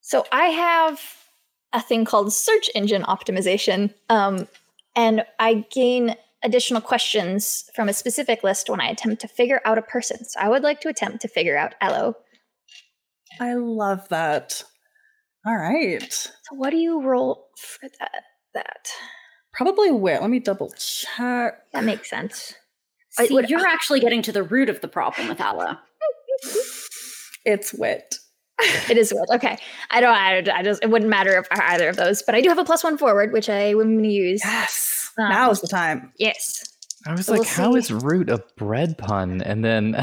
[0.00, 1.02] So I have
[1.74, 4.48] a thing called search engine optimization, um,
[4.96, 9.78] and I gain additional questions from a specific list when I attempt to figure out
[9.78, 10.24] a person.
[10.24, 12.14] So I would like to attempt to figure out Aloe.
[13.40, 14.62] I love that.
[15.46, 16.12] All right.
[16.12, 18.22] So what do you roll for that?
[18.54, 18.88] That
[19.52, 20.20] Probably wit.
[20.20, 21.54] Let me double check.
[21.72, 22.54] that makes sense.
[23.18, 25.76] I See, would- you're actually getting to the root of the problem with Aloe.
[27.44, 28.16] It's wit.
[28.88, 29.24] It is good.
[29.34, 29.58] Okay.
[29.90, 30.14] I don't.
[30.14, 30.82] I, I just.
[30.82, 33.32] It wouldn't matter if either of those, but I do have a plus one forward,
[33.32, 34.40] which I am going to use.
[34.44, 35.10] Yes.
[35.18, 36.12] Um, Now's the time.
[36.18, 36.64] Yes.
[37.06, 37.78] I was So like, we'll how see.
[37.78, 39.42] is root a bread pun?
[39.42, 39.96] And then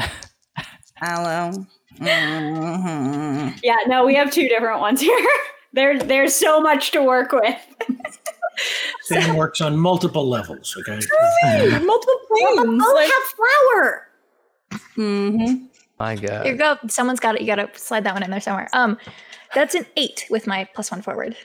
[1.02, 1.66] Aloe.
[1.98, 3.58] Mhm.
[3.62, 5.28] Yeah, no, we have two different ones here.
[5.72, 7.56] there, there's so much to work with.
[9.02, 10.76] Sam works on multiple levels.
[10.80, 11.00] Okay.
[11.42, 12.82] Hey, multiple planes.
[12.94, 14.08] Like, have flour.
[14.96, 15.68] Mhm.
[16.02, 16.76] My Here god, you go.
[16.88, 17.40] Someone's got it.
[17.42, 18.68] You got to slide that one in there somewhere.
[18.72, 18.98] Um,
[19.54, 21.36] that's an eight with my plus one forward.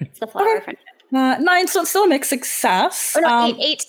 [0.00, 0.64] It's the flour Okay.
[0.64, 0.86] friendship.
[1.14, 3.14] Uh, nine, so it's still a mixed success.
[3.16, 3.60] Oh no, Um, eight.
[3.60, 3.84] Eight.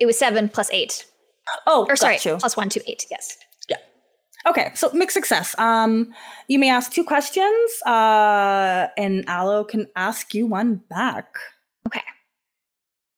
[0.00, 1.06] It was seven plus eight.
[1.66, 2.36] Oh, Or sorry, got you.
[2.36, 3.06] plus one to eight.
[3.10, 3.36] Yes.
[3.68, 3.78] Yeah.
[4.46, 5.54] Okay, so mixed success.
[5.58, 6.14] Um,
[6.46, 11.26] you may ask two questions, uh, and Aloe can ask you one back.
[11.86, 12.02] Okay.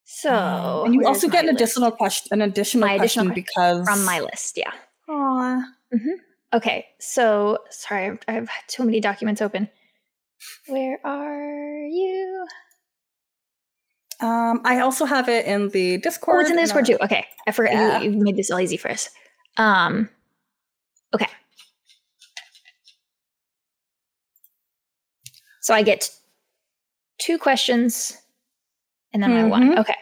[0.05, 1.61] So Um, and you also get my an list?
[1.61, 4.57] additional question, an additional My question additional because from my list.
[4.57, 4.73] Yeah.
[5.11, 5.63] Aw.
[6.55, 6.87] Okay.
[6.99, 9.69] So sorry, I've- too many documents open.
[10.69, 12.47] Where are you?
[14.21, 16.37] Um, I also have it in the Discord.
[16.37, 16.99] Oh, it's in the Discord too.
[17.01, 18.01] Okay, I forgot Yeah.
[18.01, 19.09] you, you made this all easy for us.
[19.57, 20.11] Um,
[21.15, 21.27] okay.
[25.63, 26.11] So I get
[27.19, 28.17] two questions,
[29.13, 29.71] and then my one.
[29.71, 29.79] Mhm.
[29.79, 29.95] Okay.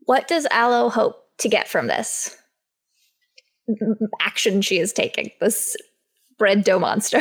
[0.00, 2.36] What does Aloe hope to get from this
[4.20, 5.30] action she is taking?
[5.40, 5.76] This
[6.38, 7.20] bread dough monster.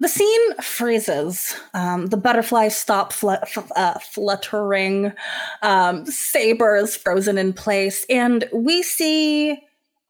[0.00, 1.54] The scene freezes.
[1.74, 5.12] Um, the butterflies stop fl- f- uh, fluttering.
[5.60, 9.58] Um, Saber is frozen in place, and we see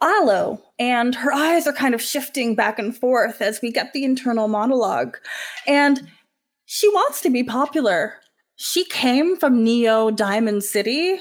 [0.01, 4.05] Aloe, and her eyes are kind of shifting back and forth as we get the
[4.05, 5.17] internal monologue.
[5.67, 6.09] And
[6.67, 8.15] she wants to be popular.
[8.55, 11.19] She came from Neo Diamond City,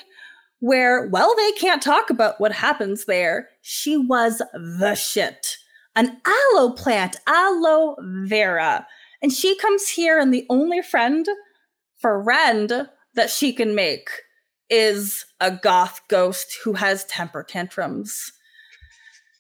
[0.59, 3.49] where, well, they can't talk about what happens there.
[3.61, 5.57] She was the shit
[5.95, 8.87] an aloe plant, aloe vera.
[9.21, 11.27] And she comes here, and the only friend,
[11.97, 14.09] friend that she can make
[14.69, 18.31] is a goth ghost who has temper tantrums.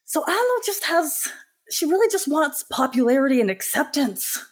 [0.05, 1.29] So Aloe just has,
[1.69, 4.43] she really just wants popularity and acceptance.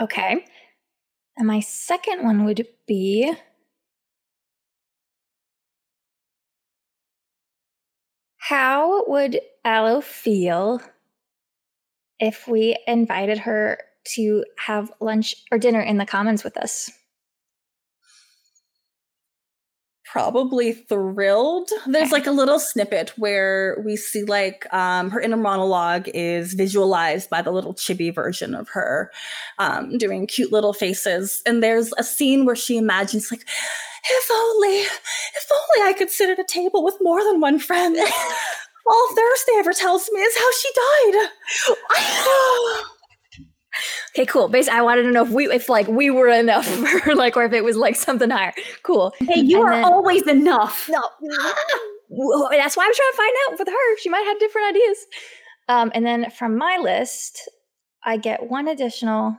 [0.00, 0.46] Okay.
[1.36, 3.32] And my second one would be
[8.36, 10.82] How would Aloe feel
[12.20, 13.78] if we invited her
[14.14, 16.90] to have lunch or dinner in the commons with us?
[20.12, 21.70] Probably thrilled.
[21.86, 27.30] There's like a little snippet where we see like um, her inner monologue is visualized
[27.30, 29.10] by the little chibi version of her
[29.58, 31.42] um, doing cute little faces.
[31.46, 36.28] And there's a scene where she imagines like, if only, if only I could sit
[36.28, 37.96] at a table with more than one friend.
[38.86, 40.68] All Thursday ever tells me is how she
[41.14, 41.28] died.
[44.10, 44.48] Okay, cool.
[44.48, 46.66] Basically, I wanted to know if we, if like we were enough
[47.04, 48.52] for like, or if it was like something higher.
[48.82, 49.12] Cool.
[49.20, 50.88] Hey, you And are then- always enough.
[50.90, 51.00] No,
[52.50, 53.98] that's why I was trying to find out with her.
[53.98, 54.98] She might have different ideas.
[55.68, 57.48] Um, and then from my list,
[58.04, 59.38] I get one additional.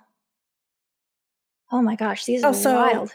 [1.71, 3.11] Oh my gosh, these Oh, are so- wild.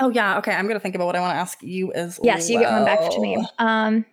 [0.00, 0.52] Oh yeah, okay.
[0.52, 2.84] I'm gonna think about what I want to ask you as Yes, you get one
[2.84, 3.44] back to me.
[3.58, 4.04] Um,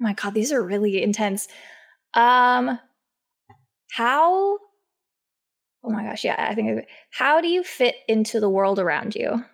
[0.00, 1.48] my God, these are really intense.
[2.14, 2.78] Um,
[3.90, 4.58] how?
[5.84, 6.86] Oh my gosh, yeah, I think.
[7.10, 9.44] How do you fit into the world around you?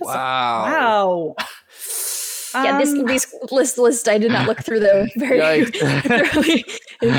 [0.00, 0.64] Wow.
[0.64, 1.34] Wow.
[2.62, 5.66] yeah, this Um, these list list I did not look through them very
[6.02, 6.64] thoroughly,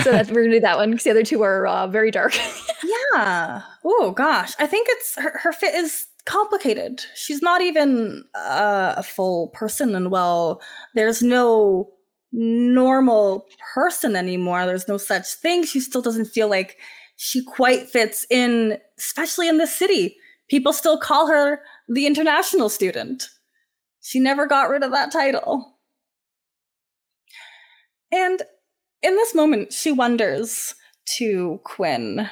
[0.03, 2.35] so that we're gonna do that one because the other two are uh, very dark.
[2.83, 3.63] Yeah.
[3.85, 7.03] Oh gosh, I think it's her, her fit is complicated.
[7.15, 10.61] She's not even uh, a full person, and well,
[10.95, 11.91] there's no
[12.33, 14.65] normal person anymore.
[14.65, 15.63] There's no such thing.
[15.63, 16.77] She still doesn't feel like
[17.15, 20.17] she quite fits in, especially in the city.
[20.49, 23.29] People still call her the international student.
[24.01, 25.77] She never got rid of that title.
[28.11, 28.41] And
[29.01, 30.75] in this moment, she wonders
[31.17, 32.29] to Quinn,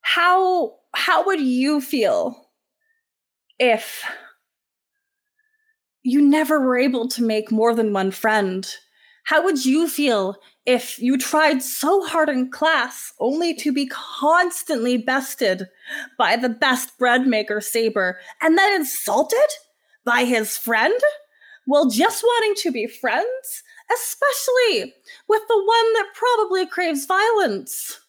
[0.00, 2.48] how how would you feel
[3.58, 4.02] if
[6.02, 8.74] you never were able to make more than one friend?
[9.28, 14.96] How would you feel if you tried so hard in class only to be constantly
[14.96, 15.68] bested
[16.16, 19.50] by the best bread maker Saber and then insulted
[20.02, 20.98] by his friend?
[21.66, 23.62] Well, just wanting to be friends,
[23.94, 24.94] especially
[25.28, 28.00] with the one that probably craves violence.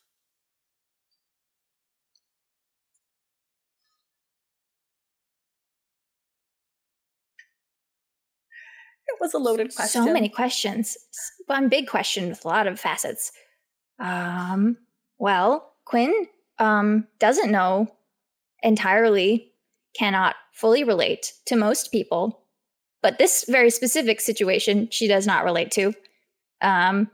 [9.10, 10.04] It was a loaded question.
[10.04, 10.98] So many questions.
[11.48, 13.32] One big question with a lot of facets.
[14.00, 14.78] Um,
[15.18, 16.28] well, Quinn
[16.60, 17.88] um, doesn't know
[18.62, 19.52] entirely,
[19.98, 22.44] cannot fully relate to most people,
[23.02, 25.94] but this very specific situation she does not relate to.
[26.62, 27.10] Um,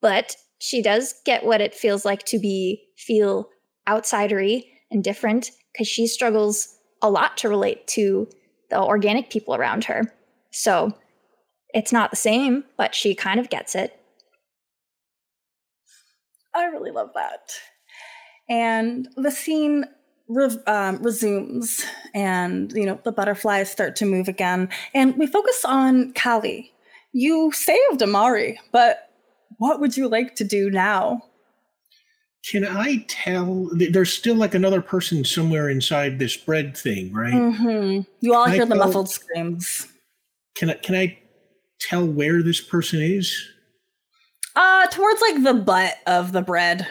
[0.00, 3.48] but she does get what it feels like to be feel
[3.88, 8.28] outsidery and different because she struggles a lot to relate to
[8.72, 10.12] the organic people around her.
[10.50, 10.92] So
[11.74, 13.98] it's not the same, but she kind of gets it.
[16.54, 17.52] I really love that.
[18.48, 19.84] And the scene
[20.28, 21.84] re- um, resumes,
[22.14, 26.72] and you know the butterflies start to move again, and we focus on Callie.
[27.12, 29.10] You saved Amari, but
[29.58, 31.22] what would you like to do now?
[32.50, 33.70] Can I tell?
[33.72, 37.32] There's still like another person somewhere inside this bread thing, right?
[37.32, 38.00] Mm-hmm.
[38.20, 39.86] You all Can I hear the tell- muffled screams.
[40.56, 41.18] Can I can I
[41.80, 43.34] tell where this person is?
[44.54, 46.86] Uh, towards like the butt of the bread.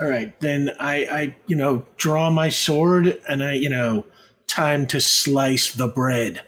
[0.00, 4.04] All right, then I I you know draw my sword and I you know
[4.48, 6.42] time to slice the bread,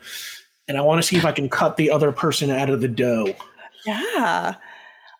[0.66, 2.88] and I want to see if I can cut the other person out of the
[2.88, 3.34] dough.
[3.86, 4.56] Yeah.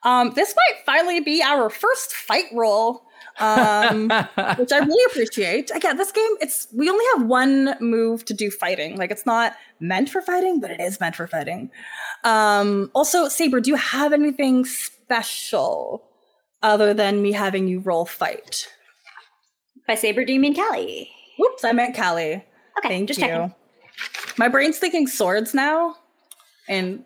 [0.06, 3.02] Um, this might finally be our first fight roll.
[3.38, 4.04] Um,
[4.56, 5.70] which I really appreciate.
[5.74, 8.96] Again, this game, it's we only have one move to do fighting.
[8.96, 11.70] Like it's not meant for fighting, but it is meant for fighting.
[12.24, 16.02] Um, also, Saber, do you have anything special
[16.62, 18.68] other than me having you roll fight?
[19.86, 21.10] By Saber, do you mean Callie?
[21.38, 22.44] Whoops, I meant Callie.
[22.78, 23.26] Okay, Thank just you.
[23.26, 23.54] checking.
[24.38, 25.96] My brain's thinking swords now,
[26.68, 27.04] and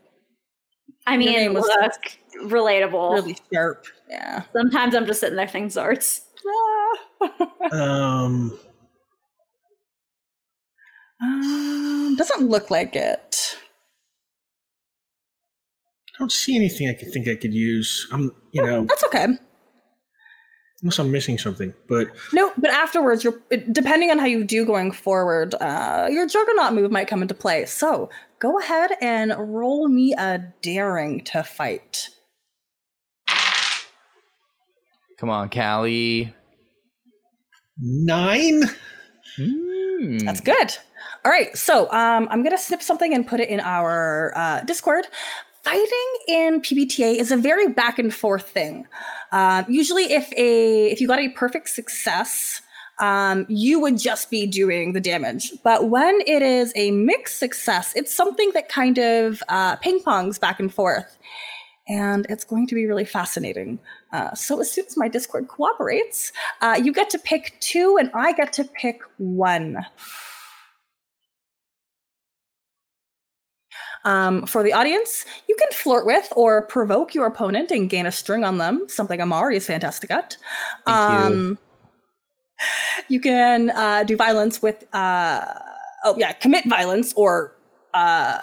[1.07, 3.15] I mean, name was- look, relatable.
[3.15, 3.87] really sharp.
[4.09, 4.43] Yeah.
[4.53, 6.23] Sometimes I'm just sitting there thinking swords.
[7.73, 8.59] Um,
[11.23, 13.57] um, doesn't look like it.
[16.09, 18.09] I don't see anything I could think I could use.
[18.11, 19.27] I'm you know That's okay.
[20.83, 23.41] unless I'm missing something, but No, but afterwards, you're
[23.71, 27.67] depending on how you do going forward, uh, your juggernaut move might come into play.
[27.67, 28.09] So
[28.41, 32.09] go ahead and roll me a daring to fight.
[35.19, 36.35] Come on, Callie.
[37.79, 38.63] nine.
[39.37, 40.19] Hmm.
[40.19, 40.77] That's good.
[41.25, 45.07] All right, so um, I'm gonna snip something and put it in our uh, Discord.
[45.63, 48.87] Fighting in PBTA is a very back and forth thing.
[49.31, 52.63] Um, usually, if a if you got a perfect success,
[53.01, 55.53] um, you would just be doing the damage.
[55.65, 60.39] But when it is a mixed success, it's something that kind of uh, ping pongs
[60.39, 61.19] back and forth,
[61.89, 63.79] and it's going to be really fascinating.
[64.13, 68.11] Uh, so as soon as my Discord cooperates, uh, you get to pick two, and
[68.15, 69.85] I get to pick one.
[74.05, 78.13] Um, for the audience, you can flirt with or provoke your opponent and gain a
[78.13, 80.37] string on them, something Amari is fantastic at.
[80.87, 80.99] Thank.
[80.99, 81.70] Um, you
[83.21, 85.45] can uh, do violence with, uh,
[86.05, 87.57] oh yeah, commit violence or
[87.95, 88.39] uh,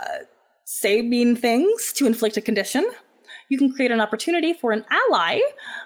[0.66, 2.90] say mean things to inflict a condition.
[3.50, 5.40] You can create an opportunity for an ally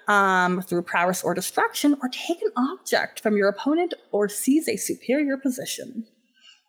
[0.08, 4.78] um, through prowess or distraction, or take an object from your opponent or seize a
[4.78, 6.04] superior position.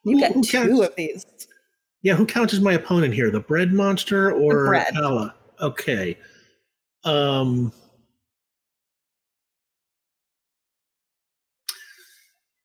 [0.05, 0.81] You Who- get who two counts?
[0.81, 1.27] of these.
[2.03, 3.31] Yeah, who counts as my opponent here?
[3.31, 4.95] The bread monster or bread.
[4.97, 5.31] Aloe?
[5.61, 6.19] Okay.
[7.05, 7.73] Um.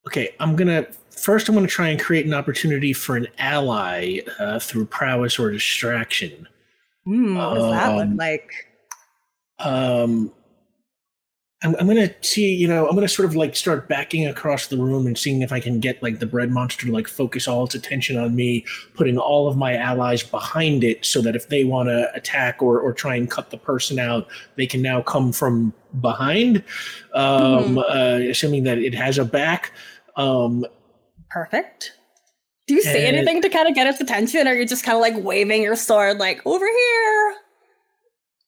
[0.07, 1.49] Okay, I'm gonna first.
[1.49, 6.47] I'm gonna try and create an opportunity for an ally uh, through prowess or distraction.
[7.05, 8.51] Hmm, what does that Um, look like?
[9.59, 10.31] um
[11.63, 14.77] I'm, I'm gonna see you know i'm gonna sort of like start backing across the
[14.77, 17.63] room and seeing if i can get like the bread monster to like focus all
[17.65, 18.63] its attention on me
[18.93, 22.79] putting all of my allies behind it so that if they want to attack or,
[22.79, 26.63] or try and cut the person out they can now come from behind
[27.15, 29.71] um uh, assuming that it has a back
[30.17, 30.65] um
[31.29, 31.93] Perfect.
[32.67, 34.95] Do you say anything to kind of get its attention, or are you just kind
[34.97, 37.35] of like waving your sword, like over here?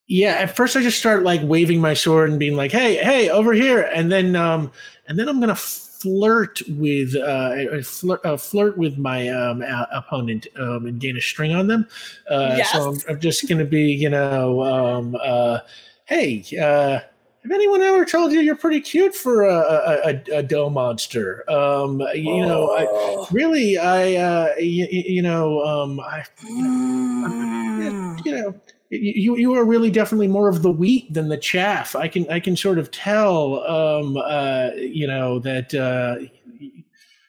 [0.08, 3.30] Yeah, at first I just start like waving my sword and being like, "Hey, hey,
[3.30, 4.72] over here!" And then, um,
[5.08, 9.88] and then I'm gonna flirt with, uh, uh, flirt, uh, flirt with my um, a-
[9.94, 11.88] opponent um, and gain a string on them.
[12.30, 15.60] Uh, So I'm, I'm just gonna be, you know, um, uh,
[16.06, 17.00] hey, uh,
[17.44, 20.00] have anyone ever told you you're pretty cute for a, a,
[20.34, 21.50] a, a dough monster?
[21.50, 23.28] Um, you know, I, Oh.
[23.32, 27.94] really, I, uh, you, you know, um, I, Mm.
[28.26, 28.54] you know
[28.90, 32.40] you you are really definitely more of the wheat than the chaff i can i
[32.40, 36.18] can sort of tell um uh you know that uh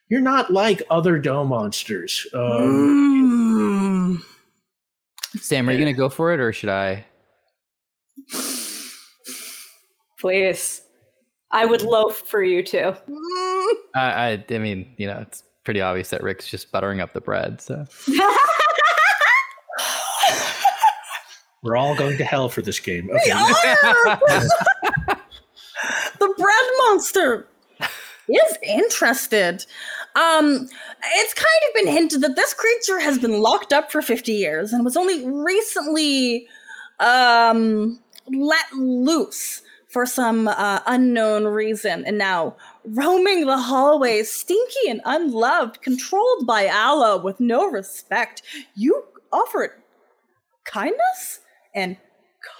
[0.08, 2.96] you're not like other dough monsters um
[3.60, 4.22] Mm.
[5.38, 7.04] Sam, are you gonna go for it or should I?
[10.20, 10.82] Please.
[11.50, 12.94] I would loaf for you too.
[13.94, 17.20] I, I, I mean, you know, it's pretty obvious that Rick's just buttering up the
[17.20, 17.60] bread.
[17.60, 17.86] So
[21.62, 24.20] we're all going to hell for this game We okay are!
[26.18, 27.48] the bread monster
[28.28, 29.66] is interested.
[30.14, 30.68] Um,
[31.14, 34.72] it's kind of been hinted that this creature has been locked up for 50 years
[34.72, 36.46] and was only recently
[37.00, 37.98] um,
[38.28, 42.04] let loose for some uh, unknown reason.
[42.06, 48.42] And now roaming the hallways, stinky and unloved, controlled by Aloe with no respect,
[48.74, 49.72] you offer it
[50.64, 51.40] kindness
[51.74, 51.96] and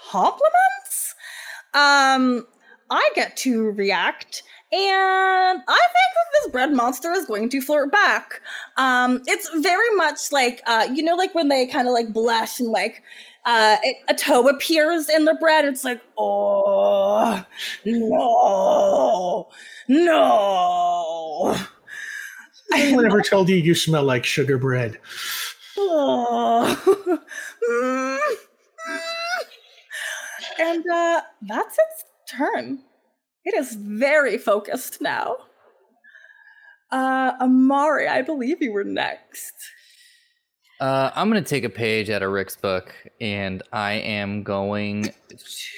[0.09, 1.15] compliments?
[1.73, 2.47] Um,
[2.89, 4.43] I get to react,
[4.73, 8.41] and I think that this bread monster is going to flirt back.
[8.77, 12.59] Um, it's very much like, uh, you know, like when they kind of like blush
[12.59, 13.03] and like
[13.45, 15.65] uh, it, a toe appears in the bread.
[15.65, 17.43] It's like, oh,
[17.85, 19.49] no,
[19.87, 21.57] no.
[22.73, 24.99] Anyone ever told you you smell like sugar bread?
[25.77, 27.17] Oh.
[27.69, 28.19] Mm.
[30.59, 32.79] and uh, that's its turn.
[33.45, 35.37] It is very focused now.
[36.91, 39.53] Uh, Amari, I believe you were next.
[40.81, 45.13] Uh, I'm gonna take a page out of Rick's book, and I am going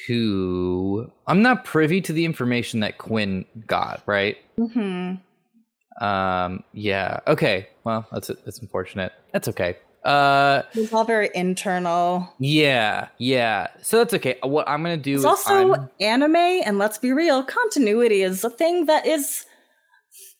[0.07, 1.11] to.
[1.27, 4.37] I'm not privy to the information that Quinn got, right?
[4.57, 6.03] Mm-hmm.
[6.03, 6.63] Um.
[6.71, 7.19] Yeah.
[7.27, 7.67] Okay.
[7.83, 9.11] Well, that's that's unfortunate.
[9.33, 9.77] That's okay.
[10.05, 10.63] Uh.
[10.73, 12.33] It's all very internal.
[12.39, 13.07] Yeah.
[13.17, 13.67] Yeah.
[13.81, 14.35] So that's okay.
[14.43, 18.43] What I'm gonna do It's is also I'm- anime, and let's be real, continuity is
[18.43, 19.45] a thing that is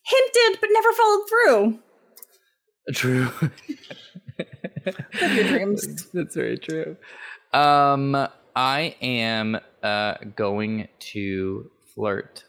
[0.04, 1.78] hinted but never followed through.
[2.92, 3.30] True.
[5.20, 6.06] your dreams.
[6.12, 6.96] That's very true.
[7.54, 8.14] Um,
[8.54, 12.44] I am uh going to flirt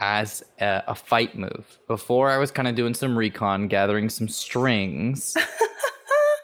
[0.00, 1.78] as a, a fight move.
[1.86, 5.36] Before I was kind of doing some recon, gathering some strings.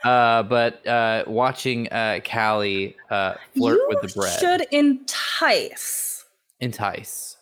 [0.05, 6.25] uh, but uh, watching uh Callie uh flirt you with the bread, should entice
[6.61, 7.37] entice.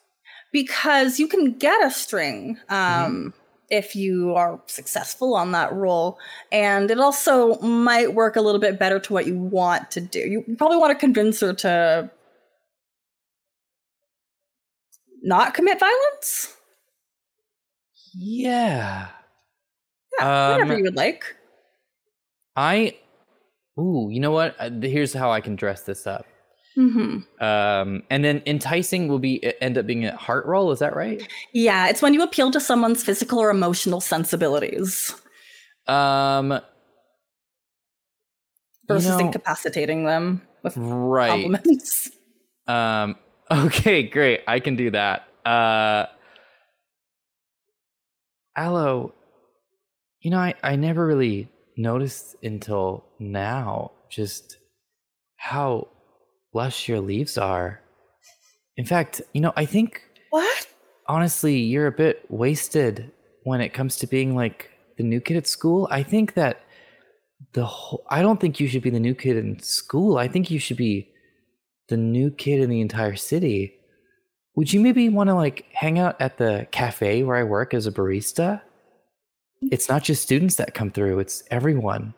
[0.52, 3.28] because you can get a string um, Mm-hmm.
[3.70, 6.18] if you are successful on that roll,
[6.52, 10.20] and it also might work a little bit better to what you want to do.
[10.20, 12.10] You probably want to convince her to
[15.22, 16.54] not commit violence.
[18.14, 19.08] Yeah.
[20.18, 21.36] Yeah, whatever Um, you would like.
[22.58, 22.96] I.
[23.78, 24.56] Ooh, you know what?
[24.58, 26.26] Uh, Here's how I can dress this up.
[26.74, 30.72] hmm Um, and then enticing will be end up being a heart roll.
[30.72, 31.22] Is that right?
[31.52, 35.14] Yeah, it's when you appeal to someone's physical or emotional sensibilities
[35.86, 36.60] Um,
[38.88, 41.30] versus know- incapacitating them with right.
[41.30, 42.10] compliments.
[42.66, 43.16] Um,
[43.50, 44.40] okay, great.
[44.46, 45.26] I can do that.
[45.46, 46.04] Uh,
[48.56, 49.14] Aloe,
[50.20, 51.48] you know, I, I never really
[51.78, 54.58] noticed until now just
[55.36, 55.88] how
[56.52, 57.80] lush your leaves are.
[58.76, 60.66] In fact, you know, I think What?
[61.08, 63.10] honestly, you're a bit wasted
[63.44, 65.88] when it comes to being like the new kid at school.
[65.90, 66.62] I think that
[67.52, 70.18] the whole, I don't think you should be the new kid in school.
[70.18, 71.08] I think you should be
[71.88, 73.74] the new kid in the entire city.
[74.56, 77.86] Would you maybe want to like hang out at the cafe where I work as
[77.86, 78.60] a barista?
[79.62, 82.14] It's not just students that come through, it's everyone.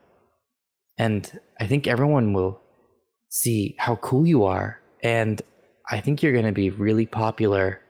[0.99, 2.61] And I think everyone will
[3.31, 4.81] see how cool you are.
[5.03, 5.41] And
[5.91, 7.81] I think you're going to be really popular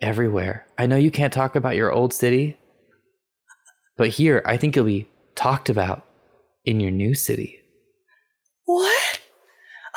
[0.00, 0.66] everywhere.
[0.78, 2.58] I know you can't talk about your old city,
[3.96, 6.06] but here I think you'll be talked about
[6.64, 7.58] in your new city.
[8.66, 9.20] What?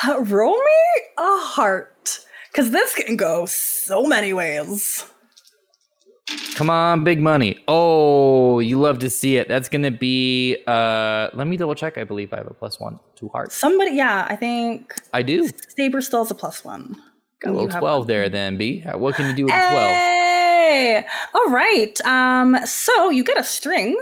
[0.08, 2.20] Uh, roll me a heart.
[2.52, 5.06] Because this can go so many ways.
[6.56, 7.64] Come on, big money.
[7.68, 9.48] Oh, you love to see it.
[9.48, 11.98] That's going to be uh let me double check.
[11.98, 13.56] I believe I have a plus 1 to hearts.
[13.56, 15.50] Somebody, yeah, I think I do.
[15.76, 16.96] Saber still has a plus one.
[17.40, 18.84] Got a you little have 12 there then, B.
[18.86, 19.90] Uh, What can you do with the 12?
[19.90, 21.06] Hey!
[21.34, 22.00] All right.
[22.06, 23.98] Um, so you get a string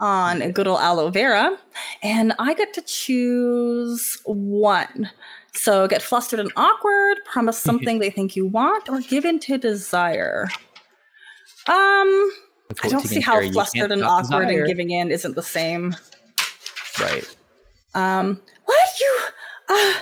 [0.00, 1.56] on good old aloe vera,
[2.02, 5.08] and I get to choose one.
[5.54, 9.56] So get flustered and awkward, promise something they think you want, or give in to
[9.58, 10.48] desire.
[11.68, 12.30] Um,
[12.82, 13.40] I don't see how.
[13.50, 14.58] Flustered and awkward desire.
[14.60, 15.94] and giving in isn't the same.
[17.00, 17.36] Right.
[17.94, 19.18] Um, what you?
[19.68, 19.92] Uh,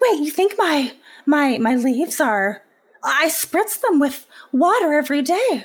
[0.00, 0.20] wait.
[0.20, 0.92] You think my
[1.26, 2.62] my my leaves are?
[3.04, 5.64] I spritz them with water every day.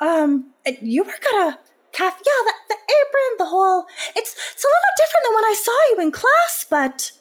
[0.00, 0.52] Um,
[0.82, 1.58] you work at a
[1.92, 2.16] cafe.
[2.26, 3.86] Yeah, the, the apron, the whole.
[4.16, 7.12] It's it's a little different than when I saw you in class, but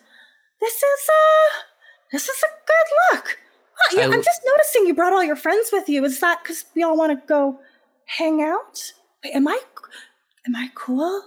[0.59, 1.57] this is uh
[2.11, 3.39] this is a good look.
[3.79, 6.03] Huh, yeah, I I'm just noticing you brought all your friends with you.
[6.05, 7.59] Is that because we all want to go
[8.05, 8.81] hang out?
[9.23, 9.59] Wait, am I
[10.47, 11.23] am I cool?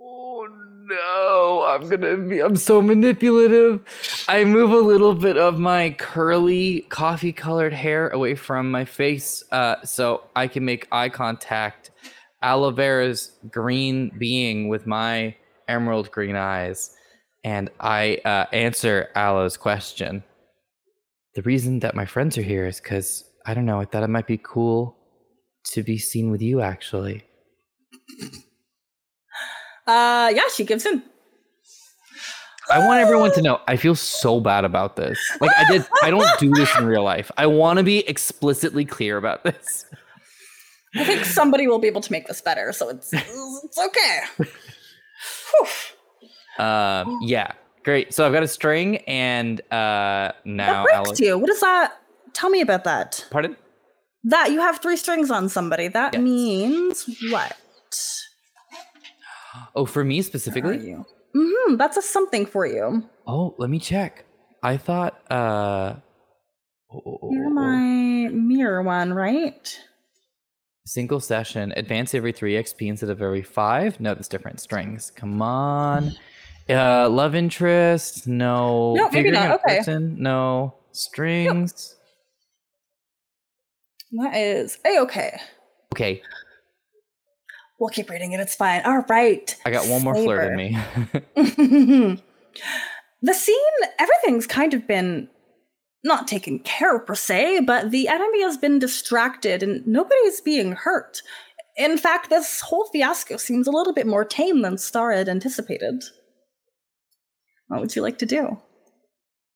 [0.00, 0.46] Oh
[0.86, 3.80] no, I'm gonna be, I'm so manipulative.
[4.28, 9.42] I move a little bit of my curly coffee colored hair away from my face
[9.52, 11.90] uh, so I can make eye contact.
[12.42, 15.34] Aloe vera's green being with my
[15.68, 16.94] emerald green eyes.
[17.42, 20.22] And I uh, answer Aloe's question.
[21.34, 23.80] The reason that my friends are here is because I don't know.
[23.80, 24.96] I thought it might be cool
[25.72, 27.24] to be seen with you, actually.
[29.86, 31.02] Uh, yeah, she gives in.
[32.70, 35.18] I want everyone to know I feel so bad about this.
[35.40, 37.30] Like I did I don't do this in real life.
[37.36, 39.84] I want to be explicitly clear about this.
[40.96, 44.20] I think somebody will be able to make this better, so it's it's okay.
[45.50, 46.64] Whew.
[46.64, 47.52] Um yeah.
[47.84, 48.14] Great.
[48.14, 51.38] So I've got a string and uh now That breaks Alex you.
[51.38, 51.92] What is that?
[52.32, 53.24] Tell me about that.
[53.30, 53.56] Pardon?
[54.24, 55.88] That you have three strings on somebody.
[55.88, 56.22] That Yes.
[56.22, 57.56] means what?
[59.76, 60.78] Oh, for me specifically?
[60.78, 61.04] you?
[61.36, 61.76] Mm-hmm.
[61.76, 63.08] That's a something for you.
[63.26, 64.24] Oh, let me check.
[64.62, 65.94] I thought uh
[66.92, 69.78] oh, oh, oh, You're my mirror one, right?
[70.86, 74.00] Single session, advance every three XP instead of every five.
[74.00, 74.60] No, that's different.
[74.60, 75.10] Strings.
[75.10, 76.12] Come on.
[76.68, 78.26] Uh, love interest.
[78.26, 78.94] No.
[78.94, 79.60] No, maybe not.
[79.60, 79.78] Okay.
[79.78, 80.74] person, No.
[80.92, 81.96] Strings.
[84.12, 85.40] That is a okay.
[85.92, 86.22] Okay,
[87.78, 88.40] We'll keep reading it.
[88.40, 88.82] It's fine.
[88.84, 89.54] All right.
[89.66, 90.78] I got one more flirt in me.
[93.22, 93.56] the scene,
[93.98, 95.28] everything's kind of been
[96.04, 100.72] not taken care of per se, but the enemy has been distracted and nobody's being
[100.72, 101.20] hurt.
[101.76, 106.04] In fact, this whole fiasco seems a little bit more tame than Star had anticipated.
[107.68, 108.58] What would you like to do?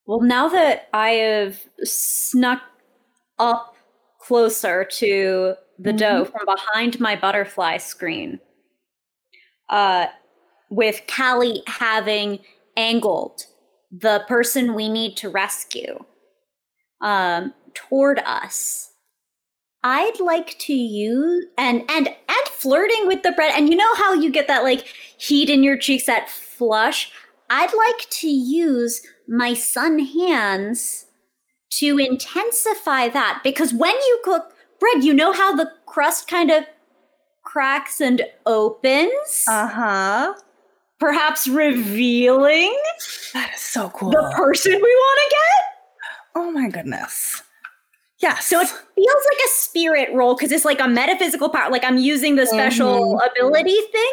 [0.06, 2.62] Well, now that I have snuck
[3.38, 3.74] up
[4.20, 8.40] closer to the dough from behind my butterfly screen,
[9.68, 10.06] uh,
[10.70, 12.40] with Callie having
[12.76, 13.42] angled
[13.90, 16.04] the person we need to rescue
[17.00, 18.90] um, toward us,
[19.84, 23.52] I'd like to use and and and flirting with the bread.
[23.54, 24.86] And you know how you get that like
[25.18, 27.12] heat in your cheeks, that flush.
[27.50, 31.06] I'd like to use my sun hands
[31.70, 36.64] to intensify that because when you cook bread, you know how the crust kind of
[37.42, 40.34] cracks and opens, Uh huh.
[40.98, 42.74] perhaps revealing
[43.34, 44.10] That is so cool.
[44.10, 46.42] the person we want to get.
[46.42, 47.42] oh my goodness.
[48.20, 48.46] Yes.
[48.46, 51.70] So it feels like a spirit roll because it's like a metaphysical power.
[51.70, 54.12] Like I'm using the special ability thing.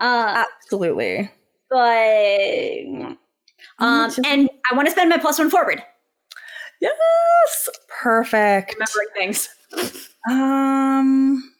[0.00, 1.30] Uh, absolutely.
[1.70, 3.16] But
[3.78, 5.82] um, and I want to spend my plus one forward.
[6.80, 7.68] Yes.
[8.02, 8.74] Perfect.
[8.74, 9.48] Remembering things.
[10.28, 11.52] Um,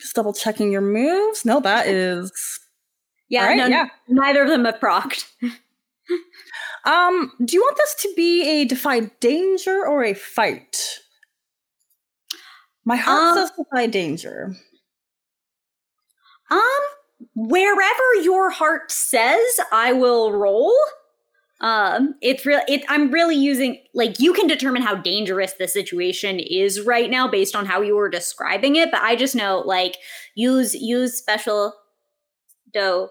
[0.00, 1.44] just double checking your moves.
[1.44, 2.30] No, that is.
[3.28, 3.88] Yeah, All right, no, yeah.
[4.08, 5.24] neither of them have procced.
[6.86, 10.98] Um, do you want this to be a defy danger or a fight?
[12.86, 14.54] My heart Um, says defy danger.
[16.50, 16.60] Um,
[17.34, 20.74] wherever your heart says, I will roll.
[21.60, 22.60] Um, it's real.
[22.68, 22.82] It.
[22.88, 27.54] I'm really using like you can determine how dangerous the situation is right now based
[27.54, 28.90] on how you were describing it.
[28.90, 29.96] But I just know like
[30.34, 31.74] use use special
[32.72, 33.10] dough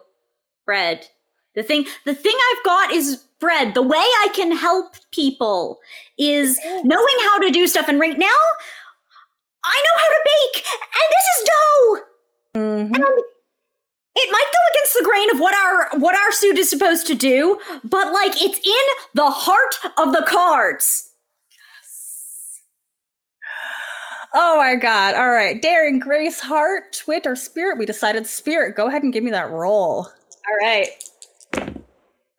[0.65, 1.05] bread.
[1.53, 3.75] The thing the thing I've got is bread.
[3.75, 5.79] The way I can help people
[6.17, 7.87] is knowing how to do stuff.
[7.87, 8.39] And right now,
[9.63, 10.65] I know how to bake,
[10.95, 11.99] and this is dough.
[12.55, 13.38] Mhm.
[14.21, 17.15] It might go against the grain of what our what our suit is supposed to
[17.15, 18.85] do, but like it's in
[19.15, 21.09] the heart of the cards.
[24.33, 25.15] Oh my god.
[25.15, 25.59] All right.
[25.59, 27.79] Daring, Grace, Heart, Twit, or Spirit?
[27.79, 28.75] We decided Spirit.
[28.75, 30.07] Go ahead and give me that roll.
[30.07, 30.89] All right.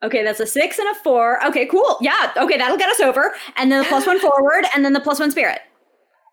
[0.03, 1.45] Okay, that's a six and a four.
[1.47, 1.99] Okay, cool.
[2.01, 2.33] Yeah.
[2.37, 3.35] Okay, that'll get us over.
[3.57, 5.61] And then the plus one forward, and then the plus one spirit.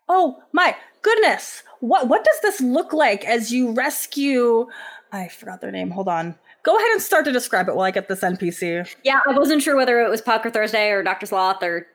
[0.08, 1.62] Oh my goodness.
[1.80, 4.66] What what does this look like as you rescue
[5.12, 5.90] I forgot their name.
[5.90, 6.34] Hold on.
[6.62, 8.94] Go ahead and start to describe it while I get this NPC.
[9.04, 11.86] Yeah, I wasn't sure whether it was Puck or Thursday or Doctor Sloth or.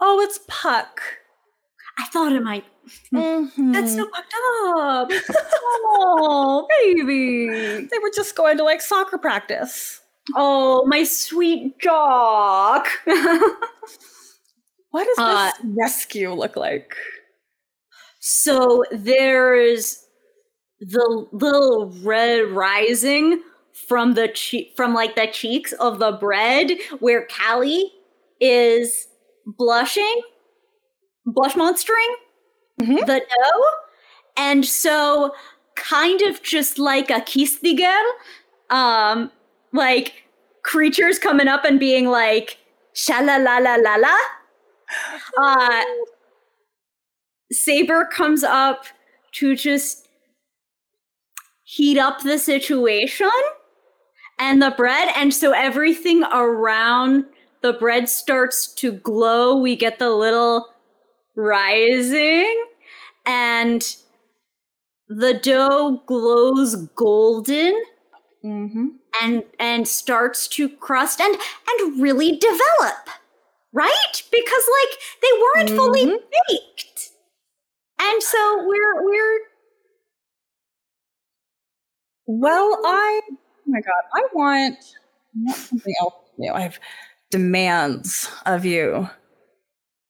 [0.00, 1.00] Oh, it's Puck.
[1.98, 2.64] I thought it might.
[3.12, 3.72] Mhm.
[3.72, 4.34] That's so fucked
[4.66, 5.10] up.
[5.84, 7.46] oh, baby.
[7.90, 10.00] they were just going to like soccer practice.
[10.34, 12.86] Oh, my sweet jock.
[14.90, 16.94] What does Uh, this rescue look like?
[18.20, 20.01] So there's
[20.82, 23.42] the little red rising
[23.72, 27.92] from the che- from like the cheeks of the bread where Callie
[28.40, 29.08] is
[29.46, 30.22] blushing,
[31.26, 32.16] blush monstering
[32.80, 33.06] Mhm.
[33.06, 33.64] the dough.
[34.36, 35.34] And so
[35.76, 38.02] kind of just like a Kistiger,
[38.70, 39.30] um,
[39.72, 40.24] like
[40.64, 42.58] creatures coming up and being like,
[42.94, 44.16] shala la la la la.
[45.38, 45.84] Uh,
[47.52, 48.86] Saber comes up
[49.32, 50.08] to just
[51.74, 53.30] heat up the situation
[54.38, 55.08] and the bread.
[55.16, 57.24] And so everything around
[57.62, 59.56] the bread starts to glow.
[59.56, 60.68] We get the little
[61.36, 62.64] rising
[63.24, 63.96] and
[65.08, 67.80] the dough glows golden
[68.44, 68.86] Mm-hmm.
[69.22, 71.36] and and starts to crust and
[71.68, 73.08] and really develop
[73.72, 76.18] right because like they weren't fully Mhm.
[76.48, 77.10] baked
[78.00, 79.38] and so we're we're
[82.34, 83.36] Well, I oh
[83.66, 86.52] my god, I want, I want something else from you.
[86.52, 86.80] I have
[87.30, 89.10] demands of you.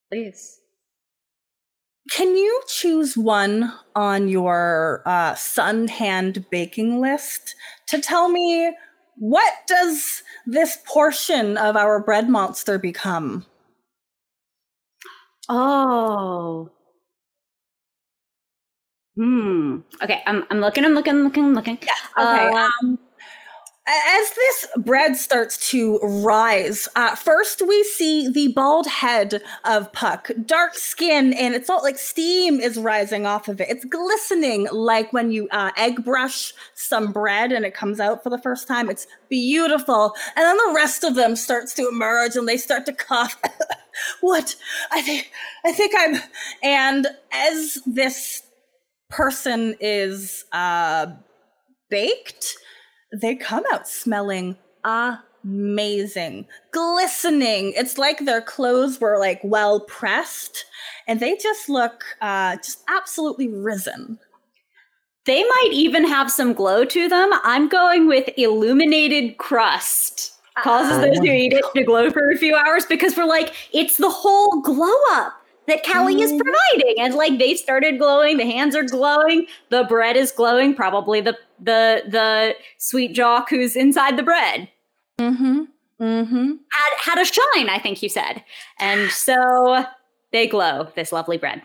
[0.09, 0.61] please
[2.13, 7.57] Can you choose one on your uh, sun hand baking list
[7.89, 8.73] to tell me
[9.17, 13.45] what does this portion of our bread monster become?
[15.49, 16.71] oh
[19.17, 21.79] hmm okay i'm i'm looking i'm looking looking looking
[22.19, 22.51] Okay.
[22.51, 22.99] Uh, um,
[23.85, 30.31] as this bread starts to rise, uh, first we see the bald head of Puck,
[30.47, 33.69] dark skin, and it's all like steam is rising off of it.
[33.69, 38.31] It's glistening like when you uh, egg brush some bread and it comes out for
[38.31, 38.89] the first time.
[38.89, 40.15] It's beautiful.
[40.37, 43.37] And then the rest of them starts to emerge and they start to cough.
[44.21, 44.55] what?
[44.93, 45.33] I think
[45.65, 46.23] I think I'm
[46.63, 48.45] and as this
[49.13, 51.07] person is uh
[51.91, 52.57] baked,
[53.21, 57.73] they come out smelling amazing, glistening.
[57.77, 60.65] It's like their clothes were like well pressed,
[61.07, 64.19] and they just look uh, just absolutely risen.
[65.25, 70.33] they might even have some glow to them i'm going with illuminated crust
[70.63, 73.97] causes those who eat it to glow for a few hours because we're like it's
[73.99, 76.41] the whole glow up that Callie is Mhm.
[76.41, 81.21] providing and like they started glowing the hands are glowing the bread is glowing probably
[81.21, 84.69] the the the sweet jock who's inside the bread
[85.21, 85.63] Mm-hmm.
[86.01, 86.53] Mm-hmm.
[86.73, 88.43] had had a shine i think you said
[88.81, 89.85] and so
[90.33, 91.63] they glow this lovely bread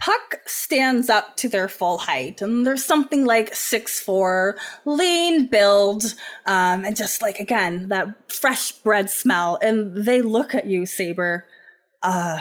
[0.00, 6.14] Puck stands up to their full height, and there's something like six four, lean build,
[6.44, 9.58] um, and just like again that fresh bread smell.
[9.62, 11.46] And they look at you, Saber.
[12.02, 12.40] Uh,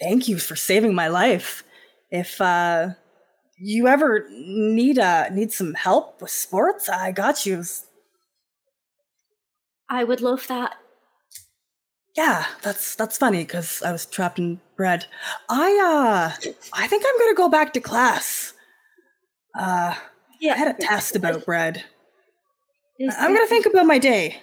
[0.00, 1.62] thank you for saving my life.
[2.10, 2.90] If uh,
[3.56, 7.62] you ever need uh need some help with sports, I got you.
[9.88, 10.76] i would love that
[12.16, 15.06] Yeah, that's that's funny because I was trapped in bread.
[15.48, 18.52] I uh, I think I'm gonna go back to class.
[19.54, 19.94] Uh.
[20.40, 21.84] yeah I had a test about bread.
[23.00, 24.42] I'm gonna think about my day.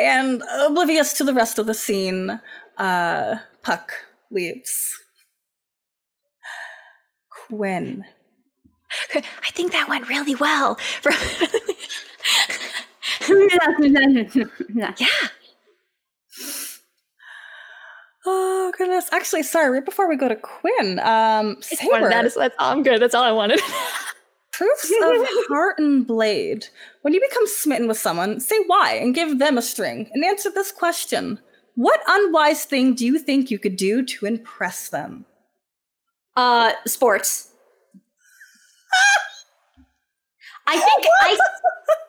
[0.00, 2.40] And oblivious to the rest of the scene,
[2.78, 3.92] uh, Puck
[4.30, 4.98] leaves.
[7.30, 8.04] Quinn.
[9.14, 10.78] I think that went really well.
[14.74, 14.94] yeah.
[18.26, 19.08] Oh goodness!
[19.12, 19.70] Actually, sorry.
[19.70, 23.00] Right before we go to Quinn, um, Saber, That is, that's, I'm good.
[23.00, 23.60] That's all I wanted.
[24.60, 26.66] Proofs of heart and blade.
[27.02, 30.50] When you become smitten with someone, say why and give them a string, and answer
[30.50, 31.40] this question:
[31.76, 35.24] What unwise thing do you think you could do to impress them?
[36.36, 37.52] Uh, sports.
[40.66, 41.38] I think I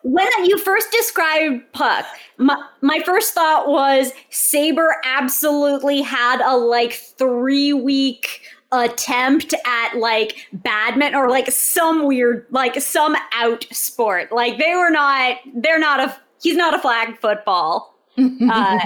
[0.04, 2.06] when you first described Puck,
[2.38, 8.42] my my first thought was Saber absolutely had a like three week
[8.72, 14.32] attempt at like badminton or like some weird like some out sport.
[14.32, 17.96] Like they were not they're not a he's not a flag football.
[18.18, 18.80] Uh,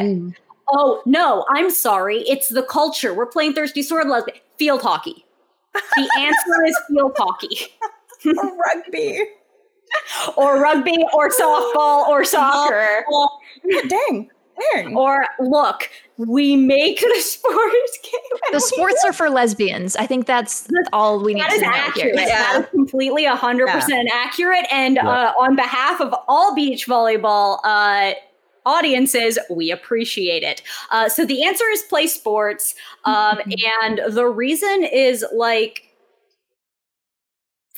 [0.69, 2.21] Oh no, I'm sorry.
[2.27, 3.13] It's the culture.
[3.13, 5.23] We're playing Thirsty Sword Lesbian field hockey.
[5.73, 7.67] The answer is field hockey,
[8.25, 9.19] or rugby.
[10.37, 13.05] or rugby, or softball, or soccer.
[13.87, 14.29] Dang.
[14.73, 14.95] Dang.
[14.95, 18.39] Or look, we make the sports game.
[18.51, 19.95] The sports are for lesbians.
[19.95, 22.15] I think that's all we need That to is know accurate.
[22.19, 22.27] here.
[22.27, 22.27] Yeah.
[22.53, 24.65] That is completely 100% accurate.
[24.71, 28.13] And uh, on behalf of all beach volleyball uh,
[28.65, 30.61] audiences, we appreciate it.
[30.91, 32.75] Uh, so the answer is play sports.
[33.03, 33.39] Um,
[33.85, 35.81] and the reason is like,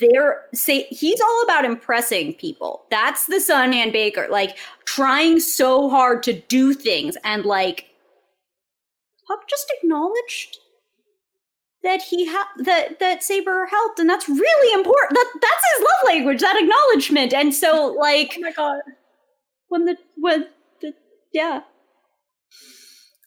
[0.00, 2.84] they're say he's all about impressing people.
[2.90, 7.86] That's the son and Baker, like trying so hard to do things and like
[9.26, 10.56] Puck just acknowledged
[11.82, 15.16] that he had that that Saber helped, and that's really important.
[15.18, 17.34] That that's his love language, that acknowledgement.
[17.34, 18.80] And so, like, Oh my god.
[19.68, 20.46] when the when
[20.80, 20.94] the
[21.32, 21.60] yeah,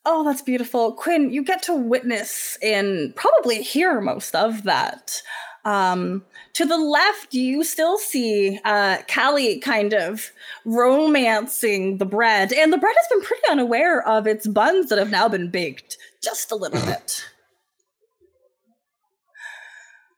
[0.05, 0.93] Oh, that's beautiful.
[0.93, 5.21] Quinn, you get to witness and probably hear most of that.
[5.63, 6.23] Um,
[6.53, 10.31] to the left, you still see uh, Callie kind of
[10.65, 15.11] romancing the bread, and the bread has been pretty unaware of its buns that have
[15.11, 17.25] now been baked just a little bit.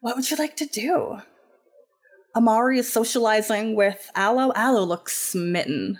[0.02, 1.20] What would you like to do?
[2.36, 4.52] Amari is socializing with Aloe.
[4.56, 5.99] Aloe looks smitten.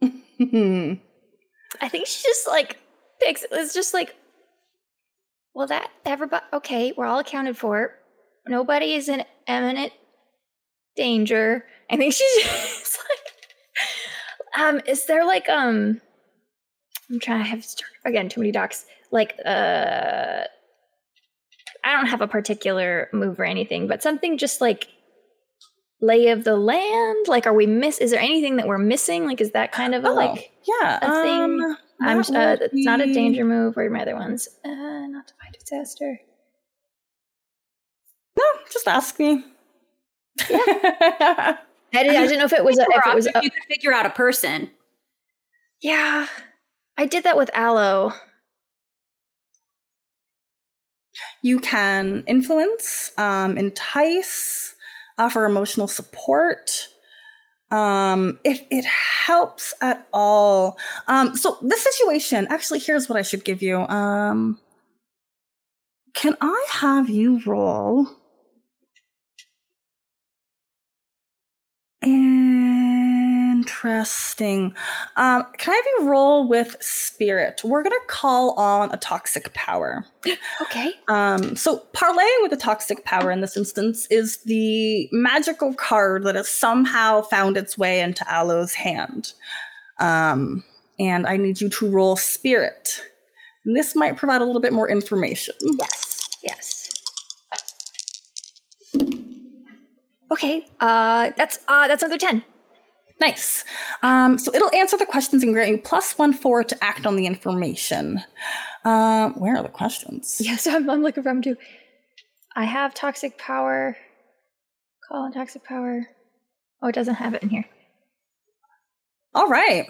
[0.00, 2.78] I think she just like
[3.20, 3.44] picks.
[3.50, 4.14] It's just like,
[5.54, 6.44] well, that everybody.
[6.52, 7.94] Okay, we're all accounted for.
[8.46, 9.92] Nobody is in imminent
[10.96, 11.64] danger.
[11.90, 16.00] I think she's just like, um, is there like um,
[17.10, 18.86] I'm trying to have start again too many docs.
[19.10, 20.44] Like uh,
[21.84, 24.88] I don't have a particular move or anything, but something just like
[26.00, 27.26] lay of the land?
[27.26, 27.98] Like, are we miss?
[27.98, 29.26] Is there anything that we're missing?
[29.26, 31.76] Like, is that kind of a Oh, like yeah, a thing?
[32.00, 33.76] I'm uh, would it's not a danger move.
[33.76, 34.48] Where are my other ones?
[34.64, 36.20] Uh, not to find disaster.
[38.38, 39.44] No, just ask me.
[40.40, 41.58] I,
[41.92, 43.92] did, I didn't know if it was a, if it was a, you could figure
[43.92, 44.70] out a person.
[45.80, 46.26] yeah.
[46.96, 48.12] I did that with Aloe.
[51.42, 54.74] you can influence, um, entice,
[55.18, 56.88] offer emotional support.
[57.70, 60.78] Um, if it helps at all.
[61.06, 63.80] Um, so the situation, actually, here's what I should give you.
[63.80, 64.58] Um,
[66.14, 68.08] can I have you roll?
[73.68, 74.74] Interesting.
[75.16, 77.60] Um, can I have you roll with spirit?
[77.62, 80.06] We're gonna call on a toxic power.
[80.62, 80.92] Okay.
[81.08, 86.34] Um, so parlaying with a toxic power in this instance is the magical card that
[86.34, 89.34] has somehow found its way into Aloe's hand.
[89.98, 90.64] Um,
[90.98, 93.02] and I need you to roll spirit.
[93.66, 95.54] And this might provide a little bit more information.
[95.60, 96.28] Yes.
[96.42, 96.90] Yes.
[100.30, 100.66] Okay.
[100.80, 102.42] Uh, that's uh, that's another ten.
[103.20, 103.64] Nice.
[104.02, 107.16] Um, so it'll answer the questions and grant you plus one four to act on
[107.16, 108.22] the information.
[108.84, 110.40] Um, where are the questions?
[110.40, 111.56] Yeah, so I'm, I'm looking for them too.
[112.54, 113.96] I have toxic power.
[115.08, 116.06] Call on toxic power.
[116.82, 117.64] Oh, it doesn't have it in here.
[119.34, 119.86] All right.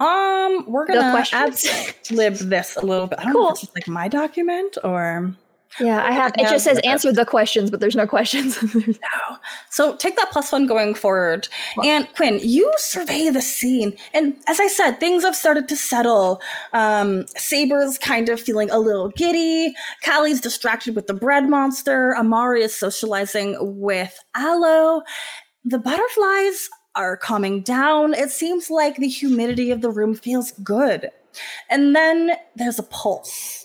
[0.00, 1.54] Um, we're gonna ad
[2.10, 3.20] lib this a little bit.
[3.20, 3.48] I don't know Cool.
[3.48, 5.34] if it's just like my document or
[5.80, 6.32] Yeah, I have.
[6.38, 8.62] It just says answer the questions, but there's no questions.
[8.74, 9.36] no.
[9.70, 11.48] So take that plus one going forward.
[11.82, 13.96] And Quinn, you survey the scene.
[14.12, 16.40] And as I said, things have started to settle.
[16.72, 19.74] Um, Saber's kind of feeling a little giddy.
[20.04, 22.16] Callie's distracted with the bread monster.
[22.16, 25.02] Amari is socializing with Aloe.
[25.64, 28.14] The butterflies are calming down.
[28.14, 31.10] It seems like the humidity of the room feels good.
[31.68, 33.63] And then there's a pulse.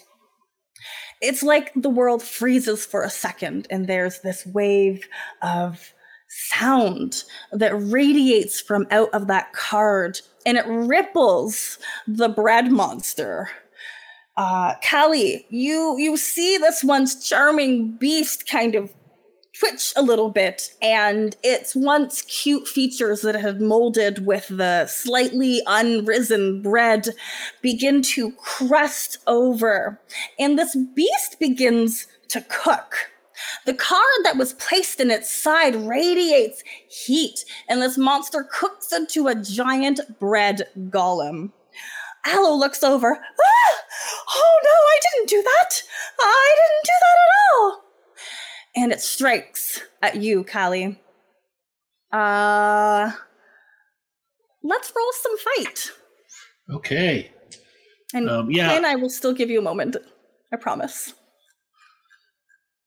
[1.22, 5.08] It's like the world freezes for a second, and there's this wave
[5.42, 5.94] of
[6.28, 11.78] sound that radiates from out of that card, and it ripples
[12.08, 13.50] the bread monster.
[14.38, 18.94] Uh, Callie, you you see this once charming beast kind of
[19.60, 25.62] twitch a little bit, and its once cute features that had molded with the slightly
[25.68, 27.10] unrisen bread
[27.62, 30.00] begin to crust over,
[30.38, 33.12] and this beast begins to cook.
[33.66, 39.28] The card that was placed in its side radiates heat, and this monster cooks into
[39.28, 41.52] a giant bread golem.
[42.26, 43.18] Aloe looks over.
[43.18, 43.76] Ah!
[44.36, 45.84] Oh no, I didn't do that!
[46.20, 47.79] I didn't do that at all!
[48.76, 51.00] And it strikes at you, Callie.
[52.12, 53.12] Uh,
[54.64, 55.92] let's roll some fight.
[56.72, 57.32] Okay.
[58.14, 58.70] And Um, yeah.
[58.70, 59.98] Quinn, I will still give you a moment.
[60.52, 61.14] I promise.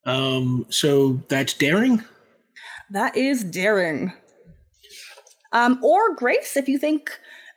[0.04, 2.02] Um, so that's daring.
[2.90, 4.12] That is daring.
[5.52, 7.10] Um, or grace if you think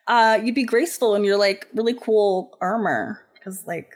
[0.08, 3.22] uh you'd be graceful in your like really cool armor.
[3.34, 3.90] Because like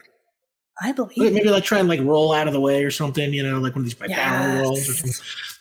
[0.82, 3.44] I believe Maybe like try and like roll out of the way or something, you
[3.44, 5.12] know, like one of these my power rolls or something.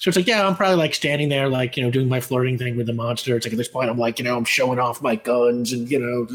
[0.01, 2.57] So it's like, yeah, I'm probably like standing there, like, you know, doing my flirting
[2.57, 3.37] thing with the monster.
[3.37, 5.91] It's like at this point, I'm like, you know, I'm showing off my guns and,
[5.91, 6.29] you know,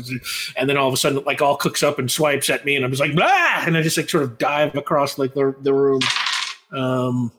[0.57, 2.83] and then all of a sudden, like, all cooks up and swipes at me, and
[2.83, 3.63] I'm just like, blah!
[3.65, 6.01] And I just like sort of dive across like the, the room.
[6.73, 7.31] Um,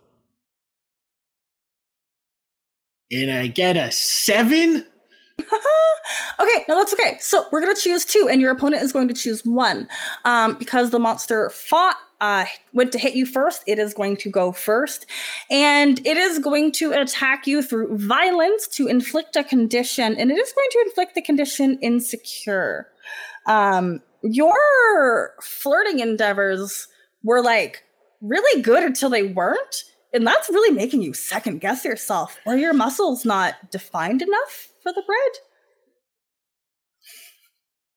[3.13, 4.87] and I get a seven.
[6.41, 7.17] okay, no, that's okay.
[7.21, 9.89] So we're gonna choose two, and your opponent is going to choose one.
[10.25, 14.31] Um, because the monster fought, uh, went to hit you first, it is going to
[14.31, 15.07] go first,
[15.51, 20.39] and it is going to attack you through violence to inflict a condition, and it
[20.39, 22.89] is going to inflict the condition insecure.
[23.47, 26.89] Um, your flirting endeavors
[27.23, 27.85] were like
[28.21, 29.85] really good until they weren't.
[30.15, 32.39] And that's really making you second guess yourself.
[32.47, 35.33] Or your muscles not defined enough for the bread?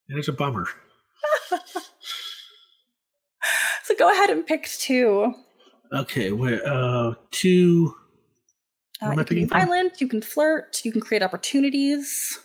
[0.10, 0.68] That's a bummer.
[3.84, 5.34] so go ahead and pick two.
[5.94, 7.96] Okay, where uh two
[9.02, 12.40] uh, you can be violent, you can flirt, you can create opportunities.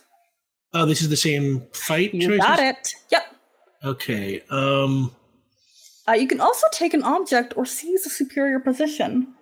[0.73, 2.45] Oh, this is the same fight You choices?
[2.45, 2.93] got it.
[3.11, 3.23] Yep.
[3.85, 4.43] Okay.
[4.51, 5.11] Um
[6.07, 9.33] Uh, you can also take an object or seize a superior position.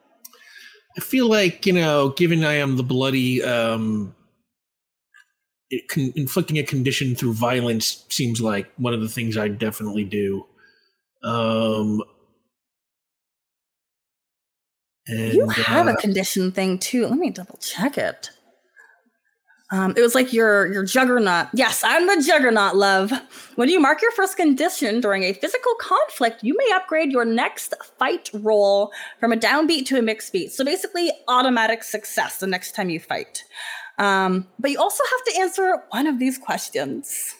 [0.97, 4.15] I feel like, you know, given I am the bloody um
[5.69, 10.03] it con- inflicting a condition through violence seems like one of the things I definitely
[10.03, 10.45] do.
[11.23, 12.03] Um
[15.07, 17.07] and, you have uh, a condition thing too.
[17.07, 18.29] Let me double check it.
[19.71, 21.47] Um, it was like your your juggernaut.
[21.53, 23.13] Yes, I'm the juggernaut, love.
[23.55, 27.73] When you mark your first condition during a physical conflict, you may upgrade your next
[27.97, 30.51] fight roll from a downbeat to a mixed beat.
[30.51, 33.45] So basically, automatic success the next time you fight.
[33.97, 37.35] Um, but you also have to answer one of these questions.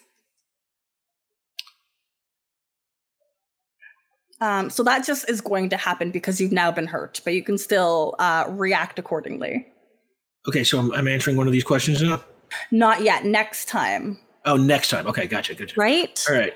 [4.39, 7.43] Um, so that just is going to happen because you've now been hurt, but you
[7.43, 9.70] can still uh, react accordingly.
[10.47, 12.23] Okay, so I'm, I'm answering one of these questions now.
[12.71, 13.25] Not yet.
[13.25, 15.05] Next time, Oh, next time.
[15.05, 15.79] Okay, gotcha, gotcha.
[15.79, 16.25] right?
[16.29, 16.53] All right.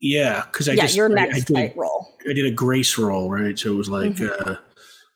[0.00, 2.08] Yeah, because I yeah, just your I- I next did fight roll.
[2.28, 3.58] I did a grace roll, right?
[3.58, 4.58] So it was like, Mhm.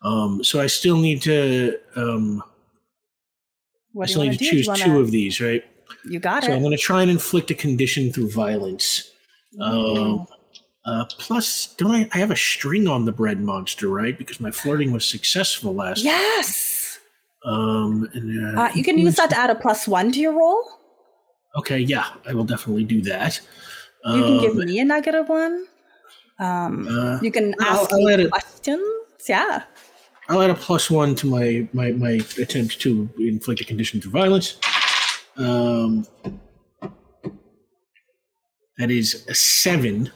[0.02, 2.48] uh, um, so I still need to, um, I
[3.92, 4.50] What you still need to do?
[4.50, 5.64] choose two wanna- of these, right?
[6.04, 6.46] you got it.
[6.46, 9.10] So I'm going to try and inflict a condition through violence.
[9.60, 10.26] Um,
[10.84, 12.08] uh, plus, don't I?
[12.12, 14.16] I have a string on the bread monster, right?
[14.18, 16.02] Because my flirting was successful last.
[16.02, 16.71] yes.
[17.44, 20.32] Um, and, uh, Uh, you can use that to add a plus one to your
[20.32, 20.62] roll.
[21.56, 23.40] Okay, yeah, I will definitely do that.
[24.04, 25.66] You can give Um, me a negative one.
[26.38, 28.82] Um, uh, you can I'll- ask I'll it- questions.
[29.28, 29.64] Yeah.
[30.28, 34.12] I'll add a plus one to my my my attempt to inflict a condition through
[34.12, 34.56] violence.
[35.36, 36.06] Um,
[38.78, 40.10] that is a seven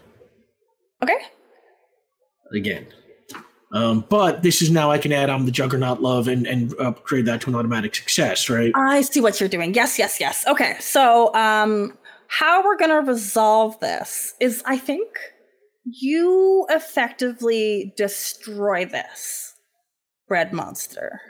[1.02, 1.18] Okay.
[2.55, 2.86] again.
[3.72, 7.26] Um, but this is now I can add on the Juggernaut love and and upgrade
[7.26, 8.72] that to an automatic success, right?
[8.74, 9.74] I see what you're doing.
[9.74, 10.46] Yes, yes, yes.
[10.46, 10.76] Okay.
[10.78, 15.08] So, um, how we're going to resolve this is I think
[15.84, 19.54] you effectively destroy this
[20.28, 21.20] bread monster.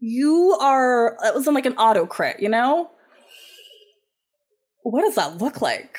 [0.00, 2.90] You are, it was like an auto crit, you know?
[4.82, 5.98] What does that look like?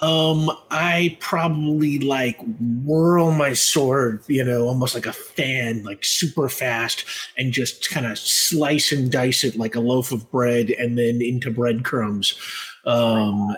[0.00, 2.38] Um, I probably like
[2.84, 7.04] whirl my sword, you know, almost like a fan, like super fast,
[7.38, 11.22] and just kind of slice and dice it like a loaf of bread, and then
[11.22, 12.38] into breadcrumbs,
[12.84, 13.56] um,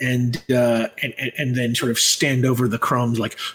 [0.00, 3.38] and uh, and and and then sort of stand over the crumbs like.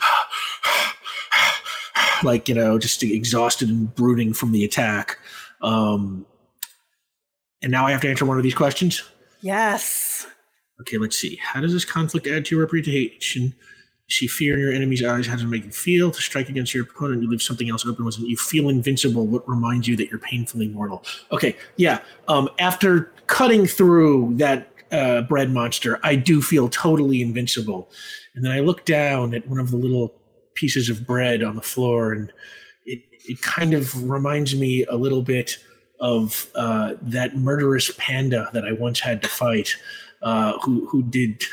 [2.21, 5.17] like you know just exhausted and brooding from the attack
[5.61, 6.25] um
[7.61, 9.01] and now i have to answer one of these questions
[9.41, 10.08] Yes.
[10.81, 11.35] Okay, let's see.
[11.37, 13.53] How does this conflict add to your reputation?
[14.07, 15.27] See fear in your enemy's eyes.
[15.27, 16.09] How does it make you feel?
[16.09, 18.05] To strike against your opponent, you leave something else open.
[18.05, 19.27] Wasn't you feel invincible?
[19.27, 21.03] What reminds you that you're painfully mortal?
[21.31, 21.99] Okay, yeah.
[22.27, 27.91] Um, after cutting through that uh, bread monster, I do feel totally invincible.
[28.33, 30.15] And then I look down at one of the little
[30.55, 32.33] pieces of bread on the floor, and
[32.85, 35.57] it it kind of reminds me a little bit
[35.99, 39.75] of uh, that murderous panda that I once had to fight
[40.21, 41.43] uh, who who did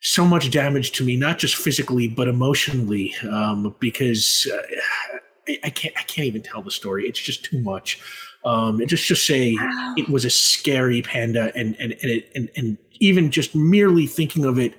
[0.00, 4.62] so much damage to me, not just physically but emotionally, um, because uh,
[5.48, 7.06] I, I can't I can't even tell the story.
[7.06, 8.00] It's just too much.
[8.44, 9.56] Um, and just just say
[9.96, 14.44] it was a scary panda, and and and, it, and and even just merely thinking
[14.44, 14.74] of it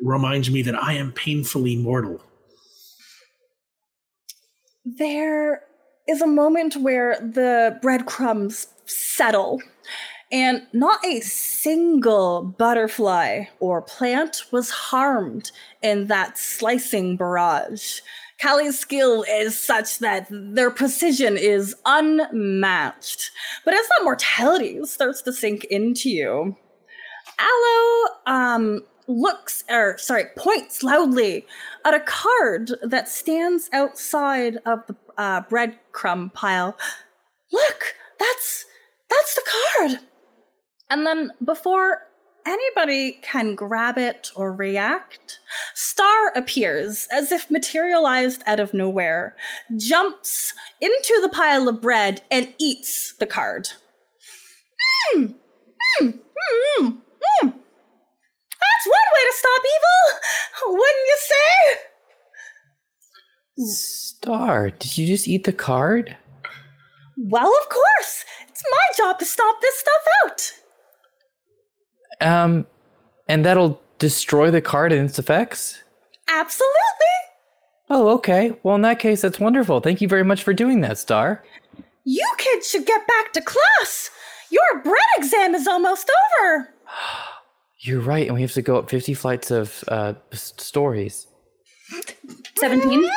[0.00, 2.20] reminds me that I am painfully mortal.
[4.84, 5.62] there
[6.08, 9.62] is a moment where the breadcrumbs settle,
[10.32, 15.52] and not a single butterfly or plant was harmed
[15.82, 18.00] in that slicing barrage.
[18.40, 23.30] Callie's skill is such that their precision is unmatched.
[23.64, 26.56] But as that mortality starts to sink into you,
[27.38, 31.46] Aloe um, looks, or sorry, points loudly
[31.84, 36.76] at a card that stands outside of the uh, breadcrumb pile.
[37.52, 38.64] Look, that's
[39.08, 39.42] that's the
[39.78, 40.00] card.
[40.92, 42.02] And then before
[42.46, 45.38] anybody can grab it or react,
[45.72, 49.34] Star appears as if materialized out of nowhere,
[49.78, 53.70] jumps into the pile of bread and eats the card.
[55.16, 55.34] Mm,
[56.02, 56.92] mm, mm.
[57.40, 61.78] That's one way to stop evil, wouldn't you say?
[63.64, 66.18] Star, did you just eat the card?
[67.16, 68.26] Well, of course.
[68.48, 70.52] It's my job to stop this stuff out.
[72.22, 72.66] Um,
[73.28, 75.82] and that'll destroy the card and its effects?
[76.28, 76.72] Absolutely.
[77.90, 78.56] Oh, okay.
[78.62, 79.80] Well, in that case, that's wonderful.
[79.80, 81.44] Thank you very much for doing that, Star.
[82.04, 84.10] You kids should get back to class.
[84.50, 86.10] Your bread exam is almost
[86.40, 86.74] over.
[87.80, 91.26] You're right, and we have to go up 50 flights of uh, stories.
[92.58, 93.10] 17?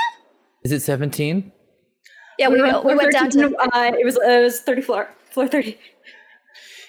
[0.63, 1.51] Is it 17?
[2.39, 3.55] Yeah, we, went, we went down to.
[3.55, 5.09] Uh, it was it was 30 floor.
[5.29, 5.77] Floor 30.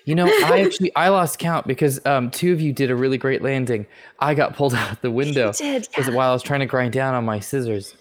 [0.07, 3.18] You know, I actually I lost count because um, two of you did a really
[3.18, 3.86] great landing.
[4.20, 7.15] I got pulled out the window did, because while I was trying to grind down
[7.15, 7.94] on my scissors.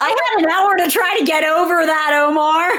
[0.00, 2.70] I had an hour to try to get over that, Omar.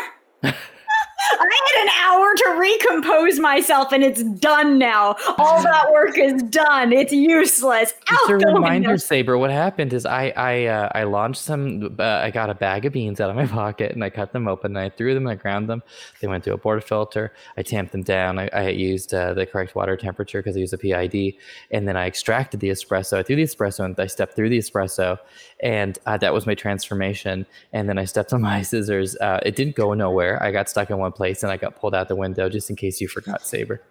[0.44, 5.16] I had an hour to recompose myself, and it's done now.
[5.38, 6.94] All that work is done.
[6.94, 7.94] It's useless.
[8.08, 8.98] Just a reminder, window.
[8.98, 9.38] Saber.
[9.38, 11.96] What happened is I I uh, I launched some.
[12.00, 14.48] Uh, I got a bag of beans out of my pocket and I cut them
[14.48, 15.84] open and I threw them and I ground them.
[16.22, 17.30] They went through a portafilter.
[17.58, 18.40] I tamped them down.
[18.40, 21.36] I, I used uh, the correct water temperature because I used a PID,
[21.72, 23.18] and then I extracted the espresso.
[23.18, 25.20] I threw the espresso and I stepped through the espresso,
[25.62, 27.46] and uh, that was my transformation.
[27.72, 29.16] And then I stepped on my scissors.
[29.18, 30.42] Uh, it didn't go nowhere.
[30.42, 32.50] I got stuck in one place and I got pulled out the window.
[32.54, 33.82] Just in case you forgot, Saber.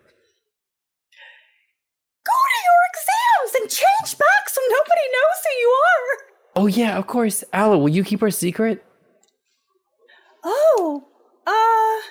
[2.25, 6.19] Go to your exams and change back so nobody knows who you are.
[6.55, 7.43] Oh yeah, of course.
[7.53, 8.85] Aloe, will you keep our secret?
[10.45, 11.05] Oh,
[11.45, 12.09] uh,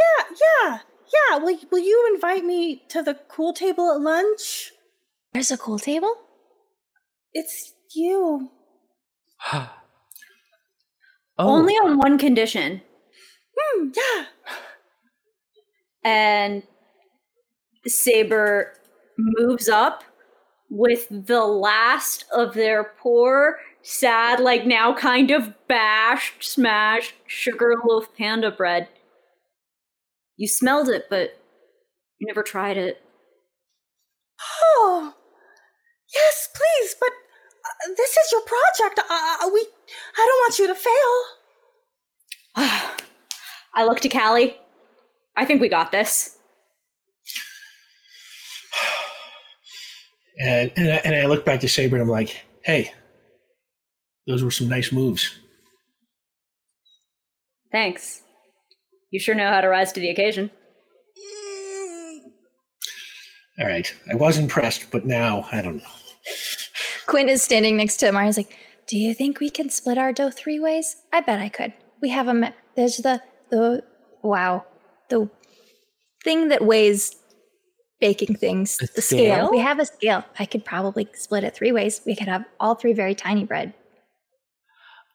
[0.00, 0.36] yeah,
[0.66, 0.78] yeah,
[1.14, 1.38] yeah.
[1.38, 4.72] Will Will you invite me to the cool table at lunch?
[5.32, 6.12] There's a cool table?
[7.32, 8.50] It's you.
[9.52, 9.70] oh.
[11.38, 12.82] Only on one condition.
[13.56, 13.90] Hmm.
[13.94, 14.24] Yeah.
[16.04, 16.62] And
[17.86, 18.74] Saber
[19.18, 20.04] moves up
[20.70, 28.14] with the last of their poor, sad, like now kind of bashed, smashed sugar loaf
[28.16, 28.88] panda bread.
[30.36, 31.38] You smelled it, but
[32.18, 33.02] you never tried it.
[34.62, 35.14] Oh,
[36.14, 36.94] yes, please.
[36.98, 39.00] But uh, this is your project.
[39.00, 39.66] Uh, we.
[40.16, 41.24] I don't want you to fail.
[43.74, 44.56] I look to Callie.
[45.36, 46.36] I think we got this.
[50.38, 52.92] And and I, and I look back to Saber and I'm like, hey,
[54.26, 55.38] those were some nice moves.
[57.70, 58.22] Thanks.
[59.10, 60.50] You sure know how to rise to the occasion.
[63.58, 65.82] All right, I was impressed, but now I don't know.
[67.06, 68.24] Quinn is standing next to Mara.
[68.26, 70.96] He's like, "Do you think we can split our dough three ways?
[71.12, 71.74] I bet I could.
[72.00, 73.82] We have a me- there's the the
[74.22, 74.64] wow
[75.10, 75.28] the
[76.24, 77.16] thing that weighs
[78.00, 78.78] baking things.
[78.78, 79.34] The The, scale.
[79.34, 79.50] scale?
[79.50, 80.24] We have a scale.
[80.38, 82.00] I could probably split it three ways.
[82.06, 83.74] We could have all three very tiny bread.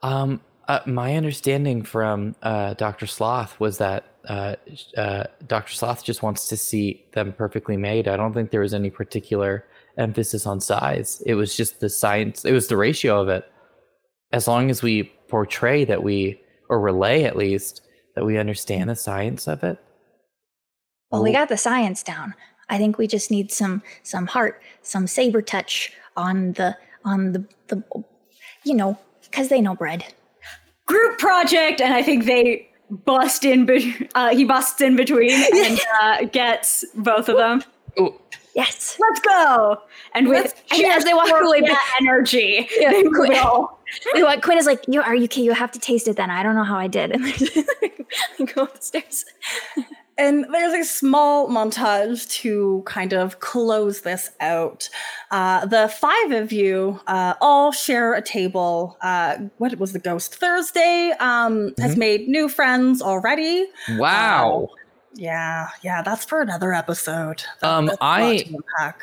[0.02, 3.08] Um, uh, my understanding from uh, Dr.
[3.08, 4.56] Sloth was that uh,
[4.98, 5.74] uh, Dr.
[5.74, 8.08] Sloth just wants to see them perfectly made.
[8.08, 9.66] I don't think there was any particular
[9.98, 11.22] emphasis on size.
[11.26, 12.46] It was just the science.
[12.46, 13.46] It was the ratio of it.
[14.32, 17.82] As long as we portray that we, or relay at least,
[18.16, 19.78] that we understand the science of it.
[21.12, 22.34] Well, we got the science down.
[22.70, 27.46] I think we just need some some heart, some saber touch on the on the
[27.68, 27.84] the
[28.64, 30.06] you know because they know bread.
[30.88, 33.66] Group project, and I think they bust in.
[33.66, 37.64] Be- uh, he busts in between and uh, gets both of them.
[37.98, 38.20] Oh,
[38.56, 38.98] Yes.
[39.00, 39.78] Let's go!
[40.14, 43.78] And with And as they walk just away, that energy, Yeah, they Quinn- will.
[44.14, 44.42] You know what?
[44.42, 45.26] Quinn is like, "You are you?
[45.26, 46.16] Okay, you have to taste it.
[46.16, 47.26] Then I don't know how I did." And
[48.40, 49.26] they go upstairs.
[50.18, 54.88] And there's a small montage to kind of close this out.
[55.32, 58.98] Uh, the five of you uh, all share a table.
[59.02, 61.12] Uh, what was the Ghost Thursday?
[61.20, 61.98] Um, Has Mhm.
[61.98, 63.68] made new friends already.
[63.98, 64.70] wow.
[65.16, 67.44] Yeah, yeah, that's for another episode.
[67.62, 68.94] That- Um, that's a lot I-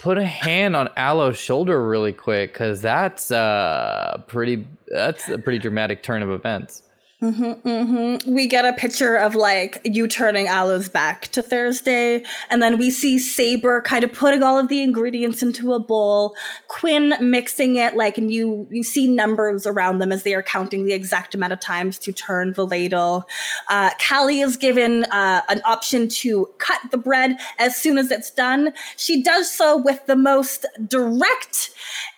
[0.00, 4.66] Put a hand on Aloe's shoulder really quick because that's uh pretty.
[4.88, 6.82] That's a pretty dramatic turn of events.
[7.20, 12.62] Hmm hmm We get a picture of like you turning Aloe's back to Thursday, and
[12.62, 16.34] then we see Saber kind of putting all of the ingredients into a bowl.
[16.68, 20.84] Quinn mixing it, like, and you you see numbers around them as they are counting
[20.84, 23.24] the exact amount of times to turn the ladle.
[23.70, 28.30] Uh, Callie is given uh, an option to cut the bread as soon as it's
[28.30, 28.74] done.
[28.98, 31.70] She does so with the most direct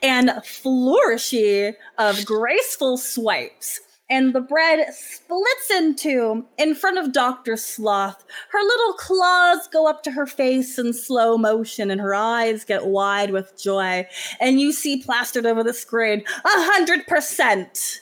[0.02, 3.80] and flourishy of graceful swipes
[4.10, 7.56] and the bread splits in two in front of Dr.
[7.56, 8.24] Sloth.
[8.50, 12.86] Her little claws go up to her face in slow motion, and her eyes get
[12.86, 14.06] wide with joy.
[14.40, 18.00] And you see plastered over the screen, a hundred percent.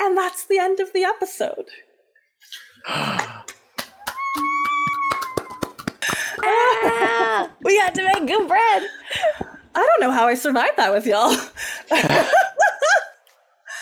[0.00, 1.66] And that's the end of the episode.
[2.88, 3.44] Ah,
[7.64, 8.82] we had to make good bread.
[9.74, 11.36] I don't know how I survived that with y'all.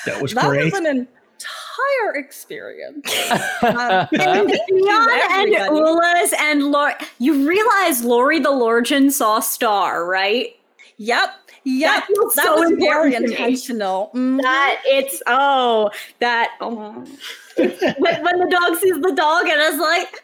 [0.06, 0.64] That was that great.
[0.72, 3.10] was an entire experience.
[3.62, 5.78] Um, And thank you, and everybody.
[5.78, 6.92] Ula's and Lori.
[7.18, 10.54] You realize Lori the Lorgen saw Star, right?
[10.98, 11.30] Yep.
[11.64, 11.90] Yep.
[11.90, 13.34] That feels That so was very important to me.
[13.36, 14.10] intentional.
[14.14, 14.42] Mhm.
[14.42, 16.92] That it's oh that oh.
[17.56, 20.22] when, when the dog sees the dog and is like,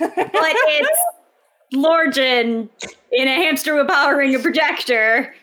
[0.00, 1.00] but it's
[1.74, 2.68] Lorgen
[3.12, 5.34] in a hamster with power ring and projector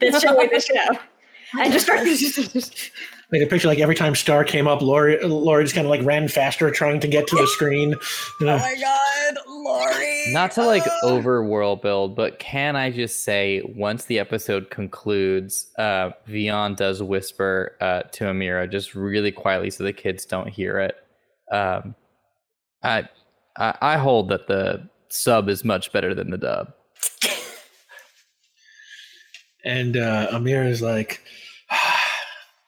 [0.00, 0.98] that's showing the show.
[1.58, 2.00] And just start
[3.32, 6.02] Like a picture, like every time Star came up, Lori, Lori just kind of like
[6.04, 7.94] ran faster, trying to get to the screen.
[8.40, 10.32] You know, Oh my god, Lori.
[10.34, 14.68] Not to like Uh, over world build, but can I just say once the episode
[14.68, 20.48] concludes, uh, Vion does whisper uh, to Amira just really quietly so the kids don't
[20.48, 20.96] hear it.
[21.50, 21.94] Um,
[22.82, 23.08] I,
[23.56, 26.74] I I hold that the sub is much better than the dub.
[29.64, 31.22] and uh, Amir is like,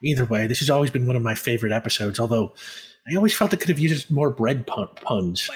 [0.05, 2.21] either way, this has always been one of my favorite episodes.
[2.21, 2.55] Although
[3.11, 5.49] I always felt it could have used more bread pun- puns.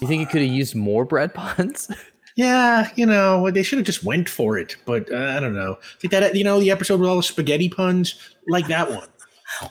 [0.00, 1.90] You think you could have used more bread puns?
[2.36, 4.76] Yeah, you know, they should have just went for it.
[4.86, 5.76] But uh, I don't know.
[6.04, 8.14] Like that, you know, the episode with all the spaghetti puns,
[8.46, 9.08] like that one.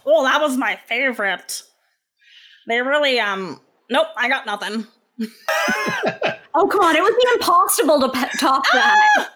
[0.06, 1.64] Oh, that was my favorite.
[2.68, 3.62] They really um.
[3.90, 4.86] Nope, I got nothing.
[6.60, 9.30] Oh come on, it would be impossible to pe- top that.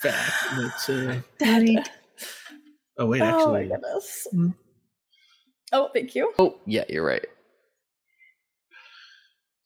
[0.00, 0.32] Fact.
[0.56, 1.78] That's, uh, Daddy.
[2.98, 3.44] oh wait, actually.
[3.44, 4.26] Oh my actually, goodness.
[4.30, 4.48] Hmm.
[5.72, 6.32] Oh, thank you.
[6.38, 7.24] oh yeah, you're right.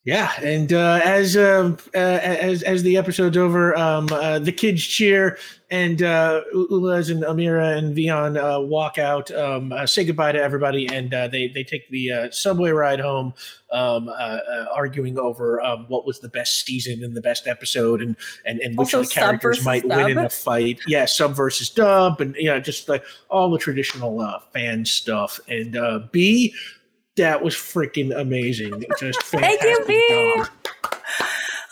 [0.03, 4.83] Yeah, and uh, as uh, uh, as as the episode's over, um, uh, the kids
[4.83, 5.37] cheer,
[5.69, 10.41] and uh, Ulaz and Amira and Vion uh, walk out, um, uh, say goodbye to
[10.41, 13.35] everybody, and uh, they they take the uh, subway ride home,
[13.71, 18.01] um, uh, uh, arguing over um, what was the best season and the best episode,
[18.01, 20.25] and and, and which Also of the characters might win in dub.
[20.25, 20.79] a fight.
[20.87, 25.39] Yeah, sub versus dub, and yeah, just like all the traditional uh, fan stuff.
[25.47, 26.55] And uh, B.
[27.17, 28.85] That was freaking amazing.
[28.99, 30.43] Just Thank you, fantastic B.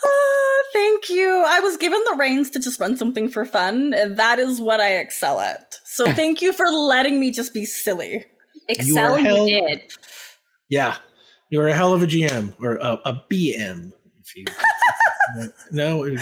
[0.02, 1.44] Ah, thank you.
[1.46, 4.80] I was given the reins to just run something for fun, and that is what
[4.80, 5.76] I excel at.
[5.84, 8.24] So thank you for letting me just be silly.
[8.68, 9.92] Excel you, hell- did.
[10.68, 10.96] Yeah,
[11.50, 13.92] you're a hell of a GM or a, a BM.
[14.22, 14.44] If you
[15.72, 16.20] no, I think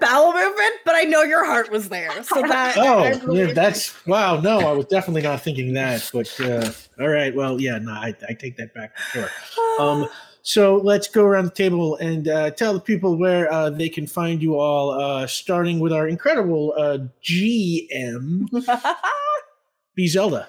[0.00, 2.22] bowel movement, but I know your heart was there.
[2.24, 4.40] So that oh, I really yeah, that's wow.
[4.40, 6.08] No, I was definitely not thinking that.
[6.12, 6.70] But uh,
[7.00, 9.30] all right, well, yeah, no, I, I take that back for sure.
[9.78, 10.08] Um,
[10.42, 14.06] so let's go around the table and uh, tell the people where uh, they can
[14.06, 14.90] find you all.
[14.90, 18.48] Uh, starting with our incredible uh, GM,
[19.94, 20.48] B Zelda.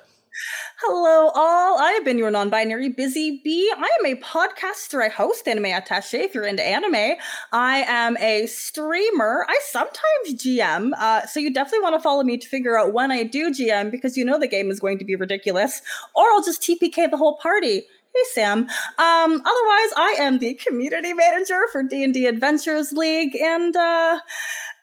[0.81, 1.77] Hello, all.
[1.77, 3.69] I have been your non binary busy bee.
[3.75, 5.03] I am a podcaster.
[5.03, 7.17] I host Anime Attache if you're into anime.
[7.51, 9.45] I am a streamer.
[9.49, 10.91] I sometimes GM.
[10.97, 13.91] Uh, so you definitely want to follow me to figure out when I do GM
[13.91, 15.81] because you know the game is going to be ridiculous.
[16.15, 17.85] Or I'll just TPK the whole party.
[18.15, 18.59] Hey Sam.
[18.59, 24.19] Um, otherwise, I am the community manager for D&D Adventures League, and uh,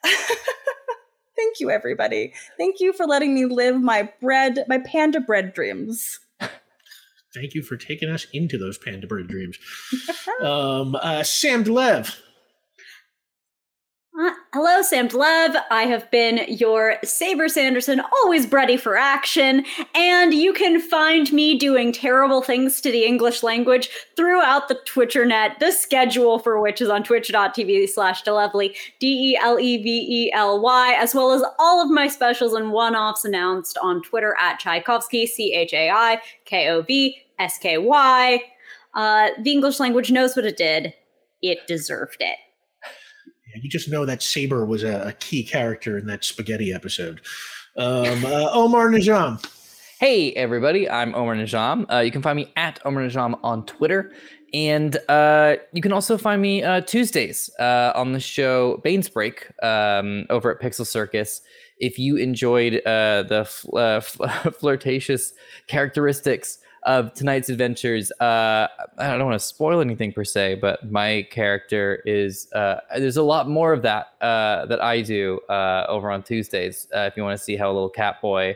[1.37, 2.33] thank you, everybody.
[2.57, 6.19] Thank you for letting me live my bread, my panda bread dreams.
[7.33, 9.57] Thank you for taking us into those panda bread dreams.
[10.41, 12.21] um, uh, Sam de Leve.
[14.19, 15.55] Uh, hello, Sam Lev.
[15.69, 19.63] I have been your Saber Sanderson, always ready for action,
[19.93, 25.59] and you can find me doing terrible things to the English language throughout the Twitchernet,
[25.59, 31.91] the schedule for which is on twitch.tv slash delevely, D-E-L-E-V-E-L-Y, as well as all of
[31.91, 35.83] my specials and one-offs announced on Twitter at Chaikovsky, C-H-A-I-K-O-V-S-K-Y.
[38.95, 40.95] Uh, the English language knows what it did.
[41.43, 42.37] It deserved it.
[43.61, 47.21] You just know that Saber was a, a key character in that spaghetti episode.
[47.75, 49.43] Um, uh, Omar Najam.
[49.99, 51.91] Hey everybody, I'm Omar Najam.
[51.91, 54.11] Uh, you can find me at Omar Najam on Twitter,
[54.53, 59.47] and uh, you can also find me uh, Tuesdays uh, on the show Bane's Break
[59.63, 61.41] um, over at Pixel Circus.
[61.79, 65.33] If you enjoyed uh, the fl- flirtatious
[65.65, 68.11] characteristics of tonight's adventures.
[68.19, 73.17] Uh, I don't want to spoil anything per se, but my character is uh, there's
[73.17, 76.87] a lot more of that uh, that I do uh, over on Tuesdays.
[76.95, 78.55] Uh, if you want to see how a little cat boy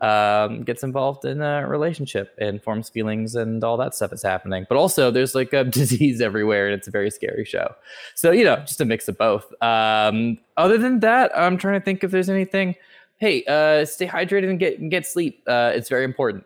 [0.00, 4.66] um, gets involved in a relationship and forms feelings and all that stuff is happening.
[4.68, 7.74] But also, there's like a disease everywhere, and it's a very scary show.
[8.14, 9.52] So you know, just a mix of both.
[9.62, 12.74] Um, other than that, I'm trying to think if there's anything.
[13.18, 15.42] Hey, uh, stay hydrated and get and get sleep.
[15.46, 16.44] Uh, it's very important.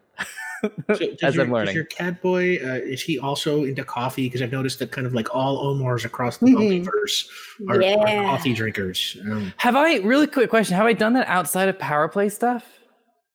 [0.95, 1.75] So As your, I'm does learning.
[1.75, 4.27] your cat boy uh, is he also into coffee?
[4.27, 6.85] Because I've noticed that kind of like all Omars across the Mhm.
[6.87, 7.29] multiverse
[7.69, 9.17] are, are coffee drinkers.
[9.31, 10.77] Um, Have I really quick question?
[10.77, 12.65] Have I done that outside of power play stuff?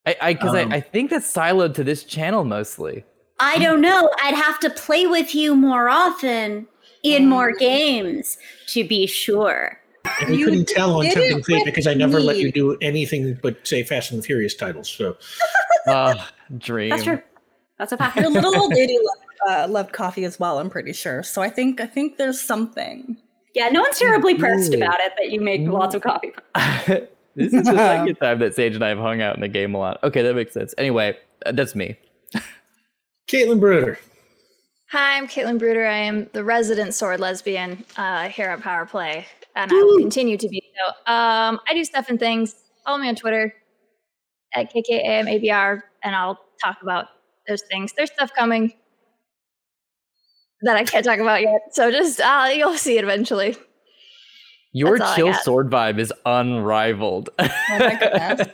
[0.05, 3.03] I I because Um, I, I think that's siloed to this channel mostly.
[3.39, 4.09] I don't know.
[4.23, 6.67] I'd have to play with you more often
[7.03, 7.59] in more Mm.
[7.59, 8.37] games
[8.67, 9.79] to be sure.
[10.21, 12.77] and you, You couldn't tell on did Tempting Fate because I never let you do
[12.81, 14.87] anything but say Fast and the Furious titles.
[14.89, 15.17] So
[15.87, 16.13] Oh,
[16.57, 16.89] dream.
[16.89, 17.21] That's true.
[17.77, 18.15] That's a fact.
[18.17, 18.97] Your little old lady
[19.47, 20.59] loved, uh, loved coffee as well.
[20.59, 21.23] I'm pretty sure.
[21.23, 23.17] So I think I think there's something.
[23.53, 24.77] Yeah, no one's terribly pressed Ooh.
[24.77, 26.33] about it that you make lots of coffee.
[27.35, 29.73] this is the second time that Sage and I have hung out in the game
[29.73, 30.03] a lot.
[30.03, 30.75] Okay, that makes sense.
[30.77, 31.97] Anyway, uh, that's me.
[33.27, 33.97] Caitlin Bruder.
[34.91, 35.85] Hi, I'm Caitlin Bruder.
[35.85, 39.25] I am the resident sword lesbian uh, here at Power Play,
[39.55, 40.89] and I will continue to be so.
[41.11, 42.55] Um, I do stuff and things.
[42.85, 43.53] Follow me on Twitter
[44.53, 47.07] at KKAMABR, and I'll talk about
[47.47, 47.91] those things.
[47.97, 48.71] There's stuff coming
[50.61, 53.57] that I can't talk about yet, so just uh, you'll see it eventually.
[54.71, 57.29] Your That's all I chill sword vibe is unrivaled.
[57.39, 57.47] Oh
[57.79, 58.47] my goodness.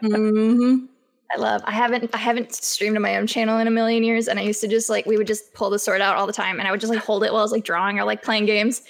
[0.00, 0.86] hmm
[1.34, 1.62] I love.
[1.64, 2.10] I haven't.
[2.12, 4.68] I haven't streamed on my own channel in a million years, and I used to
[4.68, 6.80] just like we would just pull the sword out all the time, and I would
[6.80, 8.82] just like hold it while I was like drawing or like playing games.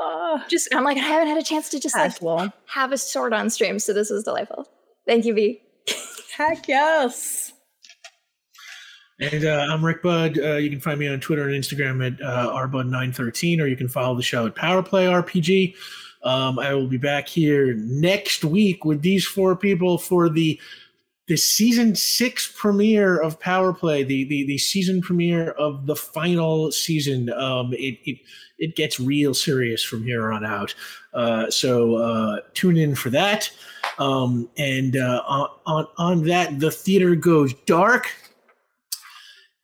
[0.00, 2.52] Uh, Just I'm like I haven't had a chance to just like casual.
[2.66, 4.68] have a sword on stream, so this is delightful.
[5.06, 5.60] Thank you, V.
[6.36, 7.47] Heck yes.
[9.20, 10.38] And uh, I'm Rick Bud.
[10.38, 13.88] Uh, you can find me on Twitter and Instagram at uh, rbud913, or you can
[13.88, 15.74] follow the show at Powerplay RPG.
[16.22, 20.60] Um, I will be back here next week with these four people for the
[21.26, 27.30] the season six premiere of Powerplay, the the the season premiere of the final season.
[27.30, 28.18] Um, it it
[28.58, 30.74] it gets real serious from here on out.
[31.12, 33.50] Uh, so uh, tune in for that.
[33.98, 38.12] Um, and uh, on on that, the theater goes dark.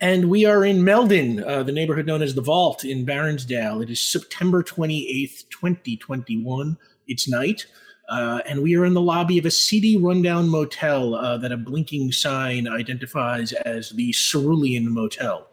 [0.05, 3.83] And we are in Meldon, uh, the neighborhood known as the Vault in Baronsdale.
[3.83, 6.77] It is September 28th, 2021.
[7.07, 7.65] It's night.
[8.11, 11.57] Uh, and we are in the lobby of a seedy rundown motel uh, that a
[11.57, 15.47] blinking sign identifies as the Cerulean Motel.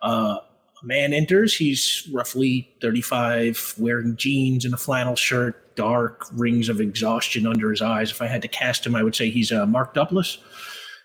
[0.00, 0.38] Uh,
[0.82, 1.54] a man enters.
[1.54, 7.82] He's roughly 35, wearing jeans and a flannel shirt, dark rings of exhaustion under his
[7.82, 8.10] eyes.
[8.10, 10.38] If I had to cast him, I would say he's uh, Mark Duplass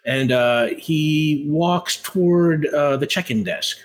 [0.08, 3.77] and uh, he walks toward uh, the check-in desk.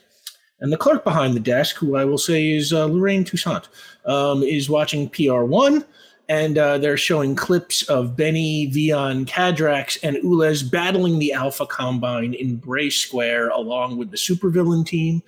[0.61, 3.67] And the clerk behind the desk, who I will say is uh, Lorraine Toussaint,
[4.07, 5.85] um, is watching PR1,
[6.29, 12.35] and uh, they're showing clips of Benny, Vion, Kadrax, and Ulez battling the Alpha Combine
[12.35, 15.25] in Bray Square along with the supervillain team.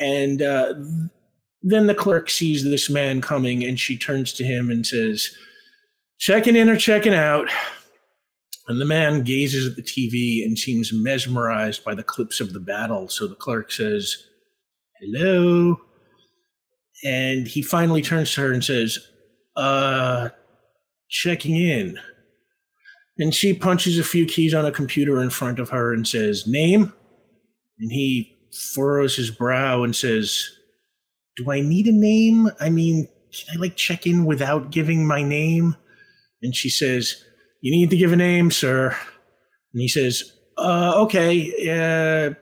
[0.00, 0.74] And uh,
[1.62, 5.30] then the clerk sees this man coming, and she turns to him and says,
[6.18, 7.48] Checking in or checking out?
[8.68, 12.60] And the man gazes at the TV and seems mesmerized by the clips of the
[12.60, 13.08] battle.
[13.08, 14.26] So the clerk says,
[15.00, 15.80] Hello.
[17.04, 18.98] And he finally turns to her and says,
[19.54, 20.30] Uh,
[21.08, 21.98] checking in.
[23.18, 26.46] And she punches a few keys on a computer in front of her and says,
[26.46, 26.92] Name?
[27.78, 28.36] And he
[28.74, 30.50] furrows his brow and says,
[31.36, 32.50] Do I need a name?
[32.58, 35.76] I mean, can I like check in without giving my name?
[36.42, 37.22] And she says,
[37.66, 38.96] You need to give a name, sir.
[39.72, 42.34] And he says, uh, Okay, uh,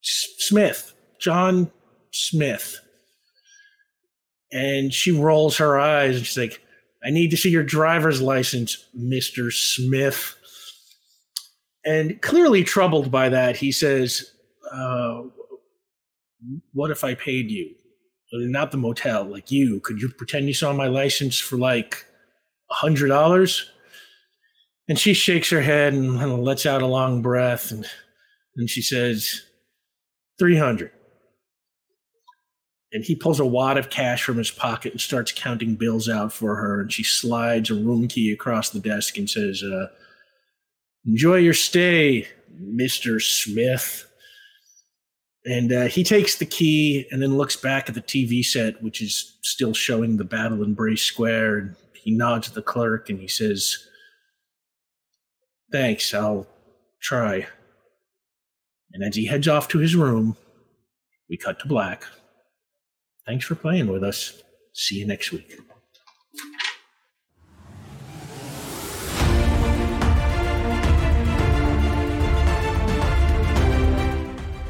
[0.00, 1.72] Smith, John
[2.12, 2.78] Smith.
[4.52, 6.60] And she rolls her eyes and she's like,
[7.04, 9.52] I need to see your driver's license, Mr.
[9.52, 10.36] Smith.
[11.84, 14.30] And clearly troubled by that, he says,
[14.70, 15.22] uh,
[16.74, 17.74] What if I paid you?
[18.32, 19.80] Not the motel, like you.
[19.80, 22.06] Could you pretend you saw my license for like
[22.70, 23.72] a hundred dollars?
[24.88, 27.86] And she shakes her head and lets out a long breath, and
[28.56, 29.42] and she says,
[30.38, 30.92] three hundred.
[32.92, 36.32] And he pulls a wad of cash from his pocket and starts counting bills out
[36.32, 36.80] for her.
[36.80, 39.88] And she slides a room key across the desk and says, uh,
[41.04, 44.06] "Enjoy your stay, Mister Smith."
[45.44, 49.00] And uh, he takes the key and then looks back at the TV set, which
[49.00, 51.58] is still showing the battle in Bray Square.
[51.58, 53.78] And he nods at the clerk and he says,
[55.78, 56.46] Thanks, I'll
[57.02, 57.46] try.
[58.94, 60.34] And as he heads off to his room,
[61.28, 62.02] we cut to black.
[63.26, 64.42] Thanks for playing with us.
[64.72, 65.54] See you next week.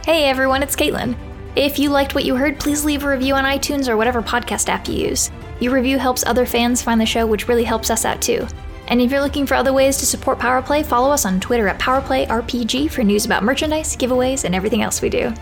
[0.05, 1.17] Hey everyone, it's Caitlin.
[1.55, 4.69] If you liked what you heard, please leave a review on iTunes or whatever podcast
[4.69, 5.31] app you use.
[5.61, 8.45] Your review helps other fans find the show, which really helps us out too.
[8.89, 11.81] And if you're looking for other ways to support Powerplay, follow us on Twitter at
[11.81, 15.33] PowerplayRPG for news about merchandise, giveaways, and everything else we do.